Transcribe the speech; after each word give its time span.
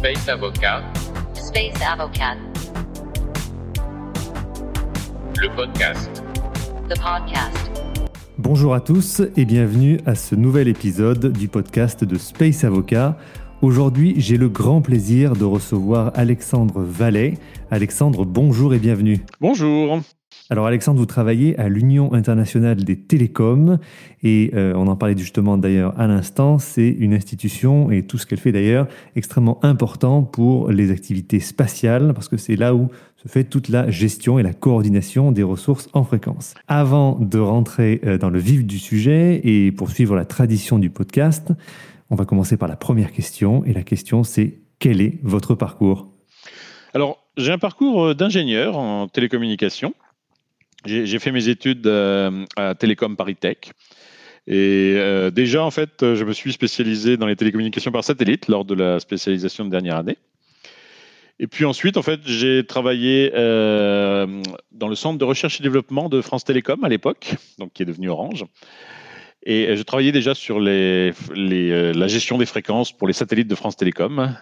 Space 0.00 0.30
Avocat, 0.30 0.82
Space 1.34 1.82
Avocat, 1.86 2.34
le 5.38 5.54
podcast. 5.54 6.22
the 6.88 6.98
podcast. 6.98 7.70
Bonjour 8.38 8.72
à 8.72 8.80
tous 8.80 9.20
et 9.36 9.44
bienvenue 9.44 10.00
à 10.06 10.14
ce 10.14 10.34
nouvel 10.34 10.68
épisode 10.68 11.30
du 11.34 11.48
podcast 11.48 12.02
de 12.02 12.16
Space 12.16 12.64
Avocat. 12.64 13.18
Aujourd'hui, 13.60 14.14
j'ai 14.16 14.38
le 14.38 14.48
grand 14.48 14.80
plaisir 14.80 15.34
de 15.34 15.44
recevoir 15.44 16.12
Alexandre 16.14 16.80
Vallet. 16.80 17.34
Alexandre, 17.70 18.24
bonjour 18.24 18.72
et 18.72 18.78
bienvenue. 18.78 19.18
Bonjour. 19.38 20.00
Alors 20.52 20.66
Alexandre, 20.66 20.98
vous 20.98 21.06
travaillez 21.06 21.56
à 21.60 21.68
l'Union 21.68 22.12
internationale 22.12 22.82
des 22.82 22.96
télécoms 22.96 23.78
et 24.24 24.50
euh, 24.54 24.72
on 24.74 24.88
en 24.88 24.96
parlait 24.96 25.16
justement 25.16 25.56
d'ailleurs 25.56 25.98
à 25.98 26.08
l'instant, 26.08 26.58
c'est 26.58 26.88
une 26.88 27.14
institution 27.14 27.92
et 27.92 28.02
tout 28.02 28.18
ce 28.18 28.26
qu'elle 28.26 28.40
fait 28.40 28.50
d'ailleurs 28.50 28.88
extrêmement 29.14 29.64
important 29.64 30.24
pour 30.24 30.70
les 30.70 30.90
activités 30.90 31.38
spatiales 31.38 32.14
parce 32.14 32.28
que 32.28 32.36
c'est 32.36 32.56
là 32.56 32.74
où 32.74 32.88
se 33.22 33.28
fait 33.28 33.44
toute 33.44 33.68
la 33.68 33.90
gestion 33.90 34.40
et 34.40 34.42
la 34.42 34.52
coordination 34.52 35.30
des 35.30 35.44
ressources 35.44 35.88
en 35.92 36.02
fréquence. 36.02 36.54
Avant 36.66 37.16
de 37.20 37.38
rentrer 37.38 38.00
euh, 38.04 38.18
dans 38.18 38.30
le 38.30 38.40
vif 38.40 38.64
du 38.64 38.80
sujet 38.80 39.40
et 39.44 39.70
poursuivre 39.70 40.16
la 40.16 40.24
tradition 40.24 40.80
du 40.80 40.90
podcast, 40.90 41.52
on 42.10 42.16
va 42.16 42.24
commencer 42.24 42.56
par 42.56 42.68
la 42.68 42.76
première 42.76 43.12
question 43.12 43.64
et 43.66 43.72
la 43.72 43.84
question 43.84 44.24
c'est 44.24 44.58
quel 44.80 45.00
est 45.00 45.20
votre 45.22 45.54
parcours? 45.54 46.08
Alors, 46.92 47.22
j'ai 47.36 47.52
un 47.52 47.58
parcours 47.58 48.06
euh, 48.06 48.14
d'ingénieur 48.14 48.76
en 48.76 49.06
télécommunication. 49.06 49.94
J'ai 50.86 51.18
fait 51.18 51.32
mes 51.32 51.48
études 51.48 51.86
euh, 51.86 52.44
à 52.56 52.74
Télécom 52.74 53.16
Paris 53.16 53.36
Tech. 53.36 53.58
Et 54.46 54.94
euh, 54.96 55.30
déjà, 55.30 55.62
en 55.62 55.70
fait, 55.70 55.90
je 56.00 56.24
me 56.24 56.32
suis 56.32 56.52
spécialisé 56.52 57.16
dans 57.16 57.26
les 57.26 57.36
télécommunications 57.36 57.92
par 57.92 58.02
satellite 58.02 58.48
lors 58.48 58.64
de 58.64 58.74
la 58.74 58.98
spécialisation 58.98 59.64
de 59.64 59.70
dernière 59.70 59.96
année. 59.96 60.16
Et 61.38 61.46
puis 61.46 61.64
ensuite, 61.64 61.96
en 61.96 62.02
fait, 62.02 62.20
j'ai 62.24 62.64
travaillé 62.66 63.32
euh, 63.34 64.42
dans 64.72 64.88
le 64.88 64.94
centre 64.94 65.18
de 65.18 65.24
recherche 65.24 65.60
et 65.60 65.62
développement 65.62 66.08
de 66.08 66.20
France 66.20 66.44
Télécom 66.44 66.82
à 66.84 66.88
l'époque, 66.88 67.34
donc 67.58 67.72
qui 67.72 67.82
est 67.82 67.86
devenu 67.86 68.08
Orange. 68.08 68.44
Et 69.42 69.74
je 69.74 69.82
travaillais 69.82 70.12
déjà 70.12 70.34
sur 70.34 70.60
la 70.60 72.06
gestion 72.08 72.36
des 72.36 72.44
fréquences 72.44 72.92
pour 72.92 73.06
les 73.06 73.14
satellites 73.14 73.48
de 73.48 73.54
France 73.54 73.76
Télécom. 73.76 74.36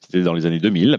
C'était 0.00 0.22
dans 0.22 0.34
les 0.34 0.46
années 0.46 0.60
2000. 0.60 0.98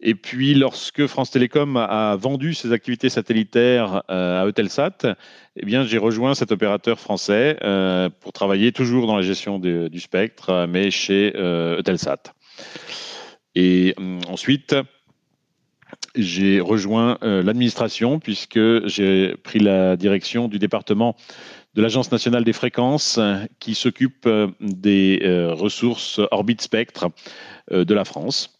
Et 0.00 0.14
puis, 0.14 0.54
lorsque 0.54 1.06
France 1.06 1.32
Télécom 1.32 1.76
a 1.76 2.14
vendu 2.14 2.54
ses 2.54 2.72
activités 2.72 3.08
satellitaires 3.08 4.04
euh, 4.10 4.42
à 4.42 4.46
Eutelsat, 4.46 5.16
eh 5.56 5.66
bien, 5.66 5.82
j'ai 5.84 5.98
rejoint 5.98 6.34
cet 6.34 6.52
opérateur 6.52 7.00
français 7.00 7.58
euh, 7.64 8.08
pour 8.20 8.32
travailler 8.32 8.70
toujours 8.70 9.08
dans 9.08 9.16
la 9.16 9.22
gestion 9.22 9.58
du 9.58 10.00
spectre, 10.00 10.50
euh, 10.50 10.66
mais 10.68 10.92
chez 10.92 11.32
Eutelsat. 11.36 12.32
Et 13.56 13.94
hum, 13.98 14.20
ensuite, 14.28 14.76
j'ai 16.14 16.60
rejoint 16.60 17.18
l'administration 17.22 18.20
puisque 18.20 18.86
j'ai 18.86 19.34
pris 19.42 19.58
la 19.58 19.96
direction 19.96 20.46
du 20.46 20.58
département 20.58 21.16
de 21.74 21.82
l'Agence 21.82 22.12
nationale 22.12 22.44
des 22.44 22.52
fréquences 22.52 23.18
qui 23.58 23.74
s'occupe 23.74 24.28
des 24.60 25.20
ressources 25.52 26.20
orbite 26.30 26.60
spectre 26.60 27.08
de 27.70 27.94
la 27.94 28.04
France. 28.04 28.57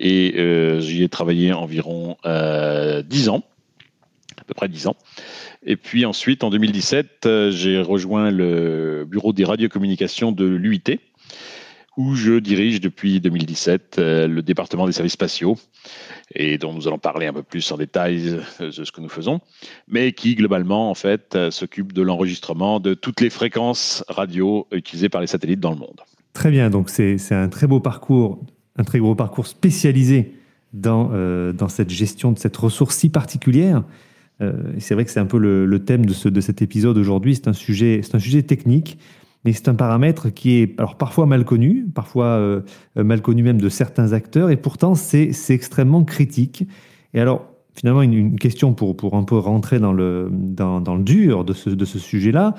Et 0.00 0.34
euh, 0.38 0.80
j'y 0.80 1.02
ai 1.02 1.08
travaillé 1.08 1.52
environ 1.52 2.16
euh, 2.24 3.02
10 3.02 3.28
ans, 3.30 3.44
à 4.40 4.44
peu 4.44 4.54
près 4.54 4.68
10 4.68 4.86
ans. 4.86 4.96
Et 5.64 5.76
puis 5.76 6.04
ensuite, 6.04 6.44
en 6.44 6.50
2017, 6.50 7.26
euh, 7.26 7.50
j'ai 7.50 7.80
rejoint 7.80 8.30
le 8.30 9.04
bureau 9.08 9.32
des 9.32 9.44
radiocommunications 9.44 10.32
de 10.32 10.44
l'UIT, 10.44 11.00
où 11.96 12.14
je 12.14 12.38
dirige 12.38 12.80
depuis 12.80 13.20
2017 13.20 13.96
euh, 13.98 14.28
le 14.28 14.40
département 14.42 14.86
des 14.86 14.92
services 14.92 15.14
spatiaux, 15.14 15.56
et 16.32 16.58
dont 16.58 16.72
nous 16.72 16.86
allons 16.86 16.98
parler 16.98 17.26
un 17.26 17.32
peu 17.32 17.42
plus 17.42 17.72
en 17.72 17.76
détail 17.76 18.38
de 18.60 18.70
ce 18.70 18.92
que 18.92 19.00
nous 19.00 19.08
faisons, 19.08 19.40
mais 19.88 20.12
qui 20.12 20.36
globalement, 20.36 20.90
en 20.90 20.94
fait, 20.94 21.36
s'occupe 21.50 21.92
de 21.92 22.02
l'enregistrement 22.02 22.78
de 22.78 22.94
toutes 22.94 23.20
les 23.20 23.30
fréquences 23.30 24.04
radio 24.08 24.68
utilisées 24.70 25.08
par 25.08 25.20
les 25.20 25.26
satellites 25.26 25.60
dans 25.60 25.72
le 25.72 25.78
monde. 25.78 26.00
Très 26.34 26.52
bien, 26.52 26.70
donc 26.70 26.88
c'est 26.88 27.32
un 27.32 27.48
très 27.48 27.66
beau 27.66 27.80
parcours, 27.80 28.38
un 28.78 28.84
très 28.84 28.98
gros 28.98 29.14
parcours 29.14 29.46
spécialisé 29.46 30.34
dans, 30.72 31.10
euh, 31.12 31.52
dans 31.52 31.68
cette 31.68 31.90
gestion 31.90 32.32
de 32.32 32.38
cette 32.38 32.56
ressource 32.56 32.96
si 32.96 33.08
particulière. 33.08 33.84
Euh, 34.40 34.52
c'est 34.78 34.94
vrai 34.94 35.04
que 35.04 35.10
c'est 35.10 35.20
un 35.20 35.26
peu 35.26 35.38
le, 35.38 35.78
thème 35.80 36.06
de, 36.06 36.12
ce, 36.12 36.28
de 36.28 36.40
cet 36.40 36.62
épisode 36.62 36.96
aujourd'hui. 36.96 37.34
C'est 37.34 37.48
un, 37.48 37.52
sujet- 37.52 38.00
c'est 38.02 38.14
un 38.14 38.20
sujet 38.20 38.42
technique, 38.42 38.98
mais 39.44 39.52
c'est 39.52 39.68
un 39.68 39.74
paramètre 39.74 40.30
qui 40.30 40.58
est 40.58 40.78
alors 40.78 40.96
parfois 40.96 41.26
mal 41.26 41.44
connu, 41.44 41.86
parfois 41.94 42.26
euh, 42.26 42.60
mal 42.96 43.20
connu 43.20 43.42
même 43.42 43.60
de 43.60 43.68
certains 43.68 44.12
acteurs, 44.12 44.50
et 44.50 44.56
pourtant 44.56 44.94
c'est 44.94 45.32
c'est 45.32 45.54
extrêmement 45.54 46.04
critique. 46.04 46.66
Et 47.14 47.20
alors, 47.20 47.46
finalement, 47.74 48.02
une, 48.02 48.38
question 48.38 48.74
pour, 48.74 48.96
pour 48.96 49.14
un 49.14 49.24
peu 49.24 49.38
rentrer 49.38 49.78
dans 49.78 49.92
le, 49.92 50.28
dans 50.32 50.94
le 50.94 51.02
dur 51.02 51.44
de 51.44 51.52
ce, 51.52 51.70
de 51.70 51.84
ce 51.84 51.98
sujet-là. 51.98 52.54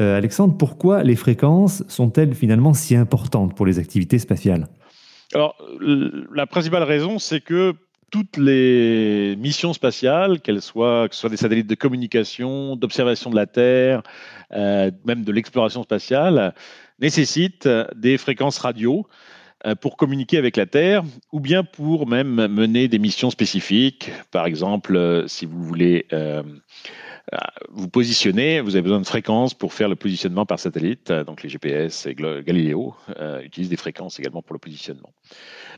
Euh, 0.00 0.18
Alexandre, 0.18 0.56
pourquoi 0.56 1.04
les 1.04 1.14
fréquences 1.14 1.84
sont-elles 1.88 2.34
finalement 2.34 2.74
si 2.74 2.96
importantes 2.96 3.54
pour 3.54 3.66
les 3.66 3.78
activités 3.78 4.18
spatiales? 4.18 4.66
Alors, 5.32 5.56
la 6.32 6.46
principale 6.46 6.82
raison, 6.82 7.18
c'est 7.18 7.40
que 7.40 7.74
toutes 8.10 8.36
les 8.36 9.34
missions 9.36 9.72
spatiales, 9.72 10.40
qu'elles 10.40 10.62
soient, 10.62 11.08
que 11.08 11.14
ce 11.14 11.22
soit 11.22 11.30
des 11.30 11.36
satellites 11.36 11.66
de 11.66 11.74
communication, 11.74 12.76
d'observation 12.76 13.30
de 13.30 13.34
la 13.34 13.46
Terre, 13.46 14.02
euh, 14.52 14.92
même 15.04 15.24
de 15.24 15.32
l'exploration 15.32 15.82
spatiale, 15.82 16.54
nécessitent 17.00 17.68
des 17.96 18.16
fréquences 18.18 18.58
radio 18.58 19.08
euh, 19.66 19.74
pour 19.74 19.96
communiquer 19.96 20.38
avec 20.38 20.56
la 20.56 20.66
Terre 20.66 21.02
ou 21.32 21.40
bien 21.40 21.64
pour 21.64 22.06
même 22.06 22.46
mener 22.46 22.86
des 22.86 23.00
missions 23.00 23.30
spécifiques. 23.30 24.12
Par 24.30 24.46
exemple, 24.46 24.94
euh, 24.94 25.26
si 25.26 25.44
vous 25.44 25.64
voulez 25.64 26.06
vous 27.70 27.88
positionner, 27.88 28.60
vous 28.60 28.76
avez 28.76 28.82
besoin 28.82 29.00
de 29.00 29.06
fréquences 29.06 29.54
pour 29.54 29.72
faire 29.72 29.88
le 29.88 29.96
positionnement 29.96 30.46
par 30.46 30.58
satellite. 30.58 31.10
Euh, 31.10 31.24
Donc 31.24 31.42
les 31.42 31.48
GPS 31.48 32.06
et 32.06 32.14
Galileo 32.14 32.94
euh, 33.18 33.40
utilisent 33.42 33.70
des 33.70 33.76
fréquences 33.76 34.18
également 34.18 34.42
pour 34.42 34.54
le 34.54 34.58
positionnement. 34.58 35.10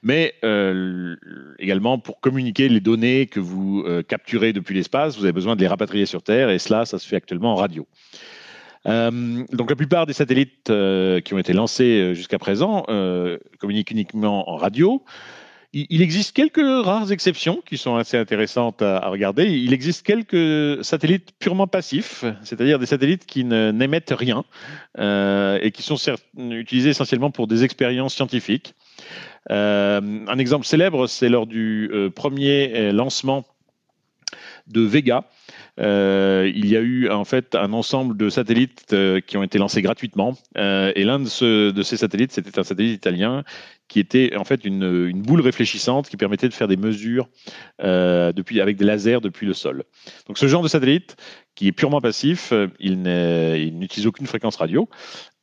Mais 0.02 0.34
euh, 0.44 1.16
également 1.58 1.98
pour 1.98 2.20
communiquer 2.20 2.68
les 2.68 2.80
données 2.80 3.26
que 3.26 3.40
vous 3.40 3.84
euh, 3.86 4.02
capturez 4.02 4.52
depuis 4.52 4.74
l'espace, 4.74 5.16
vous 5.16 5.24
avez 5.24 5.32
besoin 5.32 5.56
de 5.56 5.60
les 5.60 5.68
rapatrier 5.68 6.06
sur 6.06 6.22
Terre 6.22 6.50
et 6.50 6.58
cela, 6.58 6.84
ça 6.84 6.98
se 6.98 7.06
fait 7.06 7.16
actuellement 7.16 7.52
en 7.52 7.56
radio. 7.56 7.86
Euh, 8.86 9.44
donc 9.52 9.70
la 9.70 9.76
plupart 9.76 10.06
des 10.06 10.12
satellites 10.12 10.70
euh, 10.70 11.20
qui 11.20 11.34
ont 11.34 11.38
été 11.38 11.52
lancés 11.52 12.00
euh, 12.00 12.14
jusqu'à 12.14 12.38
présent 12.38 12.84
euh, 12.88 13.38
communiquent 13.58 13.90
uniquement 13.90 14.48
en 14.50 14.56
radio. 14.56 15.02
Il, 15.72 16.00
existe 16.00 16.34
quelques 16.34 16.84
rares 16.84 17.12
exceptions 17.12 17.62
qui 17.66 17.76
sont 17.76 17.96
assez 17.96 18.16
intéressantes 18.16 18.82
à, 18.82 19.08
regarder. 19.08 19.46
Il 19.46 19.72
existe 19.72 20.06
quelques 20.06 20.84
satellites 20.84 21.32
purement 21.38 21.66
passifs, 21.66 22.24
c'est-à-dire 22.42 22.78
des 22.78 22.86
satellites 22.86 23.26
qui 23.26 23.44
n'émettent 23.44 24.14
rien 24.16 24.44
euh, 24.98 25.58
et 25.60 25.72
qui 25.72 25.82
sont 25.82 25.96
utilisés 26.38 26.90
essentiellement 26.90 27.30
pour 27.30 27.46
des 27.46 27.64
expériences 27.64 28.14
scientifiques. 28.14 28.74
Euh, 29.50 30.00
un 30.26 30.38
exemple 30.38 30.66
célèbre, 30.66 31.06
c'est 31.06 31.28
lors 31.28 31.46
du 31.46 31.90
euh, 31.92 32.10
premier 32.10 32.92
lancement 32.92 33.44
de 34.68 34.80
Vega. 34.80 35.24
Euh, 35.78 36.50
il 36.54 36.66
y 36.66 36.76
a 36.76 36.80
eu 36.80 37.08
en 37.10 37.24
fait 37.24 37.54
un 37.54 37.72
ensemble 37.72 38.16
de 38.16 38.30
satellites 38.30 38.92
euh, 38.92 39.20
qui 39.20 39.36
ont 39.36 39.42
été 39.42 39.58
lancés 39.58 39.82
gratuitement. 39.82 40.36
Euh, 40.56 40.92
et 40.94 41.04
l'un 41.04 41.18
de, 41.18 41.26
ce- 41.28 41.70
de 41.70 41.82
ces 41.82 41.96
satellites, 41.96 42.32
c'était 42.32 42.58
un 42.58 42.64
satellite 42.64 42.94
italien 42.94 43.44
qui 43.88 44.00
était 44.00 44.34
en 44.36 44.44
fait 44.44 44.64
une, 44.64 45.12
boule 45.22 45.40
réfléchissante 45.40 46.08
qui 46.08 46.16
permettait 46.16 46.48
de 46.48 46.54
faire 46.54 46.66
des 46.66 46.76
mesures 46.76 47.28
depuis, 47.78 48.60
avec 48.60 48.76
des 48.76 48.84
lasers 48.84 49.20
depuis 49.20 49.46
le 49.46 49.54
sol. 49.54 49.84
Donc 50.26 50.38
ce 50.38 50.48
genre 50.48 50.62
de 50.62 50.68
satellite 50.68 51.16
qui 51.54 51.68
est 51.68 51.72
purement 51.72 52.00
passif, 52.00 52.52
il 52.80 53.02
n'utilise 53.02 54.08
aucune 54.08 54.26
fréquence 54.26 54.56
radio 54.56 54.88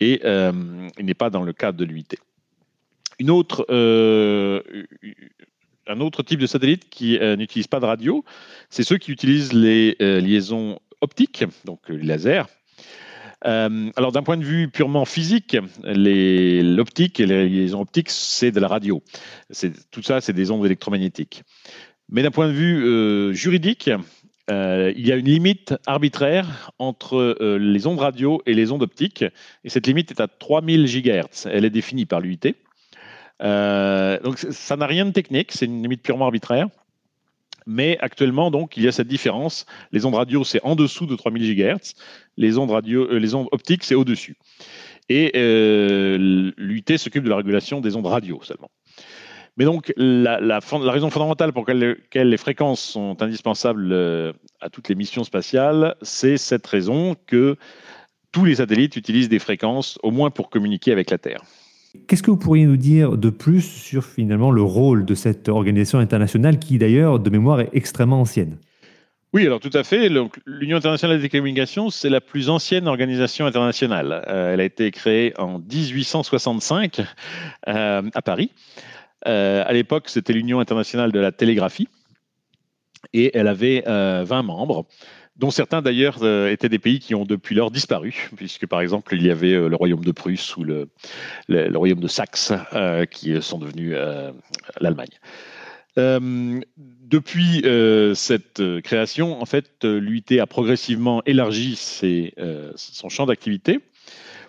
et 0.01 0.21
il 0.25 1.05
n'est 1.05 1.13
pas 1.13 1.29
dans 1.29 1.43
le 1.43 1.53
cadre 1.53 1.77
de 1.77 1.85
l'UIT. 1.85 2.17
Une 3.17 3.29
autre, 3.29 3.65
un 5.87 5.99
autre 5.99 6.23
type 6.23 6.39
de 6.39 6.47
satellite 6.47 6.89
qui 6.89 7.17
euh, 7.17 7.35
n'utilise 7.35 7.67
pas 7.67 7.79
de 7.79 7.85
radio, 7.85 8.23
c'est 8.69 8.83
ceux 8.83 8.97
qui 8.97 9.11
utilisent 9.11 9.53
les 9.53 9.95
euh, 10.01 10.19
liaisons 10.19 10.79
optiques, 11.01 11.43
donc 11.65 11.79
euh, 11.89 11.95
les 11.95 12.05
lasers. 12.05 12.43
Alors 13.45 14.13
d'un 14.13 14.23
point 14.23 14.37
de 14.37 14.45
vue 14.45 14.69
purement 14.69 15.03
physique, 15.03 15.57
l'optique 15.83 17.19
et 17.19 17.25
les 17.25 17.49
liaisons 17.49 17.81
optiques, 17.81 18.09
c'est 18.09 18.51
de 18.51 18.59
la 18.61 18.69
radio. 18.69 19.03
Tout 19.91 20.01
ça, 20.01 20.21
c'est 20.21 20.31
des 20.31 20.49
ondes 20.49 20.65
électromagnétiques. 20.65 21.43
Mais 22.07 22.23
d'un 22.23 22.31
point 22.31 22.47
de 22.47 22.53
vue 22.53 23.35
juridique, 23.35 23.89
il 24.49 25.07
y 25.07 25.11
a 25.11 25.15
une 25.17 25.25
limite 25.25 25.75
arbitraire 25.85 26.71
entre 26.79 27.35
les 27.59 27.85
ondes 27.85 27.99
radio 27.99 28.41
et 28.45 28.53
les 28.53 28.71
ondes 28.71 28.83
optiques, 28.83 29.25
et 29.65 29.69
cette 29.69 29.87
limite 29.87 30.11
est 30.11 30.21
à 30.21 30.29
3000 30.29 30.85
GHz. 30.85 31.49
Elle 31.51 31.65
est 31.65 31.69
définie 31.69 32.05
par 32.05 32.21
l'UIT. 32.21 32.55
Euh, 33.41 34.19
donc 34.19 34.37
ça 34.37 34.77
n'a 34.77 34.85
rien 34.85 35.05
de 35.05 35.11
technique, 35.11 35.51
c'est 35.51 35.65
une 35.65 35.81
limite 35.81 36.01
purement 36.01 36.25
arbitraire. 36.25 36.67
Mais 37.65 37.97
actuellement, 37.99 38.51
donc, 38.51 38.75
il 38.77 38.83
y 38.83 38.87
a 38.87 38.91
cette 38.91 39.07
différence. 39.07 39.65
Les 39.91 40.05
ondes 40.05 40.15
radio, 40.15 40.43
c'est 40.43 40.61
en 40.63 40.75
dessous 40.75 41.05
de 41.05 41.15
3000 41.15 41.55
GHz. 41.55 41.93
Les 42.37 42.57
ondes, 42.57 42.71
radio, 42.71 43.07
euh, 43.09 43.19
les 43.19 43.35
ondes 43.35 43.47
optiques, 43.51 43.83
c'est 43.83 43.95
au-dessus. 43.95 44.35
Et 45.09 45.31
euh, 45.35 46.51
l'UIT 46.57 46.97
s'occupe 46.97 47.23
de 47.23 47.29
la 47.29 47.37
régulation 47.37 47.81
des 47.81 47.95
ondes 47.95 48.07
radio 48.07 48.39
seulement. 48.43 48.69
Mais 49.55 49.65
donc, 49.65 49.93
la, 49.97 50.39
la 50.39 50.59
raison 50.59 51.09
fondamentale 51.09 51.53
pour 51.53 51.65
laquelle 51.67 52.29
les 52.29 52.37
fréquences 52.37 52.81
sont 52.81 53.21
indispensables 53.21 53.91
euh, 53.91 54.33
à 54.59 54.69
toutes 54.69 54.89
les 54.89 54.95
missions 54.95 55.23
spatiales, 55.23 55.95
c'est 56.01 56.37
cette 56.37 56.65
raison 56.65 57.15
que 57.27 57.55
tous 58.31 58.45
les 58.45 58.55
satellites 58.55 58.95
utilisent 58.95 59.29
des 59.29 59.39
fréquences, 59.39 59.99
au 60.01 60.09
moins 60.09 60.31
pour 60.31 60.49
communiquer 60.49 60.91
avec 60.91 61.11
la 61.11 61.19
Terre. 61.19 61.43
Qu'est-ce 62.07 62.23
que 62.23 62.31
vous 62.31 62.37
pourriez 62.37 62.65
nous 62.65 62.77
dire 62.77 63.17
de 63.17 63.29
plus 63.29 63.61
sur 63.61 64.03
finalement 64.03 64.51
le 64.51 64.63
rôle 64.63 65.05
de 65.05 65.13
cette 65.13 65.47
organisation 65.47 65.99
internationale 65.99 66.57
qui 66.57 66.77
d'ailleurs 66.77 67.19
de 67.19 67.29
mémoire 67.29 67.61
est 67.61 67.69
extrêmement 67.73 68.21
ancienne? 68.21 68.57
Oui, 69.33 69.45
alors 69.45 69.59
tout 69.59 69.71
à 69.73 69.83
fait. 69.83 70.09
L'Union 70.45 70.77
internationale 70.77 71.17
des 71.17 71.27
télécommunications, 71.27 71.89
c'est 71.89 72.09
la 72.09 72.21
plus 72.21 72.49
ancienne 72.49 72.87
organisation 72.87 73.47
internationale. 73.47 74.23
Euh, 74.27 74.53
elle 74.53 74.61
a 74.61 74.63
été 74.63 74.91
créée 74.91 75.33
en 75.39 75.59
1865 75.59 77.01
euh, 77.67 78.01
à 78.13 78.21
Paris. 78.21 78.51
Euh, 79.27 79.63
à 79.65 79.73
l'époque, 79.73 80.09
c'était 80.09 80.33
l'Union 80.33 80.59
internationale 80.59 81.11
de 81.11 81.19
la 81.19 81.31
télégraphie 81.31 81.87
et 83.13 83.35
elle 83.37 83.47
avait 83.47 83.83
euh, 83.87 84.23
20 84.25 84.43
membres, 84.43 84.85
dont 85.35 85.51
certains 85.51 85.81
d'ailleurs 85.81 86.19
euh, 86.21 86.51
étaient 86.51 86.69
des 86.69 86.79
pays 86.79 86.99
qui 86.99 87.15
ont 87.15 87.25
depuis 87.25 87.55
lors 87.55 87.71
disparu, 87.71 88.29
puisque 88.35 88.67
par 88.67 88.81
exemple 88.81 89.15
il 89.15 89.23
y 89.23 89.31
avait 89.31 89.53
euh, 89.53 89.67
le 89.67 89.75
royaume 89.75 90.03
de 90.03 90.11
Prusse 90.11 90.55
ou 90.57 90.63
le, 90.63 90.87
royaume 91.75 91.99
de 91.99 92.07
Saxe 92.07 92.53
euh, 92.73 93.05
qui 93.05 93.41
sont 93.41 93.57
devenus 93.57 93.95
l'Allemagne. 94.79 95.09
Depuis 95.95 97.63
cette 98.15 98.81
création, 98.81 99.39
en 99.39 99.45
fait, 99.45 99.83
l'UIT 99.83 100.39
a 100.39 100.47
progressivement 100.47 101.21
élargi 101.25 101.75
son 101.75 103.09
champ 103.09 103.27
d'activité 103.27 103.79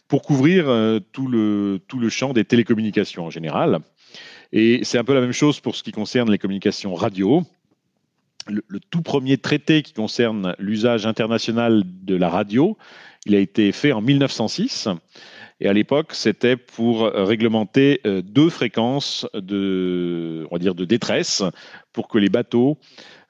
pour 0.08 0.22
couvrir 0.22 0.64
tout, 1.12 1.28
le, 1.28 1.80
tout 1.86 1.98
le 1.98 2.08
champ 2.08 2.32
des 2.32 2.46
télécommunications 2.46 3.26
en 3.26 3.30
général. 3.30 3.80
Et 4.52 4.84
c'est 4.84 4.96
un 4.96 5.04
peu 5.04 5.12
la 5.12 5.20
même 5.20 5.32
chose 5.32 5.60
pour 5.60 5.76
ce 5.76 5.82
qui 5.82 5.92
concerne 5.92 6.30
les 6.30 6.38
communications 6.38 6.94
radio. 6.94 7.42
Le, 8.46 8.62
tout 8.90 9.02
premier 9.02 9.38
traité 9.38 9.82
qui 9.82 9.92
concerne 9.92 10.54
l'usage 10.58 11.06
international 11.06 11.82
de 11.84 12.14
la 12.14 12.28
radio, 12.28 12.76
il 13.26 13.34
a 13.34 13.38
été 13.38 13.72
fait 13.72 13.92
en 13.92 14.02
1906. 14.02 14.88
Et 15.60 15.68
à 15.68 15.72
l'époque, 15.72 16.14
c'était 16.14 16.56
pour 16.56 17.04
euh, 17.04 17.24
réglementer 17.24 18.00
euh, 18.06 18.22
deux 18.22 18.50
fréquences 18.50 19.26
de, 19.34 20.46
on 20.50 20.56
va 20.56 20.58
dire, 20.58 20.74
de 20.74 20.84
détresse 20.84 21.42
pour 21.92 22.08
que 22.08 22.18
les 22.18 22.28
bateaux 22.28 22.78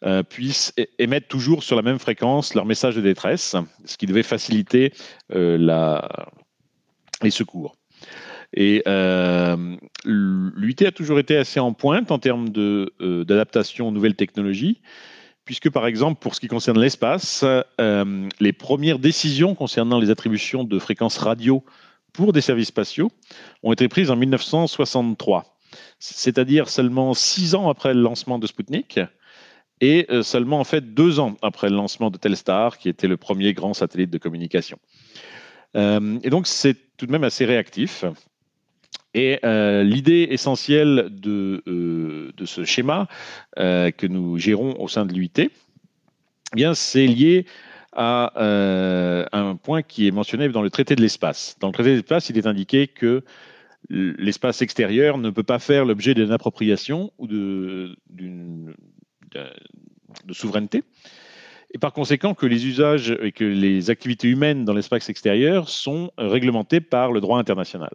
euh, 0.05 0.23
puissent 0.23 0.73
émettre 0.99 1.29
toujours 1.29 1.63
sur 1.63 1.77
la 1.77 1.83
même 1.83 1.99
fréquence 1.99 2.55
leur 2.55 2.65
message 2.65 2.97
de 2.97 3.03
détresse, 3.03 3.57
ce 3.85 3.97
qui 3.97 4.07
devait 4.07 4.23
faciliter 4.23 4.93
les 5.31 7.31
secours. 7.31 7.77
Et 8.55 8.83
euh, 8.87 9.77
a 10.07 10.93
toujours 10.93 11.19
été 11.19 11.37
assez 11.37 11.59
en 11.61 11.73
pointe 11.73 12.11
en 12.11 12.19
termes 12.19 12.49
euh, 12.57 13.25
d'adaptation 13.25 13.89
aux 13.89 13.91
nouvelles 13.91 14.15
technologies, 14.15 14.81
puisque 15.45 15.71
par 15.71 15.87
exemple, 15.87 16.21
pour 16.21 16.35
ce 16.35 16.41
qui 16.41 16.47
concerne 16.47 16.81
l'espace, 16.81 17.45
euh, 17.81 18.29
les 18.39 18.53
premières 18.53 19.01
décisions 19.01 19.57
concernant 19.57 19.99
les 19.99 20.11
attributions 20.11 20.63
de 20.63 20.79
fréquences 20.79 21.19
radio 21.19 21.65
pour 22.13 22.33
des 22.33 22.41
services 22.41 22.69
spatiaux 22.69 23.11
ont 23.65 23.73
été 23.73 23.89
prises 23.89 24.11
en 24.11 24.17
1963, 24.17 25.59
c'est-à-dire 25.99 26.69
seulement 26.69 27.13
six 27.13 27.57
ans 27.57 27.69
après 27.69 27.93
le 27.93 28.01
lancement 28.01 28.39
de 28.39 28.47
Sputnik 28.47 29.01
et 29.81 30.07
euh, 30.11 30.23
seulement 30.23 30.61
en 30.61 30.65
fait 30.65 30.95
deux 30.95 31.19
ans 31.19 31.37
après 31.43 31.69
le 31.69 31.75
lancement 31.75 32.11
de 32.11 32.19
Telstar, 32.19 32.79
qui 32.79 32.89
était 32.89 33.09
le 33.09 33.17
premier 33.17 33.53
grand 33.53 33.75
satellite 33.75 34.11
de 34.11 34.19
communication. 34.19 34.79
Et 35.77 36.31
donc 36.31 36.47
c'est 36.47 36.77
tout 36.97 37.07
de 37.07 37.11
même 37.11 37.25
assez 37.25 37.45
réactif. 37.45 38.05
Et 39.15 39.39
euh, 39.45 39.85
l'idée 39.85 40.27
essentielle 40.31 41.09
de, 41.11 41.63
euh, 41.69 42.33
ce 42.45 42.65
schéma 42.65 43.07
euh, 43.59 43.93
que 43.93 44.09
nous 44.09 44.39
gérons 44.39 44.75
au 44.81 44.89
sein 44.89 45.07
de 45.07 45.15
l'UIT, 45.15 45.51
eh 46.57 46.75
c'est 46.75 47.07
lié 47.07 47.47
à 47.97 48.33
un 49.33 49.55
point 49.55 49.83
qui 49.83 50.09
est 50.09 50.11
mentionné 50.11 50.49
dans 50.49 50.63
le 50.63 50.71
traité 50.71 50.97
de 50.97 51.01
l'espace. 51.01 51.57
Dans 51.61 51.69
le 51.69 51.73
traité 51.73 51.91
de 51.91 51.95
l'espace, 51.97 52.29
il 52.29 52.37
est 52.37 52.47
indiqué 52.47 52.89
que 52.89 53.23
l'espace 53.89 54.63
extérieur 54.63 55.17
ne 55.17 55.31
peut 55.31 55.45
pas 55.45 55.61
faire 55.61 55.85
l'objet 55.85 56.13
d'une 56.15 56.33
appropriation 56.33 57.13
ou 57.19 57.29
de, 57.29 57.97
de, 58.11 58.75
souveraineté. 60.33 60.83
Et 61.73 61.79
par 61.79 61.93
conséquent, 61.93 62.35
que 62.35 62.47
les 62.47 62.67
usages 62.67 63.17
et 63.23 63.31
que 63.31 63.45
les 63.45 63.91
activités 63.91 64.27
humaines 64.27 64.65
dans 64.65 64.75
l'espace 64.75 65.09
extérieur 65.09 65.69
sont 65.69 66.11
réglementés 66.19 66.81
par 66.81 67.13
le 67.13 67.21
droit 67.21 67.39
international. 67.39 67.91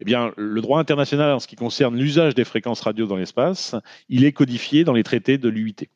Eh 0.00 0.04
bien, 0.04 0.32
le 0.36 0.60
droit 0.60 0.78
international 0.78 1.32
en 1.32 1.40
ce 1.40 1.46
qui 1.46 1.56
concerne 1.56 1.96
l'usage 1.96 2.34
des 2.34 2.44
fréquences 2.44 2.80
radio 2.80 3.06
dans 3.06 3.16
l'espace, 3.16 3.74
il 4.08 4.24
est 4.24 4.32
codifié 4.32 4.84
dans 4.84 4.92
les 4.92 5.02
traités 5.02 5.38
de 5.38 5.48
l'UIT. 5.48 5.88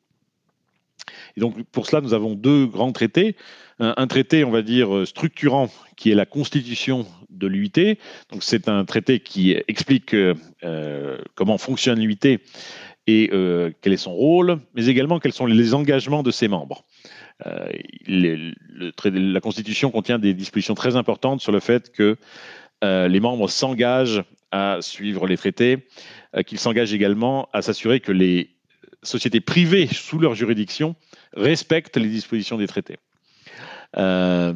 Et 1.35 1.41
donc, 1.41 1.63
pour 1.71 1.87
cela, 1.87 2.01
nous 2.01 2.13
avons 2.13 2.35
deux 2.35 2.65
grands 2.65 2.91
traités. 2.91 3.35
Un, 3.79 4.07
traité, 4.07 4.43
on 4.43 4.51
va 4.51 4.61
dire, 4.61 5.07
structurant, 5.07 5.69
qui 5.95 6.11
est 6.11 6.15
la 6.15 6.25
constitution 6.25 7.07
de 7.29 7.47
l'UIT. 7.47 7.97
Donc, 8.31 8.43
c'est 8.43 8.69
un 8.69 8.85
traité 8.85 9.19
qui 9.19 9.55
explique 9.67 10.13
euh, 10.13 11.17
comment 11.35 11.57
fonctionne 11.57 11.99
l'UIT 11.99 12.39
et 13.07 13.29
euh, 13.33 13.71
quel 13.81 13.93
est 13.93 13.97
son 13.97 14.13
rôle, 14.13 14.59
mais 14.75 14.85
également 14.85 15.19
quels 15.19 15.33
sont 15.33 15.45
les 15.45 15.73
engagements 15.73 16.23
de 16.23 16.31
ses 16.31 16.47
membres. 16.47 16.85
Euh, 17.45 17.67
la 19.03 19.39
Constitution 19.41 19.91
contient 19.91 20.19
des 20.19 20.33
dispositions 20.33 20.75
très 20.75 20.95
importantes 20.95 21.41
sur 21.41 21.51
le 21.51 21.59
fait 21.59 21.91
que 21.91 22.17
euh, 22.83 23.07
les 23.07 23.19
membres 23.21 23.49
s'engagent 23.49 24.23
à 24.51 24.79
suivre 24.81 25.25
les 25.25 25.37
traités, 25.37 25.87
euh, 26.35 26.43
qu'ils 26.43 26.59
s'engagent 26.59 26.93
également 26.93 27.47
à 27.53 27.61
s'assurer 27.61 28.01
que 28.01 28.11
les 28.11 28.49
sociétés 29.03 29.39
privées 29.39 29.87
sous 29.87 30.19
leur 30.19 30.35
juridiction 30.35 30.95
respectent 31.33 31.97
les 31.97 32.09
dispositions 32.09 32.57
des 32.57 32.67
traités. 32.67 32.97
Euh, 33.97 34.53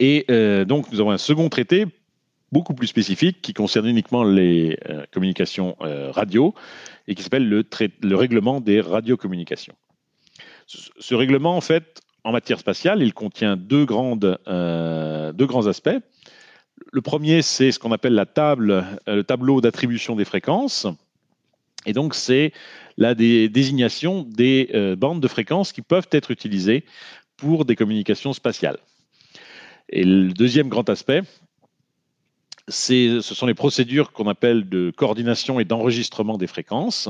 et 0.00 0.26
donc, 0.64 0.92
nous 0.92 1.00
avons 1.00 1.10
un 1.10 1.18
second 1.18 1.48
traité 1.48 1.86
beaucoup 2.52 2.72
plus 2.72 2.86
spécifique 2.86 3.42
qui 3.42 3.52
concerne 3.52 3.86
uniquement 3.88 4.22
les 4.22 4.78
communications 5.12 5.76
radio 5.80 6.54
et 7.08 7.16
qui 7.16 7.24
s'appelle 7.24 7.48
le, 7.48 7.64
le, 8.02 8.14
règlement 8.14 8.60
des 8.60 8.80
radiocommunications. 8.80 9.74
Ce, 10.66 11.14
règlement, 11.16 11.56
en 11.56 11.60
fait, 11.60 12.00
en 12.22 12.30
matière 12.30 12.60
spatiale, 12.60 13.02
il 13.02 13.12
contient 13.12 13.56
deux 13.56 13.84
grands 13.84 14.20
aspects. 15.66 15.98
Le 16.90 17.02
premier, 17.02 17.42
c'est 17.42 17.70
ce 17.70 17.78
qu'on 17.78 17.92
appelle 17.92 18.14
la 18.14 18.26
table, 18.26 18.70
euh, 19.08 19.16
le 19.16 19.24
tableau 19.24 19.60
d'attribution 19.60 20.16
des 20.16 20.24
fréquences. 20.24 20.86
Et 21.86 21.92
donc, 21.92 22.14
c'est 22.14 22.52
la 22.96 23.14
désignation 23.14 24.22
des 24.22 24.70
euh, 24.74 24.96
bandes 24.96 25.20
de 25.20 25.28
fréquences 25.28 25.72
qui 25.72 25.82
peuvent 25.82 26.08
être 26.10 26.30
utilisées 26.30 26.84
pour 27.36 27.64
des 27.64 27.76
communications 27.76 28.32
spatiales. 28.32 28.78
Et 29.90 30.04
le 30.04 30.32
deuxième 30.32 30.68
grand 30.68 30.88
aspect, 30.88 31.22
ce 32.68 33.20
sont 33.22 33.46
les 33.46 33.54
procédures 33.54 34.12
qu'on 34.12 34.28
appelle 34.28 34.68
de 34.68 34.92
coordination 34.94 35.60
et 35.60 35.64
d'enregistrement 35.64 36.36
des 36.36 36.46
fréquences. 36.46 37.08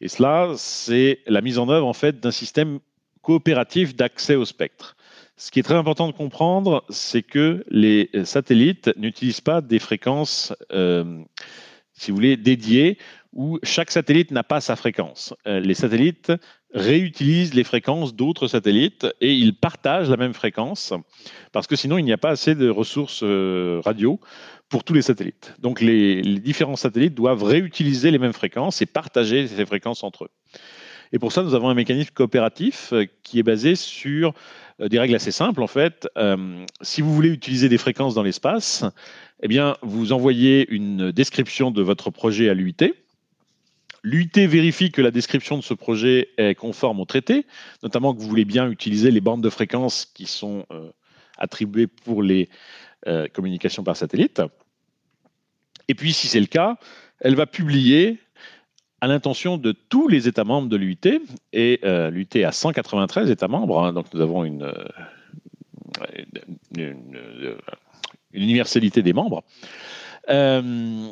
Et 0.00 0.08
cela, 0.08 0.52
c'est 0.56 1.20
la 1.26 1.40
mise 1.40 1.58
en 1.58 1.68
œuvre 1.68 1.86
en 1.86 1.92
fait 1.92 2.20
d'un 2.20 2.30
système 2.30 2.80
coopératif 3.22 3.94
d'accès 3.94 4.34
au 4.34 4.44
spectre. 4.44 4.96
Ce 5.36 5.50
qui 5.50 5.58
est 5.58 5.64
très 5.64 5.74
important 5.74 6.06
de 6.06 6.12
comprendre, 6.12 6.84
c'est 6.90 7.22
que 7.22 7.64
les 7.68 8.08
satellites 8.24 8.90
n'utilisent 8.96 9.40
pas 9.40 9.60
des 9.60 9.80
fréquences, 9.80 10.54
euh, 10.72 11.22
si 11.92 12.10
vous 12.10 12.16
voulez, 12.16 12.36
dédiées, 12.36 12.98
où 13.32 13.58
chaque 13.64 13.90
satellite 13.90 14.30
n'a 14.30 14.44
pas 14.44 14.60
sa 14.60 14.76
fréquence. 14.76 15.34
Euh, 15.48 15.58
les 15.58 15.74
satellites 15.74 16.32
réutilisent 16.72 17.54
les 17.54 17.64
fréquences 17.64 18.14
d'autres 18.14 18.46
satellites 18.46 19.08
et 19.20 19.34
ils 19.34 19.56
partagent 19.56 20.08
la 20.08 20.16
même 20.16 20.34
fréquence, 20.34 20.92
parce 21.50 21.66
que 21.66 21.74
sinon 21.74 21.98
il 21.98 22.04
n'y 22.04 22.12
a 22.12 22.18
pas 22.18 22.30
assez 22.30 22.54
de 22.54 22.68
ressources 22.68 23.22
euh, 23.24 23.80
radio 23.84 24.20
pour 24.68 24.84
tous 24.84 24.94
les 24.94 25.02
satellites. 25.02 25.54
Donc 25.58 25.80
les, 25.80 26.22
différents 26.38 26.76
satellites 26.76 27.14
doivent 27.14 27.42
réutiliser 27.42 28.12
les 28.12 28.18
mêmes 28.18 28.32
fréquences 28.32 28.82
et 28.82 28.86
partager 28.86 29.48
ces 29.48 29.66
fréquences 29.66 30.04
entre 30.04 30.24
eux. 30.24 30.30
Et 31.12 31.18
pour 31.18 31.32
ça, 31.32 31.42
nous 31.42 31.54
avons 31.54 31.68
un 31.68 31.74
mécanisme 31.74 32.10
coopératif 32.12 32.92
qui 33.22 33.38
est 33.38 33.44
basé 33.44 33.76
sur 33.76 34.32
des 34.78 34.98
règles 34.98 35.14
assez 35.14 35.30
simples 35.30 35.62
en 35.62 35.66
fait. 35.66 36.08
Euh, 36.16 36.64
si 36.80 37.00
vous 37.00 37.14
voulez 37.14 37.30
utiliser 37.30 37.68
des 37.68 37.78
fréquences 37.78 38.14
dans 38.14 38.22
l'espace, 38.22 38.84
eh 39.42 39.48
bien, 39.48 39.76
vous 39.82 40.12
envoyez 40.12 40.70
une 40.72 41.12
description 41.12 41.70
de 41.70 41.82
votre 41.82 42.10
projet 42.10 42.48
à 42.48 42.54
l'UIT. 42.54 42.94
L'UIT 44.02 44.46
vérifie 44.46 44.90
que 44.90 45.00
la 45.00 45.10
description 45.10 45.56
de 45.56 45.62
ce 45.62 45.74
projet 45.74 46.28
est 46.36 46.54
conforme 46.54 47.00
au 47.00 47.04
traité, 47.04 47.46
notamment 47.82 48.14
que 48.14 48.20
vous 48.20 48.28
voulez 48.28 48.44
bien 48.44 48.70
utiliser 48.70 49.10
les 49.10 49.20
bandes 49.20 49.42
de 49.42 49.50
fréquences 49.50 50.04
qui 50.04 50.26
sont 50.26 50.66
euh, 50.70 50.90
attribuées 51.38 51.86
pour 51.86 52.22
les 52.22 52.48
euh, 53.06 53.28
communications 53.28 53.82
par 53.82 53.96
satellite. 53.96 54.42
Et 55.88 55.94
puis, 55.94 56.12
si 56.12 56.28
c'est 56.28 56.40
le 56.40 56.46
cas, 56.46 56.78
elle 57.20 57.34
va 57.34 57.46
publier 57.46 58.18
à 59.04 59.06
l'intention 59.06 59.58
de 59.58 59.72
tous 59.72 60.08
les 60.08 60.28
États 60.28 60.44
membres 60.44 60.68
de 60.70 60.76
l'UIT, 60.76 61.20
et 61.52 61.78
euh, 61.84 62.08
l'UIT 62.08 62.42
a 62.42 62.52
193 62.52 63.30
États 63.30 63.48
membres, 63.48 63.84
hein, 63.84 63.92
donc 63.92 64.06
nous 64.14 64.20
avons 64.22 64.44
une, 64.44 64.72
une, 66.74 66.96
une 68.32 68.42
universalité 68.42 69.02
des 69.02 69.12
membres. 69.12 69.44
Euh, 70.30 71.10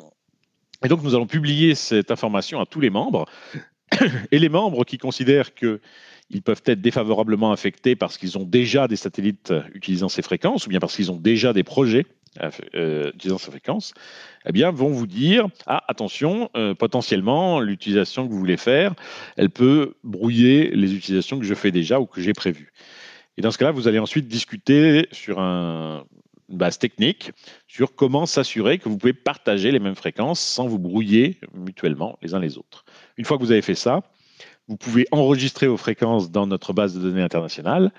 Et 0.82 0.88
donc, 0.88 1.02
nous 1.02 1.14
allons 1.14 1.26
publier 1.26 1.74
cette 1.74 2.10
information 2.10 2.60
à 2.60 2.66
tous 2.66 2.80
les 2.80 2.88
membres. 2.88 3.26
Et 4.32 4.38
les 4.38 4.48
membres 4.48 4.84
qui 4.84 4.96
considèrent 4.96 5.54
qu'ils 5.54 6.42
peuvent 6.42 6.62
être 6.64 6.80
défavorablement 6.80 7.52
affectés 7.52 7.94
parce 7.94 8.16
qu'ils 8.16 8.38
ont 8.38 8.44
déjà 8.44 8.88
des 8.88 8.96
satellites 8.96 9.52
utilisant 9.74 10.08
ces 10.08 10.22
fréquences, 10.22 10.66
ou 10.66 10.70
bien 10.70 10.80
parce 10.80 10.96
qu'ils 10.96 11.12
ont 11.12 11.16
déjà 11.16 11.52
des 11.52 11.62
projets 11.62 12.06
euh, 12.74 13.10
utilisant 13.14 13.38
ces 13.38 13.50
fréquences, 13.50 13.92
eh 14.46 14.52
bien, 14.52 14.70
vont 14.70 14.88
vous 14.88 15.06
dire 15.06 15.48
ah 15.66 15.82
attention, 15.88 16.50
euh, 16.56 16.74
potentiellement 16.74 17.60
l'utilisation 17.60 18.26
que 18.26 18.32
vous 18.32 18.38
voulez 18.38 18.56
faire, 18.56 18.94
elle 19.36 19.50
peut 19.50 19.94
brouiller 20.02 20.70
les 20.70 20.94
utilisations 20.94 21.38
que 21.38 21.44
je 21.44 21.54
fais 21.54 21.70
déjà 21.70 22.00
ou 22.00 22.06
que 22.06 22.20
j'ai 22.20 22.32
prévues. 22.32 22.72
Et 23.36 23.42
dans 23.42 23.50
ce 23.50 23.58
cas-là, 23.58 23.70
vous 23.70 23.88
allez 23.88 23.98
ensuite 23.98 24.28
discuter 24.28 25.08
sur 25.12 25.40
un, 25.40 26.04
une 26.52 26.58
base 26.58 26.78
technique 26.78 27.32
sur 27.66 27.94
comment 27.94 28.26
s'assurer 28.26 28.78
que 28.78 28.88
vous 28.88 28.98
pouvez 28.98 29.14
partager 29.14 29.70
les 29.70 29.78
mêmes 29.78 29.94
fréquences 29.94 30.40
sans 30.40 30.66
vous 30.66 30.78
brouiller 30.78 31.38
mutuellement 31.54 32.18
les 32.22 32.34
uns 32.34 32.40
les 32.40 32.58
autres. 32.58 32.84
Une 33.16 33.24
fois 33.24 33.38
que 33.38 33.42
vous 33.42 33.52
avez 33.52 33.62
fait 33.62 33.74
ça, 33.74 34.02
vous 34.68 34.76
pouvez 34.76 35.06
enregistrer 35.10 35.66
vos 35.66 35.76
fréquences 35.76 36.30
dans 36.30 36.46
notre 36.46 36.72
base 36.72 36.94
de 36.94 37.00
données 37.00 37.22
internationale. 37.22 37.92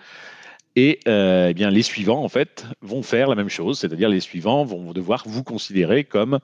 Et 0.76 1.00
euh, 1.08 1.50
eh 1.50 1.54
bien, 1.54 1.70
les 1.70 1.84
suivants, 1.84 2.24
en 2.24 2.30
fait, 2.30 2.66
vont 2.82 3.04
faire 3.04 3.28
la 3.28 3.36
même 3.36 3.50
chose, 3.50 3.80
c'est-à-dire 3.80 4.10
les 4.10 4.20
suivants 4.20 4.66
vont 4.66 4.92
devoir 4.92 5.24
vous 5.28 5.44
considérer 5.44 6.04
comme 6.04 6.40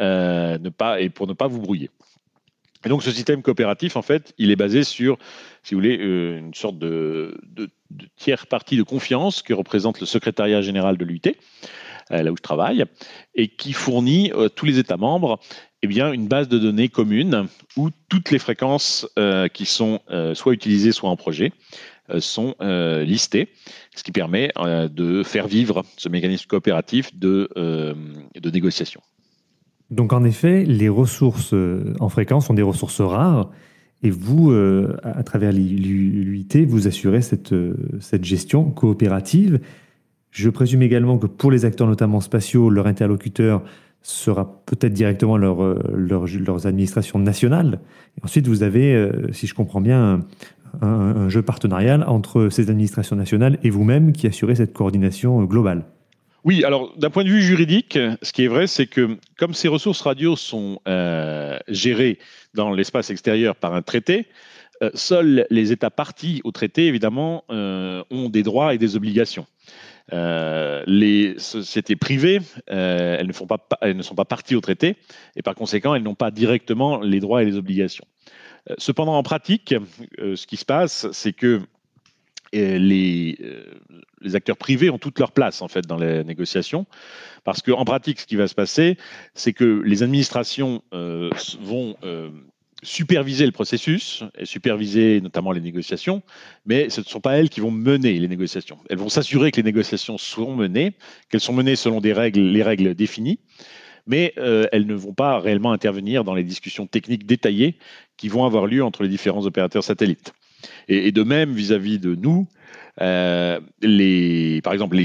euh, 0.00 0.58
ne 0.58 0.68
pas 0.68 1.00
et 1.00 1.10
pour 1.10 1.26
ne 1.26 1.32
pas 1.32 1.46
vous 1.46 1.60
brouiller. 1.60 1.90
Et 2.84 2.88
donc, 2.88 3.02
ce 3.02 3.10
système 3.10 3.42
coopératif, 3.42 3.96
en 3.96 4.02
fait, 4.02 4.34
il 4.38 4.50
est 4.50 4.56
basé 4.56 4.82
sur, 4.82 5.18
si 5.62 5.74
vous 5.74 5.80
voulez, 5.80 5.98
euh, 5.98 6.38
une 6.38 6.54
sorte 6.54 6.78
de, 6.78 7.36
tiers 8.16 8.46
partie 8.46 8.76
de 8.76 8.82
confiance 8.82 9.42
que 9.42 9.54
représente 9.54 10.00
le 10.00 10.06
secrétariat 10.06 10.60
général 10.60 10.96
de 10.96 11.04
l'UT, 11.04 11.22
là 12.10 12.32
où 12.32 12.36
je 12.36 12.42
travaille, 12.42 12.84
et 13.34 13.48
qui 13.48 13.72
fournit 13.74 14.32
à 14.32 14.48
tous 14.48 14.64
les 14.64 14.78
États 14.78 14.96
membres 14.96 15.38
eh 15.82 15.86
bien, 15.86 16.12
une 16.12 16.26
base 16.26 16.48
de 16.48 16.58
données 16.58 16.88
commune 16.88 17.48
où 17.76 17.90
toutes 18.08 18.30
les 18.30 18.38
fréquences 18.38 19.06
qui 19.52 19.66
sont 19.66 20.00
soit 20.34 20.54
utilisées, 20.54 20.92
soit 20.92 21.10
en 21.10 21.16
projet, 21.16 21.52
sont 22.18 22.54
euh, 22.60 23.04
listés, 23.04 23.48
ce 23.94 24.02
qui 24.02 24.12
permet 24.12 24.50
euh, 24.58 24.88
de 24.88 25.22
faire 25.22 25.46
vivre 25.46 25.84
ce 25.96 26.08
mécanisme 26.08 26.46
coopératif 26.46 27.16
de, 27.16 27.48
de 27.54 28.50
négociation. 28.50 29.00
Donc 29.90 30.12
en 30.12 30.24
effet, 30.24 30.64
les 30.64 30.88
ressources 30.88 31.54
en 32.00 32.08
fréquence 32.08 32.46
sont 32.46 32.54
des 32.54 32.62
ressources 32.62 33.00
rares 33.00 33.50
et 34.02 34.10
vous, 34.10 34.52
à 35.02 35.22
travers 35.22 35.52
l'UIT, 35.52 36.66
vous 36.66 36.86
assurez 36.86 37.22
cette, 37.22 37.54
cette 38.00 38.24
gestion 38.24 38.70
coopérative. 38.70 39.60
Je 40.30 40.50
présume 40.50 40.82
également 40.82 41.16
que 41.18 41.26
pour 41.26 41.50
les 41.50 41.64
acteurs 41.64 41.86
notamment 41.86 42.20
spatiaux, 42.20 42.68
leur 42.68 42.86
interlocuteur 42.86 43.62
sera 44.02 44.62
peut-être 44.66 44.92
directement 44.92 45.36
leur, 45.36 45.62
leur, 45.90 46.26
leurs 46.26 46.66
administrations 46.66 47.18
nationales. 47.18 47.80
Ensuite, 48.22 48.46
vous 48.46 48.62
avez, 48.62 49.10
si 49.32 49.46
je 49.46 49.54
comprends 49.54 49.80
bien, 49.80 50.20
un, 50.82 51.28
jeu 51.28 51.42
partenarial 51.42 52.04
entre 52.06 52.48
ces 52.48 52.70
administrations 52.70 53.16
nationales 53.16 53.58
et 53.62 53.70
vous-même 53.70 54.12
qui 54.12 54.26
assurez 54.26 54.54
cette 54.54 54.72
coordination 54.72 55.42
euh, 55.42 55.44
globale. 55.44 55.84
Oui, 56.44 56.64
alors 56.64 56.96
d'un 56.96 57.10
point 57.10 57.24
de 57.24 57.28
vue 57.28 57.42
juridique, 57.42 57.98
ce 58.22 58.32
qui 58.32 58.44
est 58.44 58.48
vrai, 58.48 58.66
c'est 58.66 58.86
que 58.86 59.18
comme 59.36 59.54
ces 59.54 59.68
ressources 59.68 60.00
radio 60.00 60.36
sont 60.36 60.80
euh, 60.86 61.58
gérées 61.68 62.18
dans 62.54 62.70
l'espace 62.70 63.10
extérieur 63.10 63.56
par 63.56 63.74
un 63.74 63.82
traité, 63.82 64.26
euh, 64.82 64.90
seuls 64.94 65.46
les 65.50 65.72
États 65.72 65.90
partis 65.90 66.40
au 66.44 66.52
traité, 66.52 66.86
évidemment, 66.86 67.44
ont 67.48 68.28
des 68.30 68.42
droits 68.42 68.72
et 68.72 68.78
des 68.78 68.94
obligations. 68.96 69.46
les 70.12 71.34
sociétés 71.38 71.96
privées, 71.96 72.40
elles, 72.68 73.26
ne 73.26 74.02
sont 74.02 74.14
pas 74.14 74.24
parties 74.24 74.54
au 74.54 74.60
traité 74.60 74.96
et 75.36 75.42
par 75.42 75.56
conséquent, 75.56 75.94
elles 75.94 76.04
n'ont 76.04 76.14
pas 76.14 76.30
directement 76.30 77.00
les 77.00 77.20
droits 77.20 77.42
et 77.42 77.46
les 77.46 77.56
obligations. 77.56 78.06
Cependant, 78.76 79.16
en 79.16 79.22
pratique, 79.22 79.74
euh, 80.20 80.36
ce 80.36 80.46
qui 80.46 80.56
se 80.56 80.64
passe, 80.64 81.10
c'est 81.12 81.32
que 81.32 81.60
euh, 82.54 82.78
les, 82.78 83.36
euh, 83.40 83.64
les, 84.20 84.36
acteurs 84.36 84.56
privés 84.56 84.90
ont 84.90 84.98
toute 84.98 85.18
leur 85.18 85.32
place 85.32 85.62
en 85.62 85.68
fait 85.68 85.86
dans 85.86 85.96
les 85.96 86.24
négociations, 86.24 86.86
parce 87.44 87.62
qu'en 87.62 87.84
pratique, 87.84 88.20
ce 88.20 88.26
qui 88.26 88.36
va 88.36 88.48
se 88.48 88.54
passer, 88.54 88.98
c'est 89.34 89.52
que 89.52 89.82
les 89.84 90.02
administrations 90.02 90.82
vont 90.92 91.96
superviser 92.82 93.44
le 93.44 93.52
processus 93.52 94.22
et 94.38 94.44
superviser 94.44 95.20
notamment 95.20 95.50
les 95.50 95.60
négociations, 95.60 96.22
mais 96.64 96.90
ce 96.90 97.00
ne 97.00 97.06
sont 97.06 97.20
pas 97.20 97.36
elles 97.36 97.48
qui 97.48 97.60
vont 97.60 97.72
mener 97.72 98.18
les 98.18 98.28
négociations. 98.28 98.78
Elles 98.88 98.98
vont 98.98 99.08
s'assurer 99.08 99.50
que 99.50 99.56
les 99.56 99.64
négociations 99.64 100.16
sont 100.16 100.54
menées, 100.54 100.92
qu'elles 101.28 101.40
sont 101.40 101.52
menées 101.52 101.76
selon 101.76 102.00
des 102.00 102.14
les 102.30 102.62
règles 102.62 102.94
définies, 102.94 103.40
mais 104.08 104.34
elles 104.36 104.86
ne 104.86 104.94
vont 104.94 105.12
pas 105.12 105.38
réellement 105.38 105.72
intervenir 105.72 106.24
dans 106.24 106.34
les 106.34 106.42
discussions 106.42 106.86
techniques 106.86 107.26
détaillées 107.26 107.76
qui 108.16 108.28
vont 108.28 108.44
avoir 108.44 108.66
lieu 108.66 108.84
entre 108.84 109.04
les 109.04 109.08
différents 109.08 109.46
opérateurs 109.46 109.84
satellites. 109.84 110.34
Et, 110.88 111.12
de 111.12 111.22
même, 111.22 111.52
vis-à-vis 111.52 111.98
de 111.98 112.14
nous, 112.14 112.46
euh, 113.00 113.60
par 114.62 114.72
exemple, 114.72 114.98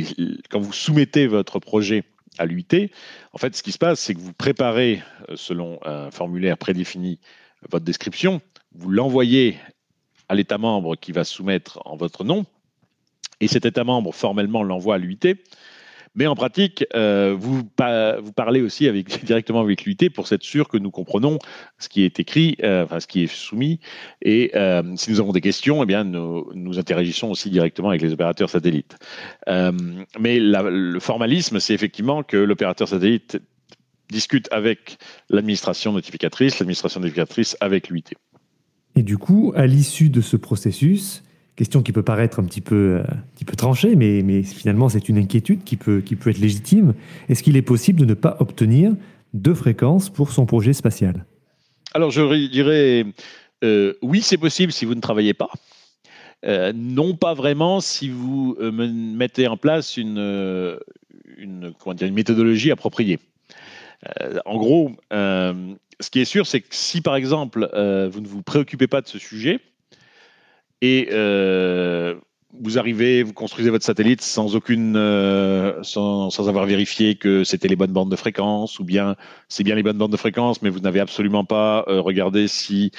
quand 0.49 0.59
vous 0.59 0.73
soumettez 0.73 1.27
votre 1.27 1.59
projet 1.59 2.03
à 2.37 2.45
l'UIT, 2.45 2.89
en 3.33 3.37
fait, 3.37 3.55
ce 3.55 3.61
qui 3.61 3.71
se 3.71 3.77
passe, 3.77 3.99
c'est 3.99 4.15
que 4.15 4.19
vous 4.19 4.33
préparez, 4.33 5.03
euh, 5.29 5.35
selon 5.35 5.79
un 5.85 6.09
formulaire 6.09 6.57
prédéfini, 6.57 7.19
votre 7.69 7.85
description, 7.85 8.41
vous 8.73 8.89
l'envoyez 8.89 9.57
à 10.27 10.35
l'État 10.35 10.57
membre 10.57 10.95
qui 10.95 11.11
va 11.11 11.23
soumettre 11.23 11.79
en 11.85 11.95
votre 11.95 12.23
nom, 12.23 12.45
et 13.39 13.47
cet 13.47 13.65
État 13.65 13.83
membre 13.83 14.13
formellement 14.13 14.63
l'envoie 14.63 14.95
à 14.95 14.97
l'UIT. 14.97 15.35
Mais 16.15 16.27
en 16.27 16.35
pratique, 16.35 16.85
euh, 16.95 17.35
vous, 17.37 17.63
parlez 18.35 18.61
aussi 18.61 18.89
directement 19.23 19.61
avec 19.61 19.85
l'UT 19.85 19.97
pour 20.13 20.31
être 20.31 20.43
sûr 20.43 20.67
que 20.67 20.77
nous 20.77 20.91
comprenons 20.91 21.39
ce 21.79 21.89
qui 21.89 22.03
est 22.03 22.19
écrit, 22.19 22.57
euh, 22.63 22.83
enfin 22.83 22.99
ce 22.99 23.07
qui 23.07 23.23
est 23.23 23.33
soumis. 23.33 23.79
Et 24.21 24.51
euh, 24.55 24.83
si 24.95 25.11
nous 25.11 25.19
avons 25.19 25.31
des 25.31 25.41
questions, 25.41 25.81
eh 25.83 25.85
bien, 25.85 26.03
nous, 26.03 26.79
interagissons 26.79 27.31
aussi 27.31 27.49
directement 27.49 27.89
avec 27.89 28.01
les 28.01 28.13
opérateurs 28.13 28.49
satellites. 28.49 28.95
mais 29.47 30.39
le 30.39 30.99
formalisme, 30.99 31.59
c'est 31.59 31.73
effectivement 31.73 32.23
que 32.23 32.37
l'opérateur 32.37 32.87
satellite 32.87 33.39
discute 34.09 34.47
avec 34.51 34.97
l'administration 35.29 35.93
notificatrice, 35.93 36.59
l'administration 36.59 36.99
notificatrice 36.99 37.57
avec 37.59 37.89
l'UIT. 37.89 38.13
Et 38.95 39.03
du 39.03 39.17
coup, 39.17 39.53
à 39.55 39.65
l'issue 39.65 40.09
de 40.09 40.21
ce 40.21 40.37
processus, 40.37 41.23
Question 41.55 41.83
qui 41.83 41.91
peut 41.91 42.01
paraître 42.01 42.39
un 42.39 42.45
petit 42.45 42.61
peu, 42.61 42.97
euh, 42.99 43.55
tranchée, 43.55 43.95
mais, 43.95 44.41
finalement 44.41 44.89
c'est 44.89 45.07
une 45.07 45.19
inquiétude 45.19 45.63
qui 45.63 45.77
peut, 45.77 46.03
être 46.09 46.39
légitime. 46.39 46.95
Est-ce 47.29 47.43
qu'il 47.43 47.55
est 47.57 47.61
possible 47.61 47.99
de 47.99 48.05
ne 48.05 48.15
pas 48.15 48.37
obtenir 48.39 48.93
de 49.35 49.53
fréquence 49.53 50.09
pour 50.09 50.31
son 50.31 50.47
projet 50.47 50.73
spatial? 50.73 51.25
Alors 51.93 52.09
je 52.09 52.47
dirais 52.47 53.05
euh, 53.63 53.93
oui, 54.01 54.21
c'est 54.21 54.39
possible 54.39 54.71
si 54.71 54.85
vous 54.85 54.95
ne 54.95 55.01
travaillez 55.01 55.35
pas. 55.35 55.49
Euh, 56.43 56.73
non, 56.75 57.15
pas 57.15 57.35
vraiment 57.35 57.81
si 57.81 58.09
vous 58.09 58.57
mettez 58.59 59.47
en 59.47 59.55
place 59.55 59.95
une, 59.95 60.79
une 61.37 61.73
méthodologie 62.11 62.71
appropriée. 62.71 63.19
en 64.45 64.57
gros, 64.57 64.91
ce 65.11 66.09
qui 66.11 66.19
est 66.19 66.25
sûr, 66.25 66.47
c'est 66.47 66.61
que 66.61 66.67
si 66.71 67.01
par 67.01 67.15
exemple 67.15 67.69
vous 68.11 68.21
ne 68.21 68.27
vous 68.27 68.41
préoccupez 68.41 68.87
pas 68.87 69.01
de 69.01 69.07
ce 69.07 69.19
sujet, 69.19 69.59
et 70.83 71.07
euh, 71.13 72.15
vous 72.61 72.77
arrivez, 72.77 73.23
vous 73.23 73.31
construisez 73.31 73.69
votre 73.69 73.85
satellite 73.85 74.21
sans 74.21 74.53
aucune, 74.53 74.97
euh, 74.97 75.81
sans, 75.81 76.49
avoir 76.49 76.65
vérifié 76.65 77.15
que 77.15 77.45
c'était 77.45 77.69
les 77.69 77.77
bonnes 77.77 77.93
bandes 77.93 78.11
de 78.11 78.17
fréquence, 78.17 78.79
ou 78.79 78.83
bien 78.83 79.15
c'est 79.47 79.63
bien 79.63 79.75
les 79.75 79.81
bonnes 79.81 79.97
bandes 79.97 80.11
de 80.11 80.17
fréquence, 80.17 80.61
mais 80.61 80.69
vous 80.69 80.81
n'avez 80.81 80.99
absolument 80.99 81.45
pas 81.45 81.85
euh, 81.87 82.01
regardé 82.01 82.49
si 82.49 82.91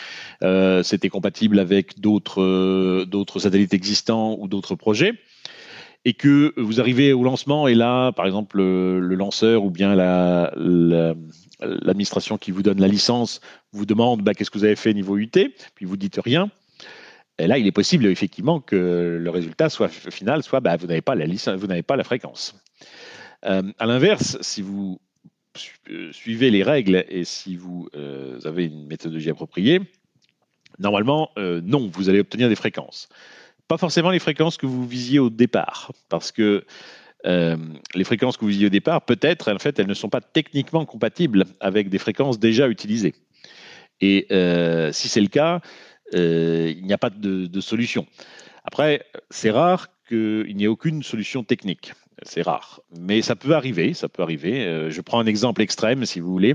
c'était 0.83 1.11
compatible 1.11 1.59
avec 1.59 2.00
d'autres 2.00 3.07
satellites 3.38 3.75
existants 3.75 4.38
ou 4.41 4.49
d'autres 4.49 4.76
projets, 4.76 5.12
et 6.07 6.14
que 6.14 6.55
vous 6.57 6.81
arrivez 6.81 7.12
au 7.12 7.23
lancement 7.23 7.69
et 7.69 7.75
là, 7.75 8.12
par 8.12 8.25
exemple, 8.25 8.57
le, 8.57 9.14
lanceur 9.14 9.62
ou 9.62 9.71
bien 9.71 9.95
la, 9.95 10.55
l'administration 11.61 12.38
qui 12.38 12.50
vous 12.50 12.62
donne 12.62 12.81
la 12.81 12.88
licence 12.88 13.43
vous 13.73 13.85
demande 13.85 14.23
bah, 14.23 14.33
qu'est-ce 14.33 14.50
que 14.50 14.59
vous 14.59 14.64
avez 14.64 14.76
fait 14.76 14.95
niveau 14.95 15.19
UT, 15.19 15.29
puis 15.75 15.85
vous 15.85 15.99
dites 15.99 16.19
rien. 16.25 16.50
Et 17.38 17.47
là, 17.47 17.59
il 17.59 17.67
est 17.67 17.73
possible 17.73 18.07
effectivement 18.07 18.61
que 18.61 19.19
le 19.21 19.31
résultat 19.31 19.69
soit 19.69 19.88
final 19.88 20.43
soit 20.43 20.61
bah, 20.61 20.76
vous 20.76 20.87
n'avez 20.87 21.03
pas 21.03 21.14
la 21.14 21.26
vous 21.26 21.67
n'avez 21.67 21.83
pas 21.83 21.97
la 21.97 22.05
fréquence. 22.05 22.55
Euh, 23.45 23.62
à 23.79 23.87
l'inverse, 23.87 24.38
si 24.41 24.62
vous 24.62 25.00
euh, 25.91 26.12
suivez 26.12 26.50
les 26.50 26.62
règles 26.62 27.05
et 27.09 27.25
si 27.25 27.57
vous 27.57 27.88
euh, 27.97 28.38
avez 28.45 28.67
une 28.67 28.87
méthodologie 28.87 29.31
appropriée, 29.31 29.81
normalement, 30.79 31.31
non, 31.37 31.88
vous 31.93 32.09
allez 32.09 32.21
obtenir 32.21 32.49
des 32.49 32.57
fréquences. 32.57 33.09
Pas 33.69 33.79
forcément 33.79 34.11
les 34.11 34.19
fréquences 34.19 34.57
que 34.57 34.67
vous 34.67 34.87
visiez 34.87 35.19
au 35.19 35.31
départ, 35.31 35.93
parce 36.09 36.33
que 36.33 36.64
les 37.25 38.05
fréquences 38.05 38.37
que 38.37 38.43
vous 38.43 38.50
visiez 38.50 38.67
au 38.67 38.71
départ, 38.71 39.03
peut-être, 39.03 39.53
en 39.53 39.59
fait, 39.59 39.79
elles 39.79 39.87
ne 39.87 39.95
sont 39.95 40.09
pas 40.09 40.21
techniquement 40.21 40.85
compatibles 40.85 41.45
avec 41.61 41.88
des 41.91 41.99
fréquences 41.99 42.41
déjà 42.41 42.69
utilisées. 42.69 43.14
Et 44.00 44.26
si 44.93 45.09
c'est 45.09 45.21
le 45.21 45.29
cas, 45.29 45.61
euh, 45.61 45.61
il 46.12 46.82
n'y 46.84 46.92
a 46.92 46.99
pas 46.99 47.11
de, 47.11 47.61
solution. 47.61 48.06
Après, 48.64 49.04
c'est 49.30 49.50
rare 49.50 49.88
qu'il 50.08 50.54
n'y 50.56 50.64
ait 50.64 50.68
aucune 50.68 51.02
solution 51.02 51.44
technique. 51.44 51.92
C'est 52.23 52.42
rare, 52.42 52.80
mais 52.96 53.23
ça 53.23 53.34
peut 53.34 53.54
arriver. 53.54 53.92
Ça 53.92 54.08
peut 54.08 54.23
arriver. 54.23 54.64
Euh, 54.64 54.88
je 54.88 55.00
prends 55.00 55.18
un 55.18 55.26
exemple 55.26 55.61
extrême, 55.61 56.06
si 56.06 56.20
vous 56.20 56.30
voulez. 56.30 56.54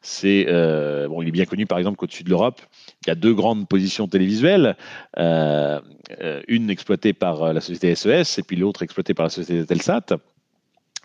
C'est 0.00 0.46
euh, 0.48 1.06
bon, 1.06 1.22
il 1.22 1.28
est 1.28 1.32
bien 1.32 1.44
connu, 1.44 1.66
par 1.66 1.78
exemple, 1.78 1.96
qu'au-dessus 1.96 2.24
de 2.24 2.30
l'Europe, 2.30 2.60
il 3.04 3.08
y 3.08 3.10
a 3.10 3.14
deux 3.14 3.34
grandes 3.34 3.68
positions 3.68 4.08
télévisuelles, 4.08 4.76
euh, 5.18 5.80
euh, 6.22 6.42
une 6.48 6.70
exploitée 6.70 7.12
par 7.12 7.52
la 7.52 7.60
société 7.60 7.94
SES 7.94 8.38
et 8.38 8.42
puis 8.42 8.56
l'autre 8.56 8.82
exploitée 8.82 9.14
par 9.14 9.26
la 9.26 9.30
société 9.30 9.64
Telsat. 9.66 10.06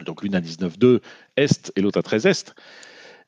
Donc 0.05 0.23
l'une 0.23 0.35
à 0.35 0.41
19,2 0.41 1.01
est 1.37 1.71
et 1.75 1.81
l'autre 1.81 1.99
à 1.99 2.03
13 2.03 2.25
est. 2.25 2.55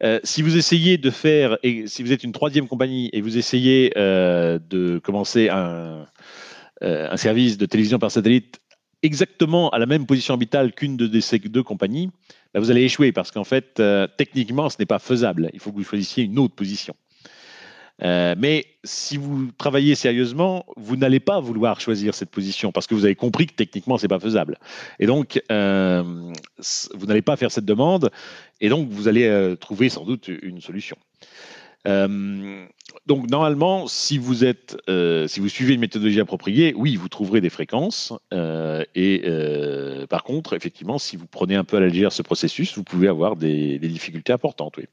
Euh, 0.03 0.19
si 0.23 0.41
vous 0.41 0.57
essayez 0.57 0.97
de 0.97 1.09
faire, 1.09 1.57
et 1.63 1.87
si 1.87 2.03
vous 2.03 2.11
êtes 2.11 2.23
une 2.23 2.33
troisième 2.33 2.67
compagnie 2.67 3.09
et 3.13 3.21
vous 3.21 3.37
essayez 3.37 3.93
euh, 3.95 4.59
de 4.69 4.99
commencer 4.99 5.49
un, 5.49 6.05
euh, 6.83 7.09
un 7.09 7.17
service 7.17 7.57
de 7.57 7.65
télévision 7.65 7.99
par 7.99 8.11
satellite 8.11 8.59
exactement 9.01 9.69
à 9.69 9.79
la 9.79 9.85
même 9.85 10.05
position 10.05 10.33
orbitale 10.33 10.73
qu'une 10.73 10.97
de 10.97 11.19
ces 11.19 11.39
deux 11.39 11.63
compagnies, 11.63 12.09
bah, 12.53 12.59
vous 12.59 12.71
allez 12.71 12.83
échouer 12.83 13.11
parce 13.11 13.31
qu'en 13.31 13.43
fait, 13.43 13.81
techniquement, 14.17 14.69
ce 14.69 14.77
n'est 14.79 14.85
pas 14.85 14.99
faisable. 14.99 15.49
Il 15.53 15.59
faut 15.59 15.71
que 15.71 15.77
vous 15.77 15.83
choisissiez 15.83 16.23
une 16.23 16.39
autre 16.39 16.55
position. 16.55 16.95
Euh, 18.01 18.35
mais 18.37 18.65
si 18.83 19.17
vous 19.17 19.51
travaillez 19.57 19.95
sérieusement, 19.95 20.65
vous 20.77 20.95
n'allez 20.95 21.19
pas 21.19 21.39
vouloir 21.39 21.79
choisir 21.79 22.15
cette 22.15 22.31
position 22.31 22.71
parce 22.71 22.87
que 22.87 22.95
vous 22.95 23.05
avez 23.05 23.15
compris 23.15 23.45
que 23.47 23.53
techniquement, 23.53 23.97
c'est 23.97 24.07
pas 24.07 24.19
faisable. 24.19 24.57
Et 24.99 25.05
donc, 25.05 25.41
euh, 25.51 26.03
vous 26.93 27.05
n'allez 27.05 27.21
pas 27.21 27.37
faire 27.37 27.51
cette 27.51 27.65
demande 27.65 28.09
et 28.61 28.69
donc 28.69 28.89
vous 28.89 29.07
allez 29.07 29.25
euh, 29.25 29.55
trouver 29.55 29.89
sans 29.89 30.05
doute 30.05 30.27
une 30.27 30.61
solution. 30.61 30.97
Donc 33.05 33.29
normalement, 33.29 33.87
si 33.87 34.17
vous 34.17 34.45
êtes, 34.45 34.77
si 34.87 35.39
vous 35.41 35.49
suivez 35.49 35.73
une 35.73 35.81
méthodologie 35.81 36.21
appropriée, 36.21 36.73
oui, 36.77 36.95
vous 36.95 37.09
trouverez 37.09 37.41
des 37.41 37.49
fréquences. 37.49 38.13
et 38.31 39.21
par 40.09 40.23
contre, 40.23 40.53
effectivement, 40.53 40.97
si 40.97 41.17
vous 41.17 41.27
prenez 41.27 41.55
un 41.55 41.65
peu 41.65 41.75
à 41.75 41.81
la 41.81 42.09
ce 42.09 42.21
processus, 42.21 42.77
vous 42.77 42.85
pouvez 42.85 43.09
avoir 43.09 43.35
des, 43.35 43.79
des 43.79 43.89
difficultés 43.89 44.31
importantes. 44.31 44.77
Oui. 44.77 44.85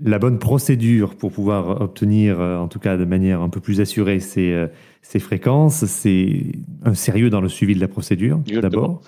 La 0.00 0.18
bonne 0.18 0.38
procédure 0.38 1.14
pour 1.16 1.32
pouvoir 1.32 1.80
obtenir, 1.80 2.40
euh, 2.40 2.58
en 2.58 2.68
tout 2.68 2.78
cas 2.78 2.96
de 2.96 3.04
manière 3.04 3.40
un 3.40 3.48
peu 3.48 3.60
plus 3.60 3.80
assurée, 3.80 4.20
ces, 4.20 4.52
euh, 4.52 4.66
ces 5.02 5.18
fréquences, 5.18 5.84
c'est 5.84 6.52
un 6.84 6.94
sérieux 6.94 7.30
dans 7.30 7.40
le 7.40 7.48
suivi 7.48 7.74
de 7.74 7.80
la 7.80 7.88
procédure, 7.88 8.40
d'abord. 8.60 9.02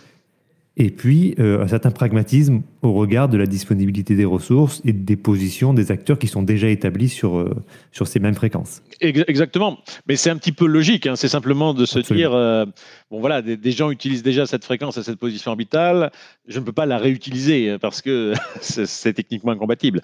Et 0.77 0.91
puis, 0.91 1.37
euh, 1.39 1.63
un 1.63 1.69
certain 1.69 1.93
pragmatisme 1.93 2.63
au 2.83 2.95
regard 2.95 3.29
de 3.29 3.37
la 3.39 3.47
disponibilité 3.47 4.17
des 4.17 4.25
ressources 4.25 4.83
et 4.85 4.93
des 4.93 5.15
positions 5.15 5.73
des 5.73 5.93
acteurs 5.93 6.19
qui 6.19 6.27
sont 6.27 6.43
déjà 6.43 6.69
établis 6.69 7.09
sur, 7.09 7.39
euh, 7.39 7.55
sur 7.93 8.09
ces 8.09 8.19
mêmes 8.19 8.35
fréquences. 8.35 8.83
Ex- 9.01 9.23
Exactement, 9.29 9.79
mais 10.09 10.17
c'est 10.17 10.31
un 10.31 10.37
petit 10.37 10.51
peu 10.51 10.67
logique. 10.67 11.07
hein. 11.07 11.15
C'est 11.15 11.29
simplement 11.29 11.75
de 11.75 11.87
se 11.87 12.01
Absolument. 12.01 12.29
dire, 12.31 12.37
euh, 12.37 12.67
bon 13.13 13.21
voilà, 13.21 13.41
des, 13.41 13.57
des 13.57 13.71
gens 13.71 13.93
utilisent 13.93 14.25
déjà 14.25 14.47
cette 14.47 14.65
fréquence 14.65 14.99
à 14.99 15.05
cette 15.05 15.21
position 15.21 15.53
orbitale, 15.53 16.11
je 16.49 16.59
ne 16.59 16.65
peux 16.65 16.73
pas 16.73 16.87
la 16.87 16.99
réutiliser 16.99 17.77
parce 17.81 18.03
que 18.03 18.33
c'est 18.61 19.13
techniquement 19.13 19.53
incompatible. 19.53 20.03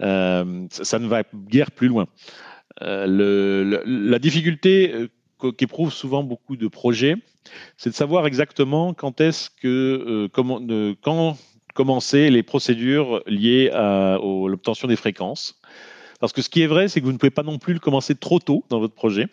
Ça, 0.00 0.44
ne 0.98 1.06
va 1.08 1.24
guère 1.50 1.70
plus 1.70 1.88
loin. 1.88 2.06
Le- 2.80 3.64
le- 3.64 3.82
la 3.86 4.18
difficulté 4.18 4.92
qu'o- 5.38 5.52
qu'éprouvent 5.52 5.92
souvent 5.92 6.22
beaucoup 6.22 6.56
de 6.56 6.68
projets, 6.68 7.16
c'est 7.76 7.90
de 7.90 7.94
savoir 7.94 8.26
exactement 8.26 8.94
quand 8.94 9.20
est-ce 9.20 9.50
que 9.50 10.28
euh, 10.28 10.94
quand 11.02 11.36
commencer 11.74 12.30
les 12.30 12.42
procédures 12.42 13.22
liées 13.26 13.70
à 13.70 14.18
l'obtention 14.22 14.88
des 14.88 14.96
fréquences. 14.96 15.60
Parce 16.20 16.32
que 16.32 16.40
ce 16.40 16.48
qui 16.48 16.62
est 16.62 16.66
vrai, 16.66 16.88
c'est 16.88 17.00
que 17.00 17.04
vous 17.04 17.12
ne 17.12 17.18
pouvez 17.18 17.30
pas 17.30 17.42
non 17.42 17.58
plus 17.58 17.74
le 17.74 17.78
commencer 17.80 18.14
trop 18.14 18.38
tôt 18.38 18.64
dans 18.70 18.80
votre 18.80 18.94
projet, 18.94 19.26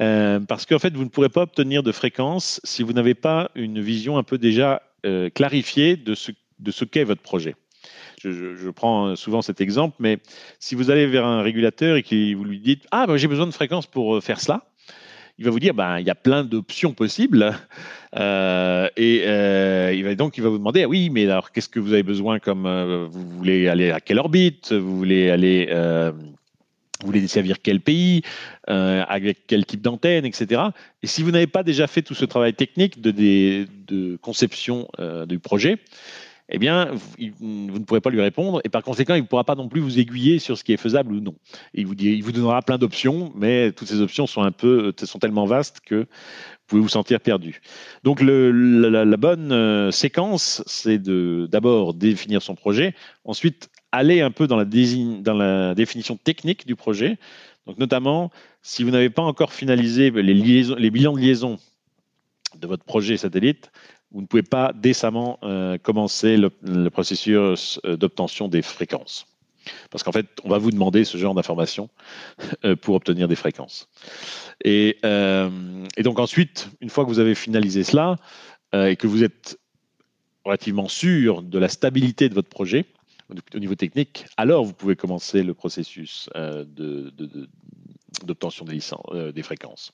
Euh, 0.00 0.40
parce 0.40 0.64
qu'en 0.64 0.78
fait, 0.78 0.94
vous 0.96 1.04
ne 1.04 1.10
pourrez 1.10 1.28
pas 1.28 1.42
obtenir 1.42 1.82
de 1.82 1.92
fréquences 1.92 2.60
si 2.64 2.82
vous 2.82 2.94
n'avez 2.94 3.14
pas 3.14 3.50
une 3.54 3.80
vision 3.82 4.16
un 4.16 4.22
peu 4.22 4.38
déjà 4.38 4.80
euh, 5.04 5.28
clarifiée 5.28 5.96
de 5.96 6.14
ce, 6.14 6.32
de 6.58 6.70
ce 6.70 6.86
qu'est 6.86 7.04
votre 7.04 7.20
projet. 7.20 7.54
Je, 8.22 8.32
je- 8.32 8.70
prends 8.70 9.14
souvent 9.16 9.42
cet 9.42 9.60
exemple, 9.60 9.96
mais 9.98 10.18
si 10.58 10.74
vous 10.74 10.90
allez 10.90 11.06
vers 11.06 11.26
un 11.26 11.42
régulateur 11.42 11.96
et 11.96 12.02
que 12.02 12.34
vous 12.34 12.44
lui 12.44 12.60
dites 12.60 12.86
Ah, 12.90 13.06
ben, 13.06 13.16
j'ai 13.18 13.28
besoin 13.28 13.46
de 13.46 13.50
fréquences 13.52 13.86
pour 13.86 14.22
faire 14.22 14.40
cela, 14.40 14.69
il 15.40 15.44
va 15.46 15.50
vous 15.50 15.58
dire 15.58 15.72
ben, 15.74 15.98
il 15.98 16.06
y 16.06 16.10
a 16.10 16.14
plein 16.14 16.44
d'options 16.44 16.92
possibles. 16.92 17.52
Euh, 18.14 18.88
et 18.96 19.22
euh, 19.24 19.92
il 19.94 20.04
va, 20.04 20.14
donc, 20.14 20.36
il 20.36 20.42
va 20.42 20.50
vous 20.50 20.58
demander 20.58 20.82
ah 20.82 20.88
oui, 20.88 21.08
mais 21.10 21.24
alors 21.24 21.50
qu'est-ce 21.50 21.68
que 21.68 21.80
vous 21.80 21.92
avez 21.94 22.02
besoin 22.02 22.38
comme. 22.38 22.66
euh, 22.66 23.06
vous 23.10 23.26
voulez 23.38 23.66
aller 23.68 23.90
à 23.90 24.00
quelle 24.00 24.18
orbite 24.18 24.72
Vous 24.72 24.96
voulez 24.96 25.30
aller. 25.30 25.66
vous 27.00 27.06
voulez 27.06 27.20
desservir 27.22 27.56
quel 27.62 27.80
pays, 27.80 28.20
avec 28.66 29.46
quel 29.46 29.64
type 29.64 29.80
d'antenne, 29.80 30.26
etc. 30.26 30.60
Et 31.02 31.06
si 31.06 31.22
vous 31.22 31.30
n'avez 31.30 31.46
pas 31.46 31.62
déjà 31.62 31.86
fait 31.86 32.02
tout 32.02 32.14
ce 32.14 32.26
travail 32.26 32.52
technique 32.52 33.00
de, 33.00 33.10
des- 33.10 33.66
de 33.88 34.16
conception 34.16 34.86
du 35.26 35.38
projet, 35.38 35.78
eh 36.50 36.58
bien, 36.58 36.90
vous, 37.38 37.78
ne 37.78 37.84
pourrez 37.84 38.00
pas 38.00 38.10
lui 38.10 38.20
répondre 38.20 38.60
et 38.64 38.68
par 38.68 38.82
conséquent, 38.82 39.14
il 39.14 39.22
ne 39.22 39.26
pourra 39.26 39.44
pas 39.44 39.54
non 39.54 39.68
plus 39.68 39.80
vous 39.80 39.98
aiguiller 39.98 40.38
sur 40.40 40.58
ce 40.58 40.64
qui 40.64 40.72
est 40.72 40.76
faisable 40.76 41.12
ou 41.12 41.20
non. 41.20 41.34
Il, 41.74 41.86
vous 41.86 42.32
donnera 42.32 42.60
plein 42.62 42.76
d'options, 42.76 43.32
mais 43.36 43.70
toutes 43.72 43.88
ces 43.88 44.00
options 44.00 44.26
sont 44.26 44.42
un 44.42 44.50
peu, 44.50 44.92
sont 45.02 45.20
tellement 45.20 45.46
vastes 45.46 45.80
que 45.80 46.00
vous 46.00 46.06
pouvez 46.66 46.82
vous 46.82 46.88
sentir 46.88 47.20
perdu. 47.20 47.60
Donc, 48.02 48.20
la, 48.20 49.16
bonne 49.16 49.52
euh, 49.52 49.90
séquence, 49.92 50.62
c'est 50.66 50.98
de 50.98 51.48
d'abord 51.50 51.94
définir 51.94 52.42
son 52.42 52.56
projet, 52.56 52.94
ensuite 53.24 53.70
aller 53.92 54.20
un 54.20 54.30
peu 54.30 54.46
dans 54.46 54.56
la, 54.56 55.74
définition 55.74 56.16
technique 56.16 56.66
du 56.66 56.74
projet. 56.74 57.18
Donc, 57.66 57.78
notamment, 57.78 58.30
si 58.62 58.82
vous 58.82 58.90
n'avez 58.90 59.10
pas 59.10 59.22
encore 59.22 59.52
finalisé 59.52 60.10
les, 60.10 60.34
les 60.34 60.90
bilans 60.90 61.12
de 61.12 61.20
liaison 61.20 61.58
de 62.58 62.66
votre 62.66 62.84
projet 62.84 63.16
satellite, 63.16 63.70
vous 64.12 64.20
ne 64.20 64.26
pouvez 64.26 64.42
pas 64.42 64.72
décemment 64.74 65.38
euh, 65.42 65.78
commencer 65.78 66.36
le, 66.36 66.50
processus 66.90 67.80
euh, 67.84 67.96
d'obtention 67.96 68.48
des 68.48 68.62
fréquences. 68.62 69.26
Parce 69.90 70.02
qu'en 70.02 70.12
fait, 70.12 70.26
on 70.42 70.48
va 70.48 70.58
vous 70.58 70.70
demander 70.70 71.04
ce 71.04 71.18
genre 71.18 71.34
d'informations 71.34 71.90
euh, 72.64 72.76
pour 72.76 72.94
obtenir 72.94 73.28
des 73.28 73.36
fréquences. 73.36 73.88
Et, 74.64 74.98
donc 76.02 76.18
ensuite, 76.18 76.70
une 76.80 76.90
fois 76.90 77.04
que 77.04 77.10
vous 77.10 77.18
avez 77.18 77.34
finalisé 77.34 77.84
cela 77.84 78.16
et 78.72 78.96
que 78.96 79.06
vous 79.06 79.24
êtes 79.24 79.58
relativement 80.44 80.88
sûr 80.88 81.42
de 81.42 81.58
la 81.58 81.68
stabilité 81.68 82.28
de 82.28 82.34
votre 82.34 82.48
projet 82.48 82.86
au- 83.28 83.56
au 83.56 83.58
niveau 83.58 83.74
technique, 83.74 84.26
alors 84.36 84.64
vous 84.64 84.72
pouvez 84.72 84.96
commencer 84.96 85.42
le 85.42 85.54
processus 85.54 86.28
d'obtention 88.24 88.64
des, 88.64 88.74
licences, 88.74 89.32
des 89.34 89.42
fréquences. 89.42 89.92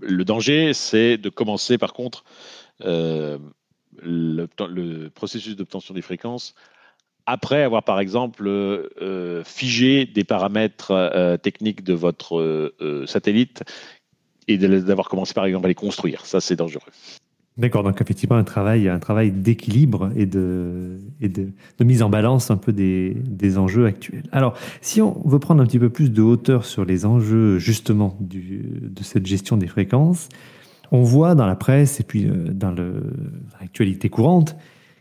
Le 0.00 0.24
danger, 0.24 0.72
c'est 0.74 1.18
de 1.18 1.28
commencer 1.28 1.78
par 1.78 1.92
contre 1.92 2.24
euh, 2.84 3.38
le, 4.02 5.08
processus 5.08 5.56
d'obtention 5.56 5.94
des 5.94 6.02
fréquences 6.02 6.54
après 7.24 7.62
avoir 7.62 7.82
par 7.82 7.98
exemple 7.98 8.46
euh, 8.46 9.42
figé 9.44 10.06
des 10.06 10.22
paramètres 10.22 10.92
euh, 10.92 11.36
techniques 11.36 11.82
de 11.82 11.94
votre 11.94 12.72
satellite 13.06 13.64
et 14.48 14.58
d'avoir 14.58 15.08
commencé 15.08 15.34
par 15.34 15.44
exemple 15.44 15.66
à 15.66 15.68
les 15.68 15.74
construire. 15.74 16.24
Ça, 16.24 16.40
c'est 16.40 16.56
dangereux. 16.56 16.92
D'accord, 17.58 17.82
donc 17.82 17.98
effectivement 18.02 18.36
un 18.36 18.44
travail, 18.44 18.86
un 18.86 18.98
travail 18.98 19.30
d'équilibre 19.30 20.10
et, 20.14 20.26
de, 20.26 20.98
et 21.22 21.30
de, 21.30 21.52
de 21.78 21.84
mise 21.84 22.02
en 22.02 22.10
balance 22.10 22.50
un 22.50 22.58
peu 22.58 22.70
des, 22.70 23.16
des 23.26 23.56
enjeux 23.56 23.86
actuels. 23.86 24.24
Alors, 24.30 24.54
si 24.82 25.00
on 25.00 25.22
veut 25.24 25.38
prendre 25.38 25.62
un 25.62 25.66
petit 25.66 25.78
peu 25.78 25.88
plus 25.88 26.12
de 26.12 26.20
hauteur 26.20 26.66
sur 26.66 26.84
les 26.84 27.06
enjeux 27.06 27.58
justement 27.58 28.14
du, 28.20 28.62
de 28.82 29.02
cette 29.02 29.24
gestion 29.24 29.56
des 29.56 29.68
fréquences, 29.68 30.28
on 30.92 31.02
voit 31.02 31.34
dans 31.34 31.46
la 31.46 31.56
presse 31.56 31.98
et 31.98 32.02
puis 32.04 32.26
euh, 32.26 32.48
dans 32.50 32.74
l'actualité 33.58 34.10
courante 34.10 34.54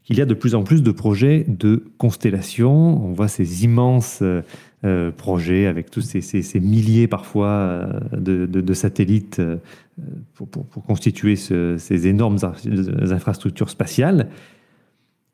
qu'il 0.06 0.18
y 0.18 0.22
a 0.22 0.26
de 0.26 0.34
plus 0.36 0.56
en 0.56 0.64
plus 0.64 0.84
de 0.84 0.92
projets 0.92 1.46
de 1.48 1.84
constellation. 1.98 3.04
On 3.04 3.12
voit 3.12 3.28
ces 3.28 3.64
immenses 3.64 4.20
euh, 4.22 4.42
euh, 4.86 5.12
projets 5.12 5.66
avec 5.66 5.90
tous 5.90 6.02
ces, 6.02 6.60
milliers 6.60 7.08
parfois 7.08 7.48
euh, 7.48 8.00
de, 8.14 8.74
satellites 8.74 9.42
pour, 10.36 10.48
constituer 10.86 11.36
ce- 11.36 11.78
ces 11.80 12.06
énormes 12.08 12.38
in- 12.44 13.12
infrastructures 13.12 13.72
spatiales. 13.72 14.30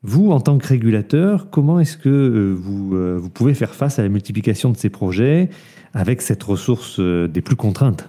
Vous, 0.02 0.32
en 0.32 0.40
tant 0.40 0.56
que 0.58 0.66
régulateur, 0.66 1.50
comment 1.50 1.78
est-ce 1.78 1.96
que 1.96 2.54
vous, 2.58 3.30
pouvez 3.30 3.54
faire 3.54 3.74
face 3.74 3.98
à 3.98 4.02
la 4.02 4.08
multiplication 4.08 4.70
de 4.70 4.76
ces 4.76 4.90
projets 4.90 5.48
avec 5.94 6.22
cette 6.22 6.42
ressource 6.42 6.98
des 6.98 7.40
plus 7.40 7.54
contraintes? 7.54 8.08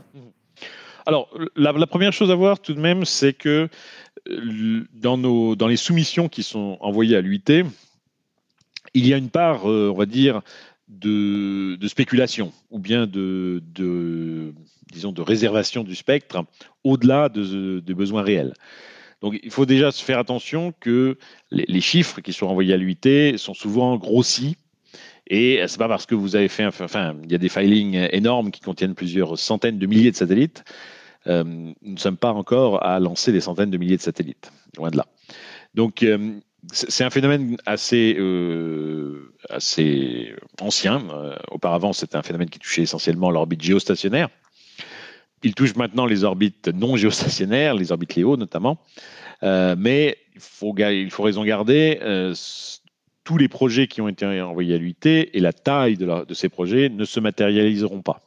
Alors, 1.06 1.30
la, 1.56 1.74
première 1.86 2.14
chose 2.14 2.32
à 2.32 2.36
voir 2.36 2.60
tout 2.60 2.74
de 2.74 2.80
même, 2.80 3.06
c'est 3.06 3.34
que 3.34 3.68
dans, 4.26 5.68
les 5.68 5.78
soumissions 5.78 6.30
qui 6.30 6.44
sont 6.44 6.78
envoyées 6.80 7.16
à 7.16 7.22
l'UIT, 7.22 7.66
il 8.94 9.08
y 9.08 9.14
a 9.14 9.18
une 9.18 9.30
part, 9.30 9.70
euh, 9.70 9.92
on 9.94 9.98
va 9.98 10.06
dire, 10.06 10.42
de, 10.88 11.76
de 11.76 11.88
spéculation 11.88 12.54
ou 12.70 12.80
bien 12.80 13.08
de, 13.08 13.64
de, 13.74 14.54
de 14.94 15.22
réservation 15.22 15.84
du 15.84 15.96
spectre 15.96 16.46
au-delà 16.84 17.30
de- 17.30 17.80
des 17.80 17.94
besoins 17.94 18.22
réels. 18.22 18.54
Donc, 19.22 19.40
il 19.42 19.52
faut 19.52 19.66
déjà 19.66 19.92
se 19.92 20.04
faire 20.04 20.20
attention 20.20 20.74
que 20.80 21.18
les, 21.50 21.82
chiffres 21.82 22.20
qui 22.20 22.34
sont 22.34 22.48
envoyés 22.48 22.74
à 22.74 22.78
l'UIT 22.78 23.38
sont 23.38 23.54
souvent 23.54 23.96
grossis. 23.96 24.58
Et 25.28 25.64
c'est 25.68 25.78
pas 25.78 25.88
parce 25.88 26.06
que 26.06 26.14
vous 26.14 26.36
avez 26.36 26.50
fait, 26.50 26.66
enfin, 26.66 27.16
il 27.24 27.32
y 27.32 27.36
a 27.36 27.38
des 27.38 27.48
filings 27.48 28.08
énormes 28.12 28.52
qui 28.52 28.60
contiennent 28.60 28.96
plusieurs 28.96 29.40
centaines 29.40 29.80
de 29.80 29.86
milliers 29.86 30.12
de 30.12 30.18
satellites 30.18 30.66
euh, 31.28 31.44
nous 31.44 31.76
ne 31.82 31.98
sommes 31.98 32.18
pas 32.18 32.32
encore 32.32 32.84
à 32.86 33.00
lancer 33.00 33.32
des 33.32 33.42
centaines 33.42 33.70
de 33.70 33.78
milliers 33.78 33.98
de 33.98 34.02
satellites, 34.02 34.52
loin 34.78 34.90
de 34.90 34.98
là. 34.98 35.06
Donc, 35.74 36.04
euh, 36.04 36.40
c'est 36.72 37.04
un 37.04 37.10
phénomène 37.10 37.58
assez, 37.66 38.16
euh, 38.18 39.34
assez 39.50 40.34
ancien. 40.62 41.04
Auparavant, 41.52 41.94
c'était 41.94 42.16
un 42.16 42.22
phénomène 42.24 42.50
qui 42.50 42.60
touchait 42.60 42.84
essentiellement 42.84 43.32
l'orbite 43.32 43.62
géostationnaire. 43.62 44.30
Il 45.44 45.56
touche 45.56 45.76
maintenant 45.76 46.06
les 46.06 46.24
orbites 46.24 46.70
non 46.70 46.96
géostationnaires, 46.96 47.76
les 47.76 47.92
orbites 47.92 48.16
Léo 48.16 48.38
notamment. 48.38 48.80
Euh, 49.44 49.76
mais 49.78 50.18
il 50.36 50.40
faut, 50.40 50.74
il 50.78 51.12
faut 51.12 51.24
raison 51.24 51.44
garder, 51.44 52.00
tous 53.26 53.38
les 53.38 53.48
projets 53.48 53.88
qui 53.88 54.02
ont 54.02 54.08
été 54.08 54.26
envoyés 54.42 54.76
à 54.76 54.78
l'UIT 54.78 55.06
et 55.06 55.40
la 55.40 55.54
taille 55.54 55.98
de 55.98 56.34
ces 56.34 56.50
projets 56.50 56.90
ne 56.90 57.06
se 57.06 57.20
matérialiseront 57.20 58.02
pas. 58.02 58.22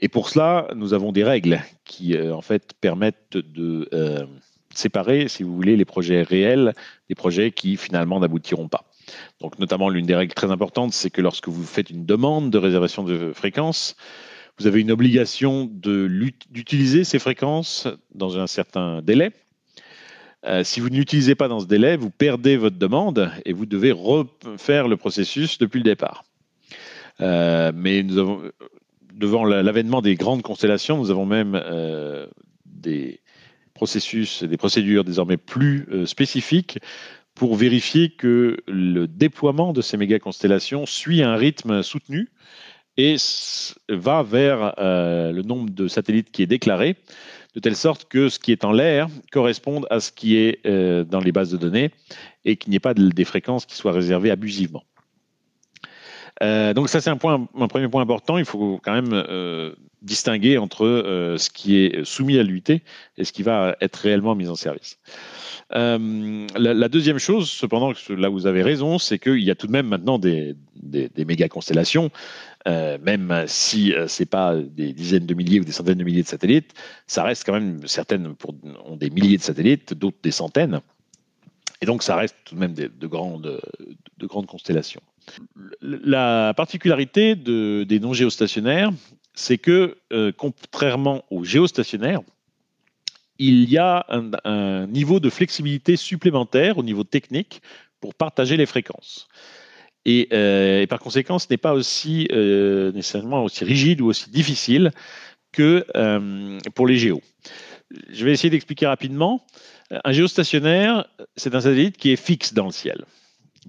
Et 0.00 0.08
pour 0.08 0.28
cela, 0.28 0.68
nous 0.74 0.94
avons 0.94 1.12
des 1.12 1.24
règles 1.24 1.62
qui, 1.84 2.16
euh, 2.16 2.34
en 2.34 2.42
fait, 2.42 2.72
permettent 2.80 3.36
de 3.36 3.88
euh, 3.92 4.26
séparer, 4.74 5.28
si 5.28 5.42
vous 5.42 5.54
voulez, 5.54 5.76
les 5.76 5.84
projets 5.84 6.22
réels 6.22 6.74
des 7.08 7.14
projets 7.14 7.52
qui, 7.52 7.76
finalement, 7.76 8.18
n'aboutiront 8.18 8.68
pas. 8.68 8.84
Donc, 9.40 9.58
notamment, 9.60 9.88
l'une 9.88 10.06
des 10.06 10.16
règles 10.16 10.34
très 10.34 10.50
importantes, 10.50 10.92
c'est 10.92 11.10
que 11.10 11.22
lorsque 11.22 11.48
vous 11.48 11.62
faites 11.62 11.90
une 11.90 12.04
demande 12.04 12.50
de 12.50 12.58
réservation 12.58 13.04
de 13.04 13.32
fréquence, 13.32 13.96
vous 14.58 14.66
avez 14.66 14.80
une 14.80 14.90
obligation 14.90 15.70
d'utiliser 15.70 17.04
ces 17.04 17.18
fréquences 17.18 17.86
dans 18.14 18.38
un 18.38 18.46
certain 18.46 19.02
délai. 19.02 19.30
Euh, 20.44 20.64
si 20.64 20.80
vous 20.80 20.88
ne 20.88 20.96
l'utilisez 20.96 21.34
pas 21.34 21.46
dans 21.46 21.60
ce 21.60 21.66
délai, 21.66 21.96
vous 21.96 22.10
perdez 22.10 22.56
votre 22.56 22.76
demande 22.76 23.30
et 23.44 23.52
vous 23.52 23.66
devez 23.66 23.92
refaire 23.92 24.88
le 24.88 24.96
processus 24.96 25.58
depuis 25.58 25.78
le 25.78 25.84
départ. 25.84 26.24
Mais 27.20 28.02
nous 28.02 28.18
avons, 28.18 28.42
devant 29.16 29.44
la- 29.44 29.62
l'avènement 29.62 30.02
des 30.02 30.14
grandes 30.14 30.42
constellations, 30.42 30.98
nous 30.98 31.10
avons 31.10 31.26
même 31.26 31.54
euh, 31.54 32.26
des 32.64 33.20
processus, 33.74 34.42
des 34.44 34.56
procédures 34.56 35.04
désormais 35.04 35.36
plus 35.36 35.86
euh, 35.90 36.06
spécifiques 36.06 36.78
pour 37.34 37.56
vérifier 37.56 38.10
que 38.10 38.56
le 38.66 39.06
déploiement 39.06 39.72
de 39.72 39.82
ces 39.82 39.96
méga 39.96 40.18
constellations 40.18 40.86
suit 40.86 41.22
un 41.22 41.34
rythme 41.36 41.82
soutenu 41.82 42.28
et 42.96 43.16
va 43.90 44.22
vers 44.22 44.74
euh, 44.78 45.32
le 45.32 45.42
nombre 45.42 45.68
de 45.70 45.86
satellites 45.88 46.30
qui 46.30 46.42
est 46.42 46.46
déclaré, 46.46 46.96
de 47.54 47.60
telle 47.60 47.76
sorte 47.76 48.06
que 48.08 48.30
ce 48.30 48.38
qui 48.38 48.52
est 48.52 48.64
en 48.64 48.72
l'air 48.72 49.08
corresponde 49.32 49.86
à 49.90 50.00
ce 50.00 50.12
qui 50.12 50.36
est 50.36 50.66
dans 50.66 51.20
les 51.20 51.32
bases 51.32 51.50
de 51.50 51.58
données 51.58 51.90
et 52.46 52.56
qu'il 52.56 52.70
n'y 52.70 52.76
ait 52.76 52.80
pas 52.80 52.94
de- 52.94 53.10
des 53.10 53.24
fréquences 53.24 53.66
qui 53.66 53.76
soient 53.76 53.92
réservées 53.92 54.30
abusivement. 54.30 54.84
Euh, 56.42 56.74
donc 56.74 56.88
ça 56.88 57.00
c'est 57.00 57.10
un 57.10 57.18
un 57.22 57.68
premier 57.68 57.88
point 57.88 58.02
important. 58.02 58.38
Il 58.38 58.44
faut 58.44 58.78
quand 58.82 58.92
même 58.92 59.12
euh, 59.12 59.74
distinguer 60.02 60.58
entre 60.58 60.86
euh, 60.86 61.38
ce 61.38 61.50
qui 61.50 61.78
est 61.78 62.04
soumis 62.04 62.38
à 62.38 62.42
l'UIT 62.42 62.82
et 63.16 63.24
ce 63.24 63.32
qui 63.32 63.42
va 63.42 63.76
être 63.80 63.96
réellement 63.96 64.34
mis 64.34 64.48
en 64.48 64.54
service. 64.54 64.98
La, 65.70 66.88
deuxième 66.88 67.18
chose, 67.18 67.50
cependant, 67.50 67.92
là 68.10 68.28
vous 68.28 68.46
avez 68.46 68.62
raison, 68.62 68.98
c'est 68.98 69.18
qu'il 69.18 69.42
y 69.42 69.50
a 69.50 69.56
tout 69.56 69.66
de 69.66 69.72
même 69.72 69.88
maintenant 69.88 70.18
des, 70.18 70.54
des, 70.76 71.24
méga 71.24 71.48
constellations, 71.48 72.10
même 72.66 73.44
si 73.48 73.92
c'est 74.06 74.26
pas 74.26 74.54
des 74.54 74.92
dizaines 74.92 75.26
de 75.26 75.34
milliers 75.34 75.58
ou 75.58 75.64
des 75.64 75.72
centaines 75.72 75.98
de 75.98 76.04
milliers 76.04 76.22
de 76.22 76.28
satellites, 76.28 76.72
ça 77.08 77.24
reste 77.24 77.44
quand 77.44 77.54
même 77.54 77.80
certaines 77.86 78.36
ont 78.84 78.96
des 78.96 79.10
milliers 79.10 79.38
de 79.38 79.42
satellites, 79.42 79.92
d'autres 79.92 80.18
des 80.22 80.30
centaines, 80.30 80.80
et 81.80 81.86
donc 81.86 82.04
ça 82.04 82.14
reste 82.14 82.36
tout 82.44 82.54
de 82.54 82.60
même 82.60 82.74
de 82.74 83.06
grandes 83.08 83.60
constellations. 84.46 85.02
La 85.80 86.54
particularité 86.56 87.34
de- 87.34 87.84
des 87.84 88.00
non 88.00 88.12
géostationnaires, 88.12 88.90
c'est 89.34 89.58
que 89.58 89.96
euh, 90.12 90.32
contrairement 90.36 91.24
aux 91.30 91.44
géostationnaires, 91.44 92.20
il 93.38 93.68
y 93.70 93.76
a 93.76 94.06
un, 94.08 94.86
niveau 94.86 95.20
de 95.20 95.28
flexibilité 95.28 95.96
supplémentaire 95.96 96.78
au 96.78 96.82
niveau 96.82 97.04
technique 97.04 97.60
pour 98.00 98.14
partager 98.14 98.56
les 98.56 98.64
fréquences. 98.66 99.28
Et, 100.06 100.28
euh, 100.32 100.86
par 100.86 101.00
conséquent, 101.00 101.38
ce 101.38 101.46
n'est 101.50 101.58
pas 101.58 101.74
aussi 101.74 102.28
euh, 102.32 102.92
nécessairement 102.92 103.44
aussi 103.44 103.64
rigide 103.64 104.00
ou 104.00 104.06
aussi 104.06 104.30
difficile 104.30 104.90
que 105.52 105.84
pour 106.74 106.86
les 106.86 106.96
géos. 106.96 107.22
Je 108.10 108.24
vais 108.24 108.32
essayer 108.32 108.50
d'expliquer 108.50 108.86
rapidement. 108.86 109.44
Un 109.90 110.12
géostationnaire, 110.12 111.06
c'est 111.36 111.54
un 111.54 111.60
satellite 111.60 111.96
qui 111.96 112.10
est 112.10 112.16
fixe 112.16 112.52
dans 112.52 112.66
le 112.66 112.72
ciel. 112.72 113.04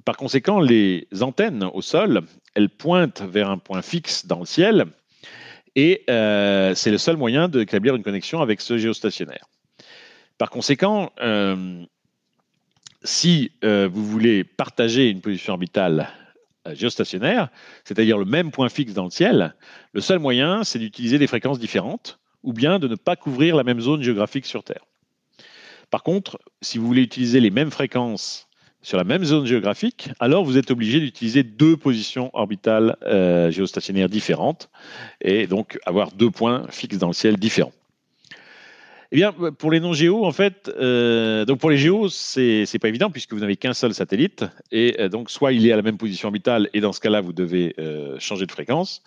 Par 0.05 0.17
conséquent, 0.17 0.59
les 0.59 1.07
antennes 1.21 1.63
au 1.73 1.81
sol, 1.81 2.23
elles 2.55 2.69
pointent 2.69 3.21
vers 3.21 3.49
un 3.49 3.57
point 3.57 3.81
fixe 3.81 4.25
dans 4.25 4.39
le 4.39 4.45
ciel 4.45 4.85
et 5.75 6.03
euh, 6.09 6.73
c'est 6.75 6.91
le 6.91 6.97
seul 6.97 7.17
moyen 7.17 7.47
d'établir 7.47 7.95
une 7.95 8.03
connexion 8.03 8.41
avec 8.41 8.61
ce 8.61 8.77
géostationnaire. 8.77 9.45
Par 10.37 10.49
conséquent, 10.49 11.11
euh, 11.21 11.83
si 13.03 13.51
euh, 13.63 13.87
vous 13.91 14.03
voulez 14.03 14.43
partager 14.43 15.09
une 15.09 15.21
position 15.21 15.53
orbitale 15.53 16.09
géostationnaire, 16.73 17.49
c'est-à-dire 17.85 18.17
le 18.17 18.25
même 18.25 18.51
point 18.51 18.69
fixe 18.69 18.93
dans 18.93 19.05
le 19.05 19.09
ciel, 19.09 19.55
le 19.93 20.01
seul 20.01 20.19
moyen, 20.19 20.63
c'est 20.63 20.79
d'utiliser 20.79 21.17
des 21.17 21.27
fréquences 21.27 21.59
différentes 21.59 22.19
ou 22.43 22.53
bien 22.53 22.79
de 22.79 22.87
ne 22.87 22.95
pas 22.95 23.15
couvrir 23.15 23.55
la 23.55 23.63
même 23.63 23.79
zone 23.79 24.01
géographique 24.01 24.45
sur 24.45 24.63
Terre. 24.63 24.83
Par 25.89 26.03
contre, 26.03 26.39
si 26.61 26.77
vous 26.77 26.87
voulez 26.87 27.03
utiliser 27.03 27.39
les 27.39 27.51
mêmes 27.51 27.71
fréquences 27.71 28.46
sur 28.81 28.97
la 28.97 29.03
même 29.03 29.23
zone 29.23 29.45
géographique, 29.45 30.09
alors 30.19 30.45
vous 30.45 30.57
êtes 30.57 30.71
obligé 30.71 30.99
d'utiliser 30.99 31.43
deux 31.43 31.75
positions 31.77 32.29
orbitales 32.33 32.95
euh, 33.03 33.51
géostationnaires 33.51 34.09
différentes 34.09 34.69
et 35.21 35.47
donc 35.47 35.79
avoir 35.85 36.11
deux 36.11 36.29
points 36.29 36.65
fixes 36.69 36.97
dans 36.97 37.07
le 37.07 37.13
ciel 37.13 37.37
différents. 37.37 37.73
Eh 39.13 39.23
pour 39.57 39.71
les 39.71 39.79
non-géos, 39.79 40.25
en 40.25 40.33
fait, 40.33 40.69
euh, 40.77 41.45
donc 41.45 41.59
pour 41.59 41.69
les 41.69 41.77
géos, 41.77 42.09
c'est 42.09 42.65
c'est 42.65 42.77
pas 42.77 42.89
évident 42.89 43.09
puisque 43.09 43.31
vous 43.31 43.39
n'avez 43.39 43.55
qu'un 43.55 43.73
seul 43.73 43.93
satellite 43.93 44.43
et 44.71 44.97
euh, 44.99 45.07
donc 45.07 45.29
soit 45.29 45.53
il 45.53 45.65
est 45.65 45.71
à 45.71 45.77
la 45.77 45.81
même 45.81 45.97
position 45.97 46.27
orbitale 46.27 46.69
et 46.73 46.81
dans 46.81 46.91
ce 46.91 46.99
cas-là, 46.99 47.21
vous 47.21 47.31
devez 47.33 47.73
changer 48.19 48.45
de 48.45 48.51
fréquence 48.51 49.01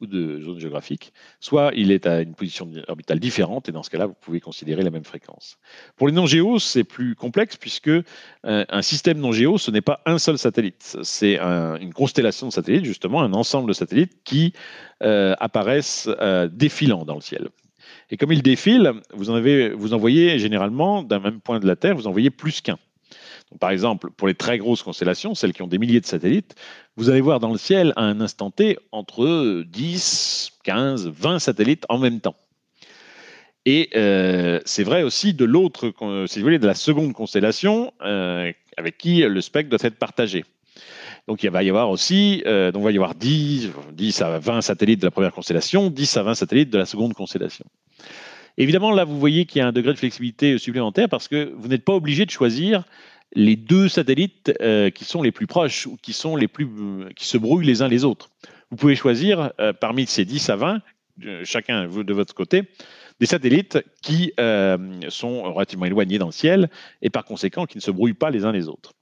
ou 0.00 0.06
de 0.06 0.40
zone 0.42 0.58
géographique, 0.58 1.12
soit 1.40 1.70
il 1.74 1.90
est 1.90 2.06
à 2.06 2.20
une 2.20 2.34
position 2.34 2.70
orbitale 2.88 3.18
différente 3.18 3.68
et 3.68 3.72
dans 3.72 3.82
ce 3.82 3.90
cas-là, 3.90 4.06
vous 4.06 4.14
pouvez 4.20 4.40
considérer 4.40 4.82
la 4.82 4.90
même 4.90 5.04
fréquence. 5.04 5.58
Pour 5.96 6.06
les 6.06 6.12
non-géos, 6.12 6.58
c'est 6.58 6.84
plus 6.84 7.14
complexe 7.14 7.56
puisque 7.56 7.88
euh, 7.88 8.02
un 8.44 8.82
système 8.82 9.18
non-géo, 9.18 9.58
ce 9.58 9.70
n'est 9.70 9.80
pas 9.80 10.00
un 10.06 10.18
seul 10.18 10.38
satellite, 10.38 10.96
c'est 11.02 11.38
un- 11.38 11.76
une 11.76 11.92
constellation 11.94 12.46
de 12.48 12.52
satellites, 12.52 12.84
justement, 12.84 13.22
un 13.22 13.32
ensemble 13.32 13.68
de 13.68 13.72
satellites 13.72 14.22
qui 14.24 14.52
euh, 15.02 15.34
apparaissent 15.40 16.08
euh, 16.20 16.48
défilant 16.48 17.04
dans 17.04 17.14
le 17.14 17.20
ciel. 17.20 17.48
Et 18.10 18.16
comme 18.16 18.32
ils 18.32 18.42
défilent, 18.42 18.92
vous 19.14 19.30
en, 19.30 19.34
avez, 19.34 19.70
vous 19.70 19.88
généralement 20.38 21.02
d'un 21.02 21.18
même 21.20 21.40
point 21.40 21.58
de 21.58 21.66
la 21.66 21.76
Terre, 21.76 21.96
vous 21.96 22.06
en 22.06 22.12
voyez 22.12 22.30
plus 22.30 22.60
qu'un. 22.60 22.78
Par 23.60 23.70
exemple, 23.70 24.10
pour 24.10 24.28
les 24.28 24.34
très 24.34 24.58
grosses 24.58 24.82
constellations, 24.82 25.34
celles 25.34 25.52
qui 25.52 25.62
ont 25.62 25.68
des 25.68 25.78
milliers 25.78 26.00
de 26.00 26.06
satellites, 26.06 26.54
vous 26.96 27.10
allez 27.10 27.20
voir 27.20 27.38
dans 27.40 27.52
le 27.52 27.58
ciel 27.58 27.92
à 27.96 28.02
un 28.02 28.20
instant 28.20 28.50
T 28.50 28.78
entre 28.90 29.62
10, 29.62 30.52
15, 30.64 31.08
20 31.08 31.38
satellites 31.38 31.84
en 31.88 31.98
même 31.98 32.20
temps. 32.20 32.36
Et 33.64 33.90
euh, 33.96 34.60
c'est 34.64 34.84
vrai 34.84 35.02
aussi 35.02 35.34
de 35.34 35.44
l'autre, 35.44 35.92
si 36.26 36.38
vous 36.38 36.44
voulez, 36.44 36.58
de 36.58 36.66
la 36.66 36.74
seconde 36.74 37.12
constellation 37.12 37.92
euh, 38.02 38.52
avec 38.76 38.98
qui 38.98 39.22
le 39.22 39.40
spectre 39.40 39.70
doit 39.70 39.78
être 39.82 39.98
partagé. 39.98 40.44
Donc 41.26 41.42
il 41.42 41.50
va 41.50 41.62
y 41.62 41.68
avoir 41.68 41.90
aussi, 41.90 42.42
euh, 42.46 42.70
donc 42.70 42.82
il 42.82 42.84
va 42.84 42.90
y 42.92 42.96
avoir 42.96 43.14
10, 43.14 43.72
10 43.92 44.22
à 44.22 44.38
20 44.38 44.60
satellites 44.60 45.00
de 45.00 45.06
la 45.06 45.10
première 45.10 45.32
constellation, 45.32 45.90
10 45.90 46.16
à 46.16 46.22
20 46.22 46.34
satellites 46.36 46.70
de 46.70 46.78
la 46.78 46.86
seconde 46.86 47.14
constellation. 47.14 47.64
Évidemment, 48.58 48.92
là, 48.92 49.04
vous 49.04 49.18
voyez 49.18 49.44
qu'il 49.44 49.58
y 49.58 49.62
a 49.62 49.66
un 49.66 49.72
degré 49.72 49.92
de 49.92 49.98
flexibilité 49.98 50.56
supplémentaire 50.58 51.08
parce 51.08 51.28
que 51.28 51.52
vous 51.56 51.68
n'êtes 51.68 51.84
pas 51.84 51.92
obligé 51.92 52.24
de 52.24 52.30
choisir 52.30 52.84
les 53.36 53.54
deux 53.54 53.88
satellites 53.88 54.52
euh, 54.60 54.90
qui 54.90 55.04
sont 55.04 55.22
les 55.22 55.30
plus 55.30 55.46
proches 55.46 55.86
ou 55.86 55.96
qui 56.00 56.12
sont 56.12 56.34
les 56.34 56.48
plus 56.48 56.66
euh, 56.66 57.10
qui 57.14 57.26
se 57.26 57.38
brouillent 57.38 57.66
les 57.66 57.82
uns 57.82 57.88
les 57.88 58.04
autres. 58.04 58.30
Vous 58.70 58.76
pouvez 58.76 58.96
choisir 58.96 59.52
euh, 59.60 59.72
parmi 59.72 60.06
ces 60.06 60.24
10 60.24 60.50
à 60.50 60.56
20, 60.56 60.80
euh, 61.24 61.44
chacun 61.44 61.86
de 61.86 62.12
votre 62.14 62.34
côté, 62.34 62.62
des 63.20 63.26
satellites 63.26 63.78
qui 64.02 64.32
sont 65.08 65.42
relativement 65.54 65.86
éloignés 65.86 66.18
dans 66.18 66.26
le 66.26 66.32
ciel 66.32 66.68
et 67.00 67.08
par 67.08 67.24
conséquent 67.24 67.64
qui 67.64 67.78
ne 67.78 67.82
se 67.82 67.90
brouillent 67.90 68.12
pas 68.12 68.30
les 68.30 68.44
uns 68.44 68.52
les 68.52 68.68
autres. 68.68 68.92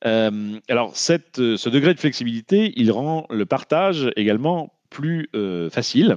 Alors, 0.00 0.96
ce 0.96 1.68
degré 1.68 1.92
de 1.92 2.00
flexibilité, 2.00 2.72
il 2.76 2.90
rend 2.90 3.26
le 3.28 3.44
partage 3.44 4.10
également 4.16 4.72
plus 4.88 5.28
facile. 5.70 6.16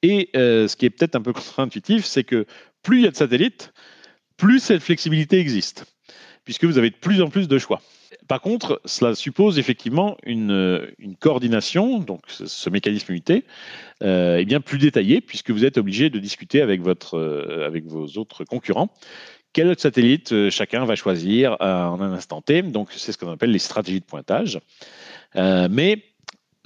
Et 0.00 0.30
ce 0.32 0.74
qui 0.76 0.86
est 0.86 0.90
peut-être 0.90 1.14
un 1.14 1.20
peu 1.20 1.32
contre-intuitif, 1.34 2.06
c'est 2.06 2.24
que 2.24 2.46
plus 2.82 3.00
il 3.00 3.04
y 3.04 3.06
a 3.06 3.10
de 3.10 3.16
satellites, 3.16 3.74
plus 4.38 4.60
cette 4.60 4.80
flexibilité 4.82 5.38
existe, 5.38 5.84
puisque 6.48 6.64
vous 6.64 6.78
avez 6.78 6.88
de 6.88 6.96
plus 6.96 7.20
en 7.20 7.28
plus 7.28 7.46
de 7.46 7.58
choix. 7.58 7.82
Par 8.26 8.40
contre, 8.40 8.80
cela 8.86 9.14
suppose 9.14 9.58
effectivement 9.58 10.16
une, 10.24 10.50
euh, 10.50 10.86
coordination, 11.20 11.98
donc 11.98 12.22
ce, 12.26 12.70
mécanisme 12.70 13.12
unité, 13.12 13.44
euh, 14.02 14.38
est 14.38 14.46
bien 14.46 14.62
plus 14.62 14.78
détaillé, 14.78 15.20
puisque 15.20 15.50
vous 15.50 15.66
êtes 15.66 15.76
obligé 15.76 16.08
de 16.08 16.18
discuter 16.18 16.62
avec, 16.62 16.80
votre, 16.80 17.18
euh, 17.18 17.66
avec 17.66 17.84
vos 17.84 18.06
autres 18.16 18.44
concurrents 18.44 18.88
quel 19.52 19.68
autre 19.68 19.82
satellite 19.82 20.50
chacun 20.50 20.86
va 20.86 20.94
choisir 20.94 21.56
en 21.60 22.00
un 22.00 22.12
instant 22.12 22.42
T. 22.42 22.62
Donc, 22.62 22.88
c'est 22.92 23.12
ce 23.12 23.18
qu'on 23.18 23.32
appelle 23.32 23.50
les 23.50 23.58
stratégies 23.58 24.00
de 24.00 24.04
pointage. 24.04 24.60
Mais 25.34 26.04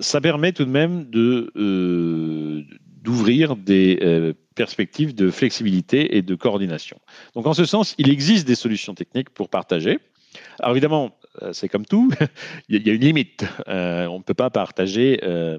ça 0.00 0.20
permet 0.20 0.52
tout 0.52 0.64
de 0.64 0.70
même 0.70 1.08
de, 1.08 2.66
d'ouvrir 3.02 3.56
des 3.56 3.98
euh, 4.02 4.32
perspectives 4.54 5.14
de 5.14 5.30
flexibilité 5.30 6.16
et 6.16 6.22
de 6.22 6.34
coordination. 6.34 6.98
Donc 7.34 7.46
en 7.46 7.54
ce 7.54 7.64
sens, 7.64 7.94
il 7.98 8.10
existe 8.10 8.46
des 8.46 8.54
solutions 8.54 8.94
techniques 8.94 9.30
pour 9.30 9.48
partager. 9.48 9.98
Alors 10.60 10.72
évidemment, 10.72 11.12
euh, 11.42 11.52
c'est 11.52 11.68
comme 11.68 11.86
tout, 11.86 12.10
il 12.68 12.86
y 12.86 12.90
a 12.90 12.92
une 12.92 13.00
limite. 13.00 13.44
Euh, 13.68 14.06
on 14.06 14.18
ne 14.18 14.22
peut 14.22 14.34
pas 14.34 14.50
partager, 14.50 15.20
euh, 15.22 15.58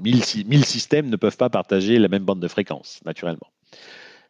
1000, 0.00 0.64
systèmes 0.64 1.08
ne 1.08 1.16
peuvent 1.16 1.36
pas 1.36 1.50
partager 1.50 1.98
la 1.98 2.08
même 2.08 2.24
bande 2.24 2.40
de 2.40 2.48
fréquence, 2.48 3.00
naturellement. 3.04 3.48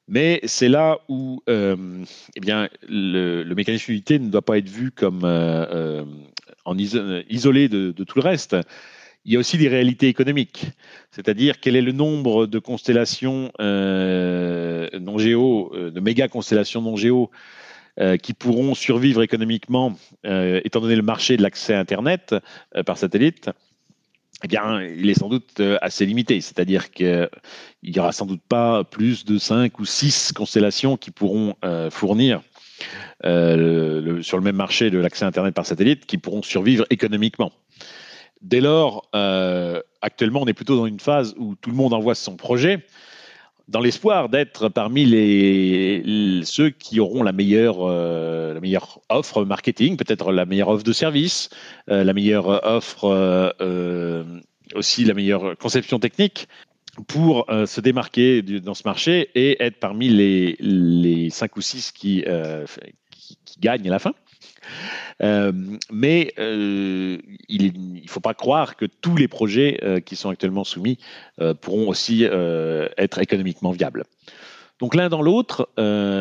Mais 0.09 0.41
c'est 0.45 0.69
là 0.69 0.99
où 1.09 1.43
eh 1.47 2.41
bien, 2.41 2.69
le, 2.89 3.45
mécanisme 3.55 3.87
d'unité 3.87 4.19
ne 4.19 4.29
doit 4.29 4.43
pas 4.43 4.59
être 4.59 4.69
vu 4.69 4.91
comme 4.91 5.21
isolé 6.67 7.69
de, 7.69 7.93
tout 7.93 8.19
le 8.19 8.23
reste. 8.23 8.57
Il 9.25 9.33
y 9.33 9.37
a 9.37 9.39
aussi 9.39 9.57
des 9.57 9.69
réalités 9.69 10.09
économiques, 10.09 10.67
c'est-à-dire 11.11 11.61
quel 11.61 11.77
est 11.77 11.83
le 11.83 11.93
nombre 11.93 12.47
de 12.47 12.59
constellations 12.59 13.53
non 13.61 15.19
géo, 15.19 15.73
de 15.75 16.01
méga 16.01 16.29
constellations 16.29 16.83
non 16.83 16.97
géo 16.97 17.31
euh, 18.01 18.17
qui 18.17 18.33
pourront 18.33 18.75
survivre 18.75 19.23
économiquement, 19.23 19.99
euh, 20.25 20.63
étant 20.65 20.81
donné 20.81 20.97
le 20.97 21.03
marché 21.03 21.37
de 21.37 21.43
l'accès 21.43 21.75
à 21.75 21.79
Internet 21.79 22.35
euh, 22.75 22.83
par 22.83 22.97
satellite, 22.97 23.51
eh 24.43 24.49
bien, 24.49 24.81
il 24.83 25.11
est 25.11 25.19
sans 25.19 25.29
doute 25.29 25.61
assez 25.83 26.07
limité. 26.07 26.41
C'est-à-dire 26.41 26.91
qu'il 26.91 27.29
n'y 27.83 27.99
aura 27.99 28.13
sans 28.13 28.25
doute 28.25 28.41
pas 28.49 28.83
plus 28.83 29.27
de 29.27 29.37
5 29.37 29.79
ou 29.79 29.85
6 29.85 30.33
constellations 30.33 30.97
qui 30.97 31.11
pourront 31.11 31.55
fournir 31.91 32.41
sur 33.23 33.29
le 33.29 34.41
même 34.41 34.57
marché 34.57 34.91
de 34.91 34.99
l'accès 34.99 35.25
à 35.25 35.29
Internet 35.29 35.55
par 35.55 35.65
satellite, 35.65 36.07
qui 36.07 36.19
pourront 36.19 36.43
survivre 36.43 36.87
économiquement. 36.91 37.53
Dès 38.43 38.61
lors, 38.61 39.09
actuellement, 40.03 40.43
on 40.43 40.47
est 40.47 40.53
plutôt 40.53 40.77
dans 40.77 40.87
une 40.87 41.01
phase 41.01 41.35
où 41.39 41.55
tout 41.55 41.71
le 41.71 41.77
monde 41.77 41.95
envoie 41.95 42.15
son 42.15 42.37
projet 42.37 42.85
dans 43.69 43.81
l'espoir 43.81 44.29
d'être 44.29 44.69
parmi 44.69 45.05
les, 45.05 46.43
ceux 46.45 46.71
qui 46.71 47.01
auront 47.01 47.23
la 47.23 47.33
meilleure, 47.33 47.79
euh, 47.81 48.55
la 48.55 48.61
meilleure 48.61 49.01
offre 49.09 49.45
marketing, 49.45 49.97
peut-être 49.97 50.33
la 50.33 50.45
meilleure 50.45 50.69
offre 50.69 50.85
de 50.85 50.93
service, 50.93 51.49
euh, 51.89 52.05
la 52.05 52.13
meilleure 52.13 52.65
offre 52.65 53.05
euh, 53.61 54.25
aussi 54.75 55.05
la 55.05 55.15
meilleure 55.15 55.57
conception 55.57 55.99
technique 55.99 56.49
pour 57.07 57.47
se 57.49 57.81
démarquer 57.81 58.43
dans 58.43 58.75
ce 58.75 58.83
marché 58.85 59.31
et 59.35 59.63
être 59.63 59.79
parmi 59.81 60.11
les, 60.11 60.57
les 60.61 61.31
5 61.31 61.57
ou 61.57 61.63
6 61.63 61.91
qui, 61.93 62.23
qui 63.47 63.61
gagnent 63.61 63.89
à 63.89 63.91
la 63.91 63.99
fin. 63.99 64.13
Euh, 65.23 65.53
mais 65.91 66.33
euh, 66.39 67.19
il 67.49 67.73
ne 68.03 68.09
faut 68.09 68.21
pas 68.21 68.35
croire 68.35 68.77
que 68.77 68.87
tous 68.87 69.17
les 69.17 69.29
projets 69.29 69.79
euh, 69.83 70.01
qui 70.01 70.17
sont 70.17 70.31
actuellement 70.31 70.65
soumis 70.65 70.99
pourront 71.61 71.89
aussi 71.89 72.25
être 72.25 73.19
économiquement 73.19 73.71
viables. 73.73 74.05
Donc 74.79 74.95
l'un 74.95 75.09
dans 75.09 75.23
l'autre, 75.23 75.69
les, 75.79 76.21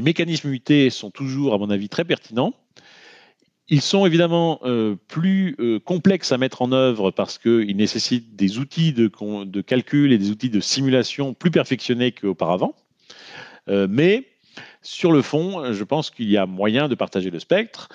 mécanismes 0.00 0.52
UT 0.52 0.90
sont 0.90 1.10
toujours, 1.10 1.54
à 1.54 1.58
mon 1.58 1.70
avis, 1.70 1.88
très 1.88 2.04
pertinents. 2.04 2.54
Ils 3.68 3.80
sont 3.80 4.04
évidemment 4.06 4.60
plus 5.08 5.56
complexes 5.84 6.32
à 6.32 6.38
mettre 6.38 6.62
en 6.62 6.72
œuvre 6.72 7.10
parce 7.10 7.38
qu'ils 7.38 7.76
nécessitent 7.76 8.36
des 8.36 8.58
outils 8.58 8.92
de, 8.92 9.10
de, 9.44 9.60
calcul 9.60 10.12
et 10.12 10.18
des 10.18 10.30
outils 10.30 10.50
de 10.50 10.60
simulation 10.60 11.34
plus 11.34 11.50
perfectionnés 11.50 12.12
qu'auparavant. 12.12 12.74
mais 13.68 14.31
sur 14.82 15.12
le 15.12 15.22
fond, 15.22 15.72
je 15.72 15.84
pense 15.84 16.10
qu'il 16.10 16.28
y 16.28 16.36
a 16.36 16.46
moyen 16.46 16.88
de 16.88 16.94
partager 16.94 17.30
le 17.30 17.38
spectre 17.38 17.88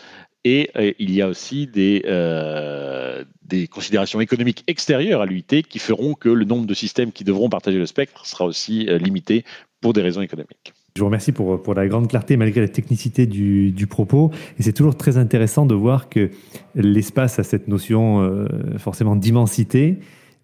et 0.48 0.70
euh, 0.78 0.94
il 0.98 1.14
y 1.14 1.22
a 1.22 1.28
aussi 1.28 1.68
des, 1.68 2.04
euh, 2.06 3.26
des 3.44 3.68
considérations 3.68 4.22
économiques 4.22 4.64
extérieures 4.68 5.22
à 5.22 5.26
l'UIT 5.26 5.64
qui 5.68 5.78
feront 5.78 6.14
que 6.14 6.30
le 6.30 6.46
nombre 6.46 6.66
de 6.66 6.74
systèmes 6.74 7.12
qui 7.12 7.26
devront 7.26 7.50
partager 7.50 7.78
le 7.78 7.86
spectre 7.86 8.26
sera 8.26 8.46
aussi 8.46 8.88
euh, 8.88 8.98
limité 8.98 9.44
pour 9.82 9.92
des 9.92 10.02
raisons 10.02 10.22
économiques. 10.22 10.74
Je 10.96 11.02
vous 11.02 11.08
remercie 11.08 11.34
pour, 11.34 11.62
pour 11.62 11.74
la 11.74 11.86
grande 11.88 12.08
clarté 12.08 12.38
malgré 12.38 12.62
la 12.62 12.70
technicité 12.70 13.26
du, 13.28 13.72
du 13.72 13.88
propos. 13.88 14.32
Et 14.58 14.64
c'est 14.64 14.72
toujours 14.72 14.96
très 14.96 15.18
intéressant 15.18 15.66
de 15.66 15.76
voir 15.76 16.08
que 16.08 16.32
l'espace 16.76 17.40
a 17.40 17.44
cette 17.44 17.68
notion 17.68 18.48
forcément 18.80 19.16
d'immensité 19.16 20.00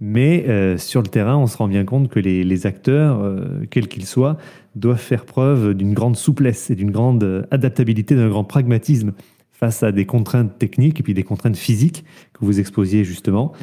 mais 0.06 0.44
euh, 0.50 0.78
sur 0.78 1.02
le 1.02 1.08
terrain, 1.08 1.38
on 1.38 1.48
se 1.48 1.56
rend 1.56 1.70
bien 1.70 1.86
compte 1.86 2.10
que 2.10 2.20
les, 2.20 2.66
acteurs, 2.68 3.22
euh, 3.22 3.66
quels 3.72 3.88
qu'ils 3.88 4.06
soient, 4.06 4.38
doivent 4.76 5.00
faire 5.00 5.24
preuve 5.24 5.74
d'une 5.74 5.94
grande 5.94 6.18
souplesse 6.18 6.70
et 6.70 6.76
d'une 6.76 6.92
grande 6.92 7.24
euh, 7.24 7.44
adaptabilité, 7.52 8.14
d'un 8.14 8.28
grand 8.28 8.44
pragmatisme 8.44 9.14
face 9.54 9.82
à 9.82 9.94
des 9.94 10.06
contraintes 10.06 10.60
techniques 10.60 11.00
et 11.00 11.04
puis 11.04 11.14
des 11.14 11.24
contraintes 11.24 11.56
physiques 11.56 12.04
que 12.34 12.44
vous 12.44 12.60
exposiez 12.60 13.06
justement 13.06 13.54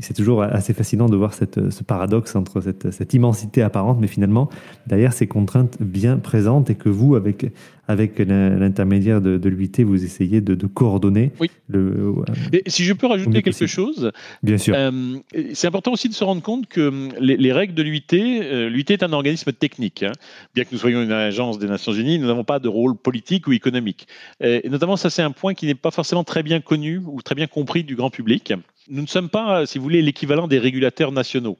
c'est 0.00 0.14
toujours 0.14 0.42
assez 0.42 0.74
fascinant 0.74 1.08
de 1.08 1.16
voir 1.16 1.34
cette, 1.34 1.70
ce 1.70 1.82
paradoxe 1.82 2.36
entre 2.36 2.60
cette, 2.60 2.90
cette, 2.90 3.14
immensité 3.14 3.62
apparente, 3.62 3.98
mais 4.00 4.06
finalement, 4.06 4.48
derrière 4.86 5.12
ces 5.12 5.26
contraintes 5.26 5.76
bien 5.80 6.18
présentes 6.18 6.70
et 6.70 6.74
que 6.74 6.88
vous, 6.88 7.14
avec, 7.14 7.46
avec 7.88 8.18
l'intermédiaire 8.18 9.20
de, 9.20 9.36
de 9.36 9.48
l'UIT, 9.48 9.82
vous 9.84 10.04
essayez 10.04 10.40
de, 10.40 10.66
coordonner. 10.66 11.32
Oui. 11.40 11.50
Le, 11.68 12.14
et 12.52 12.62
si 12.66 12.84
je 12.84 12.92
peux 12.92 13.06
rajouter 13.06 13.42
quelque 13.42 13.66
chose, 13.66 14.12
bien 14.42 14.58
sûr. 14.58 14.74
Euh, 14.76 15.18
c'est 15.54 15.66
important 15.66 15.92
aussi 15.92 16.08
de 16.08 16.14
se 16.14 16.24
rendre 16.24 16.42
compte 16.42 16.66
que 16.66 16.88
hum, 16.88 17.08
les, 17.18 17.52
règles 17.52 17.74
de 17.74 17.82
l'UIT, 17.82 18.12
euh, 18.12 18.68
l'UIT 18.68 18.90
est 18.90 19.02
un 19.02 19.12
organisme 19.12 19.52
technique. 19.52 20.02
Hein. 20.02 20.12
Bien 20.54 20.64
que 20.64 20.70
nous 20.72 20.78
soyons 20.78 21.02
une 21.02 21.12
agence 21.12 21.58
des 21.58 21.66
Nations 21.66 21.92
Unies, 21.92 22.18
nous 22.18 22.26
n'avons 22.26 22.44
pas 22.44 22.58
de 22.58 22.68
rôle 22.68 22.96
politique 22.96 23.46
ou 23.46 23.52
économique. 23.52 24.06
Et 24.40 24.68
notamment, 24.68 24.96
ça 24.96 25.10
c'est 25.10 25.22
un 25.22 25.32
point 25.32 25.54
qui 25.54 25.66
n'est 25.66 25.74
pas 25.74 25.90
forcément 25.90 26.24
très 26.24 26.42
bien 26.42 26.60
connu 26.60 27.00
ou 27.04 27.22
très 27.22 27.34
bien 27.34 27.46
compris 27.46 27.84
du 27.84 27.96
grand 27.96 28.10
public 28.10 28.52
nous 28.88 29.02
ne 29.02 29.06
sommes 29.06 29.28
pas, 29.28 29.66
si 29.66 29.78
vous 29.78 29.84
voulez, 29.84 30.02
l'équivalent 30.02 30.48
des 30.48 30.58
régulateurs 30.58 31.12
nationaux. 31.12 31.58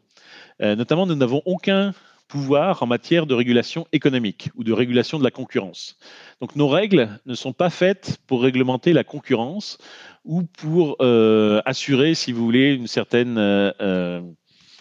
Euh, 0.62 0.76
notamment, 0.76 1.06
nous 1.06 1.14
n'avons 1.14 1.42
aucun 1.44 1.92
pouvoir 2.28 2.82
en 2.82 2.86
matière 2.86 3.26
de 3.26 3.34
régulation 3.34 3.86
économique 3.92 4.50
ou 4.54 4.62
de 4.62 4.72
régulation 4.72 5.18
de 5.18 5.24
la 5.24 5.32
concurrence. 5.32 5.96
Donc 6.40 6.54
nos 6.54 6.68
règles 6.68 7.18
ne 7.26 7.34
sont 7.34 7.52
pas 7.52 7.70
faites 7.70 8.18
pour 8.28 8.42
réglementer 8.42 8.92
la 8.92 9.02
concurrence 9.02 9.78
ou 10.24 10.44
pour 10.44 10.96
euh, 11.00 11.60
assurer, 11.64 12.14
si 12.14 12.30
vous 12.30 12.44
voulez, 12.44 12.74
une 12.74 12.86
certaine, 12.86 13.36
euh, 13.36 14.22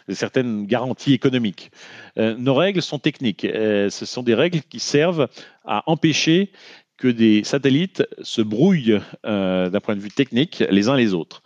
certaine 0.09 0.67
garantie 0.67 1.13
économique. 1.13 1.71
nos 2.17 2.53
règles 2.53 2.83
sont 2.83 2.99
techniques. 2.99 3.47
ce 3.51 4.05
sont 4.05 4.21
des 4.21 4.35
règles 4.35 4.61
qui 4.61 4.79
servent 4.79 5.27
à 5.65 5.83
empêcher 5.87 6.51
que 6.97 7.07
des 7.07 7.43
satellites 7.43 8.03
se 8.21 8.43
brouillent 8.43 8.99
d'un 9.23 9.79
point 9.81 9.95
de 9.95 10.01
vue 10.01 10.11
technique 10.11 10.63
les 10.69 10.87
uns 10.87 10.95
les 10.95 11.15
autres. 11.15 11.41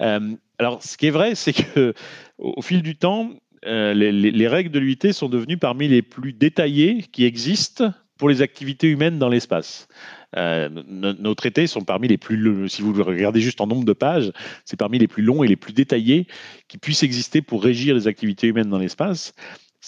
Euh, 0.00 0.34
alors, 0.58 0.82
ce 0.82 0.96
qui 0.96 1.06
est 1.06 1.10
vrai, 1.10 1.34
c'est 1.34 1.52
que 1.52 1.94
au, 2.38 2.62
fil 2.62 2.82
du 2.82 2.96
temps, 2.96 3.30
euh, 3.66 3.94
les, 3.94 4.48
règles 4.48 4.70
de 4.70 4.78
l'UIT 4.78 5.12
sont 5.12 5.28
devenues 5.28 5.58
parmi 5.58 5.88
les 5.88 6.02
plus 6.02 6.32
détaillées 6.32 7.04
qui 7.12 7.24
existent 7.24 7.92
pour 8.18 8.28
les 8.28 8.42
activités 8.42 8.88
humaines 8.88 9.18
dans 9.18 9.28
l'espace. 9.28 9.88
Euh, 10.36 10.68
nos, 10.68 11.34
traités 11.34 11.66
sont 11.66 11.82
parmi 11.82 12.08
les 12.08 12.18
plus, 12.18 12.68
si 12.68 12.82
vous 12.82 12.92
le 12.92 13.02
regardez 13.02 13.40
juste 13.40 13.60
en 13.60 13.66
nombre 13.66 13.84
de 13.84 13.92
pages, 13.92 14.32
c'est 14.64 14.76
parmi 14.76 14.98
les 14.98 15.08
plus 15.08 15.22
longs 15.22 15.44
et 15.44 15.48
les 15.48 15.56
plus 15.56 15.72
détaillés 15.72 16.26
qui 16.68 16.78
puissent 16.78 17.02
exister 17.02 17.42
pour 17.42 17.62
régir 17.62 17.94
les 17.94 18.06
activités 18.06 18.48
humaines 18.48 18.68
dans 18.68 18.78
l'espace 18.78 19.34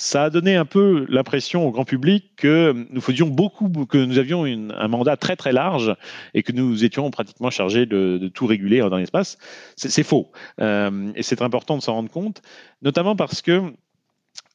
ça 0.00 0.22
a 0.22 0.30
donné 0.30 0.54
un 0.54 0.64
peu 0.64 1.06
l'impression 1.08 1.66
au 1.66 1.72
grand 1.72 1.84
public 1.84 2.36
que 2.36 2.86
nous 2.90 3.00
faisions 3.00 3.26
beaucoup, 3.26 3.68
que 3.84 3.98
nous 3.98 4.18
avions 4.18 4.44
un 4.44 4.88
mandat 4.88 5.16
très 5.16 5.34
très 5.34 5.50
large 5.50 5.92
et 6.34 6.44
que 6.44 6.52
nous 6.52 6.84
étions 6.84 7.10
pratiquement 7.10 7.50
chargés 7.50 7.84
de, 7.84 8.30
tout 8.32 8.46
réguler 8.46 8.78
dans 8.78 8.96
l'espace. 8.96 9.38
C'est 9.74 10.04
faux. 10.04 10.30
Euh, 10.60 11.10
et 11.16 11.24
c'est 11.24 11.42
important 11.42 11.76
de 11.76 11.82
s'en 11.82 11.94
rendre 11.94 12.12
compte, 12.12 12.42
notamment 12.80 13.16
parce 13.16 13.42
que 13.42 13.72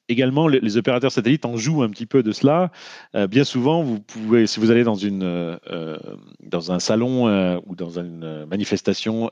également, 0.09 0.47
les, 0.47 0.77
opérateurs 0.77 1.11
satellites 1.11 1.45
en 1.45 1.57
jouent 1.57 1.83
un 1.83 1.89
petit 1.89 2.05
peu 2.05 2.23
de 2.23 2.31
cela. 2.31 2.71
Euh, 3.15 3.27
bien 3.27 3.43
souvent, 3.43 3.83
vous 3.83 3.99
pouvez, 3.99 4.47
si 4.47 4.59
vous 4.59 4.71
allez 4.71 4.83
dans, 4.83 4.95
une, 4.95 5.23
euh, 5.23 5.97
dans 6.41 6.71
un 6.71 6.79
salon 6.79 7.27
euh, 7.27 7.59
ou 7.65 7.75
dans 7.75 7.99
une 7.99 8.45
manifestation 8.45 9.29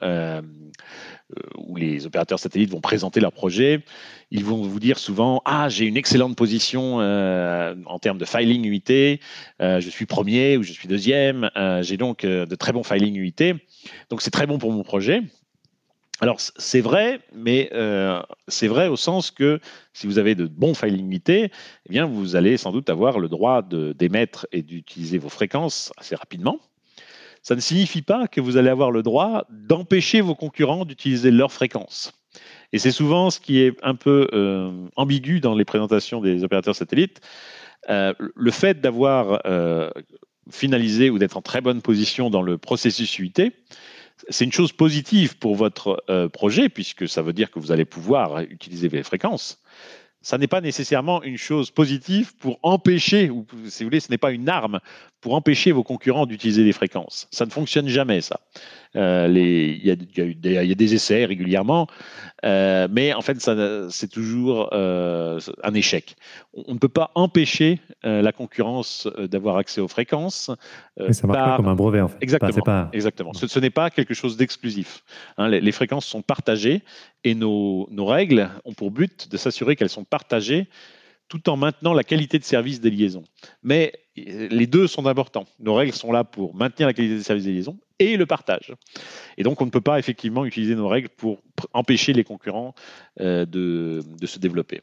où 1.58 1.78
les 1.78 2.06
opérateurs 2.06 2.40
satellites 2.40 2.72
vont 2.72 2.82
présenter 2.82 3.22
leur 3.22 3.32
projet, 3.32 3.84
ils 4.32 4.44
vont 4.44 4.62
vous 4.62 4.80
dire 4.82 5.00
souvent 5.00 5.42
Ah, 5.46 5.70
j'ai 5.70 5.86
une 5.86 5.96
excellente 5.96 6.36
position 6.36 6.98
en 6.98 8.00
termes 8.00 8.18
de 8.18 8.26
filing 8.26 8.66
UIT, 8.66 9.20
je 9.60 9.90
suis 9.90 10.06
premier 10.06 10.58
ou 10.58 10.64
je 10.64 10.74
suis 10.74 10.90
deuxième, 10.90 11.50
j'ai 11.82 11.96
donc 11.96 12.26
de 12.26 12.56
très 12.56 12.74
bons 12.74 12.84
filing 12.84 13.16
UIT, 13.16 13.56
donc 14.10 14.22
c'est 14.22 14.32
très 14.32 14.46
bon 14.46 14.58
pour 14.58 14.74
mon 14.74 14.84
projet. 14.84 15.22
Alors 16.22 16.40
c'est 16.40 16.82
vrai, 16.82 17.20
mais 17.34 17.72
euh, 17.74 18.22
c'est 18.48 18.68
vrai 18.68 18.88
au 18.88 18.96
sens 18.96 19.32
que 19.32 19.60
si 19.92 20.06
vous 20.06 20.20
avez 20.20 20.36
de 20.36 20.46
bons 20.46 20.76
files 20.76 20.96
limités, 20.96 21.46
eh 21.46 21.90
bien 21.90 22.06
vous 22.06 22.36
allez 22.36 22.58
sans 22.58 22.72
doute 22.72 22.92
avoir 22.92 23.18
le 23.18 23.28
droit 23.28 23.64
d'émettre 23.64 24.46
et 24.52 24.62
d'utiliser 24.62 25.18
vos 25.18 25.30
fréquences 25.30 25.92
assez 25.98 26.14
rapidement. 26.14 26.60
Ça 27.42 27.56
ne 27.56 27.60
signifie 27.60 28.04
pas 28.04 28.28
que 28.28 28.40
vous 28.40 28.58
allez 28.58 28.70
avoir 28.70 28.92
le 28.92 29.02
droit 29.02 29.48
d'empêcher 29.50 30.22
vos 30.22 30.36
concurrents 30.36 30.86
d'utiliser 30.86 31.32
leurs 31.32 31.52
fréquences. 31.52 32.14
Et 32.72 32.78
c'est 32.78 32.92
souvent 32.92 33.32
ce 33.32 33.40
qui 33.40 33.60
est 33.60 33.76
un 33.82 33.96
peu 33.96 34.28
euh, 34.32 34.72
ambigu 34.96 35.40
dans 35.40 35.56
les 35.56 35.66
présentations 35.66 36.22
des 36.22 36.44
opérateurs 36.44 36.76
satellites. 36.76 37.20
Euh, 37.90 38.14
le 38.20 38.52
fait 38.52 38.80
d'avoir 38.80 39.42
finalisé 40.52 41.10
ou 41.10 41.18
d'être 41.18 41.38
en 41.38 41.42
très 41.42 41.62
bonne 41.62 41.82
position 41.82 42.30
dans 42.30 42.44
le 42.44 42.60
processus 42.60 43.18
UIT, 43.18 43.54
c'est 44.30 44.46
une 44.46 44.52
chose 44.52 44.72
positive 44.72 45.38
pour 45.38 45.56
votre 45.56 46.04
euh, 46.10 46.30
projet, 46.30 46.70
puisque 46.70 47.08
ça 47.08 47.22
veut 47.22 47.34
dire 47.34 47.52
que 47.52 47.60
vous 47.60 47.72
allez 47.72 47.86
pouvoir 47.86 48.42
utiliser 48.42 48.90
les 48.90 49.04
fréquences. 49.04 49.60
Ça 50.24 50.38
n'est 50.38 50.48
pas 50.48 50.62
nécessairement 50.62 51.24
une 51.24 51.38
chose 51.38 51.72
positive 51.72 52.36
pour 52.38 52.60
empêcher, 52.62 53.32
ou 53.32 53.46
si 53.68 53.84
vous 53.84 53.90
voulez, 53.90 54.00
ce 54.00 54.12
n'est 54.12 54.20
pas 54.20 54.32
une 54.32 54.50
arme 54.50 54.80
pour 55.20 55.34
empêcher 55.34 55.72
vos 55.72 55.84
concurrents 55.84 56.28
d'utiliser 56.28 56.64
les 56.64 56.74
fréquences. 56.74 57.28
Ça 57.32 57.46
ne 57.46 57.52
fonctionne 57.52 57.88
jamais, 57.88 58.22
ça. 58.22 58.40
Euh, 58.96 59.28
les- 59.28 59.80
Il 59.82 59.86
y, 59.88 59.92
a, 59.92 59.94
il 59.94 60.18
y 60.18 60.22
a 60.22 60.26
eu 60.26 60.36
des- 60.36 60.54
il 60.56 60.70
y 60.70 60.72
a 60.72 60.76
des 60.76 60.94
essais 60.94 61.26
régulièrement, 61.26 61.88
euh, 62.44 62.88
mais 62.92 63.14
en 63.14 63.22
fait, 63.22 63.38
c'est 63.90 64.08
toujours 64.10 64.70
euh, 64.74 65.40
un 65.64 65.74
échec. 65.74 66.16
On, 66.54 66.74
ne 66.74 66.80
peut 66.80 66.90
pas 66.90 67.12
empêcher 67.16 67.80
la 68.04 68.32
concurrence 68.32 69.08
d'avoir 69.18 69.58
accès 69.58 69.80
aux 69.82 69.88
fréquences. 69.88 70.52
Mais 71.00 71.14
ça 71.14 71.28
marche 71.28 71.40
pas 71.40 71.46
par- 71.46 71.58
comme 71.58 71.68
un 71.68 71.76
brevet 71.76 72.02
en 72.02 72.08
fait. 72.10 72.18
Exactement. 72.22 72.52
Enfin, 72.52 72.62
pas... 72.62 72.90
Exactement. 72.94 73.34
Ce, 73.34 73.48
ce 73.48 73.60
n'est 73.60 73.70
pas 73.70 73.90
quelque 73.90 74.14
chose 74.14 74.36
d'exclusif. 74.38 75.04
Hein, 75.38 75.48
les, 75.48 75.62
les 75.62 75.72
fréquences 75.72 76.06
sont 76.06 76.22
partagées 76.22 76.82
et 77.24 77.34
nos, 77.36 77.88
nos 77.92 78.06
règles 78.06 78.50
ont 78.66 78.74
pour 78.74 78.92
but 78.92 79.30
de 79.32 79.38
s'assurer 79.38 79.76
qu'elles 79.76 79.90
sont 79.90 80.04
partagées 80.04 80.68
tout 81.32 81.50
en 81.50 81.56
maintenant 81.56 81.94
la 81.94 82.04
qualité 82.04 82.40
de 82.40 82.44
service 82.44 82.82
des 82.82 82.92
liaisons. 82.92 83.24
Mais 83.64 83.94
euh, 84.20 84.50
les 84.52 84.68
deux 84.68 84.86
sont 84.86 85.06
importants. 85.08 85.46
Nos 85.62 85.74
règles 85.74 85.94
sont 85.94 86.12
là 86.12 86.26
pour 86.26 86.54
maintenir 86.54 86.90
la 86.90 86.94
qualité 86.94 87.16
de 87.16 87.24
service 87.24 87.46
des 87.46 87.54
liaisons 87.54 87.78
et 88.00 88.18
le 88.18 88.26
partage. 88.26 88.74
Et 89.38 89.44
donc, 89.44 89.62
on 89.62 89.66
ne 89.66 89.70
peut 89.70 89.80
pas 89.80 89.98
effectivement 89.98 90.44
utiliser 90.44 90.76
nos 90.76 90.90
règles 90.90 91.08
pour 91.08 91.42
empêcher 91.72 92.12
les 92.12 92.26
concurrents 92.26 92.76
euh, 93.22 93.46
de, 93.46 94.02
se 94.26 94.40
développer. 94.40 94.82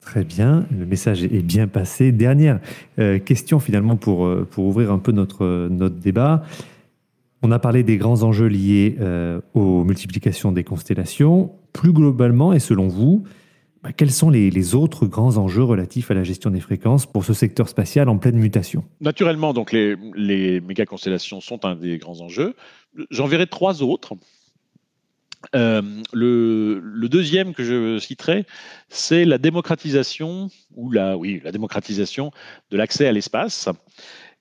Très 0.00 0.24
bien, 0.24 0.66
le 0.70 0.84
message 0.84 1.24
est 1.24 1.42
bien 1.42 1.68
passé. 1.68 2.12
Dernière 2.12 2.60
euh, 2.98 3.18
question 3.18 3.60
finalement 3.60 3.96
pour, 3.96 4.30
pour 4.50 4.66
ouvrir 4.66 4.92
un 4.92 4.98
peu 4.98 5.12
notre, 5.12 5.68
notre 5.70 5.96
débat. 5.96 6.42
On 7.40 7.50
a 7.50 7.58
parlé 7.58 7.82
des 7.82 7.96
grands 7.96 8.22
enjeux 8.24 8.48
liés 8.48 8.96
aux 9.54 9.84
multiplications 9.84 10.52
des 10.52 10.64
constellations. 10.64 11.52
Plus 11.72 11.92
globalement, 11.92 12.52
et 12.52 12.60
selon 12.60 12.88
vous, 12.88 13.24
bah, 13.84 13.92
quels 13.92 14.10
sont 14.10 14.30
les, 14.30 14.74
autres 14.74 15.04
grands 15.04 15.36
enjeux 15.36 15.62
relatifs 15.62 16.10
à 16.10 16.14
la 16.14 16.24
gestion 16.24 16.48
des 16.48 16.60
fréquences 16.60 17.04
pour 17.04 17.22
ce 17.22 17.34
secteur 17.34 17.68
spatial 17.68 18.08
en 18.08 18.16
pleine 18.16 18.38
mutation? 18.38 18.82
Naturellement, 19.02 19.52
donc 19.52 19.72
les, 19.72 19.94
les 20.16 20.62
méga 20.62 20.86
constellations 20.86 21.42
sont 21.42 21.66
un 21.66 21.76
des 21.76 21.98
grands 21.98 22.22
enjeux. 22.22 22.54
J'en 23.10 23.26
verrai 23.26 23.46
trois 23.46 23.82
autres. 23.82 24.14
Euh, 25.54 25.82
le, 26.14 26.80
le 26.82 27.08
deuxième 27.10 27.52
que 27.52 27.62
je 27.62 27.98
citerai, 27.98 28.46
c'est 28.88 29.26
la 29.26 29.36
démocratisation 29.36 30.48
ou 30.74 30.90
la, 30.90 31.18
oui, 31.18 31.42
la 31.44 31.52
démocratisation 31.52 32.30
de 32.70 32.78
l'accès 32.78 33.06
à 33.06 33.12
l'espace. 33.12 33.68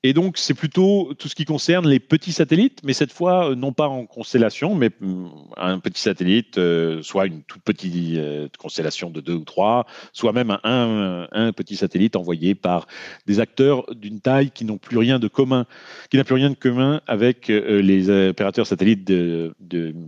Et 0.05 0.11
donc, 0.11 0.37
c'est 0.37 0.53
plutôt 0.53 1.13
tout 1.17 1.29
ce 1.29 1.35
qui 1.35 1.45
concerne 1.45 1.87
les 1.87 2.01
petits 2.01 2.33
satellites, 2.33 2.81
mais 2.83 2.91
cette 2.91 3.13
fois, 3.13 3.51
euh, 3.51 3.55
non 3.55 3.71
pas 3.71 3.87
en 3.87 4.05
constellation, 4.05 4.75
mais 4.75 4.89
hum, 5.01 5.31
un 5.55 5.79
petit 5.79 6.01
satellite, 6.01 6.57
euh, 6.57 7.01
soit 7.01 7.25
une 7.25 7.41
toute 7.43 7.63
petite 7.63 7.95
euh, 8.17 8.49
constellation 8.59 9.09
de 9.09 9.21
deux 9.21 9.35
ou 9.35 9.45
trois, 9.45 9.85
soit 10.11 10.33
même 10.33 10.57
un, 10.63 11.51
petit 11.55 11.77
satellite 11.77 12.17
envoyé 12.17 12.53
par 12.53 12.87
des 13.27 13.39
acteurs 13.39 13.85
d'une 13.95 14.19
taille 14.19 14.51
qui 14.51 14.65
n'ont 14.65 14.77
plus 14.77 14.97
rien 14.97 15.19
de 15.19 15.29
commun, 15.29 15.65
qui 16.09 16.17
n'a 16.17 16.25
plus 16.25 16.35
rien 16.35 16.49
de 16.49 16.55
commun 16.55 17.01
avec 17.07 17.47
les 17.47 18.09
opérateurs 18.09 18.67
satellites 18.67 19.05
de, 19.05 19.53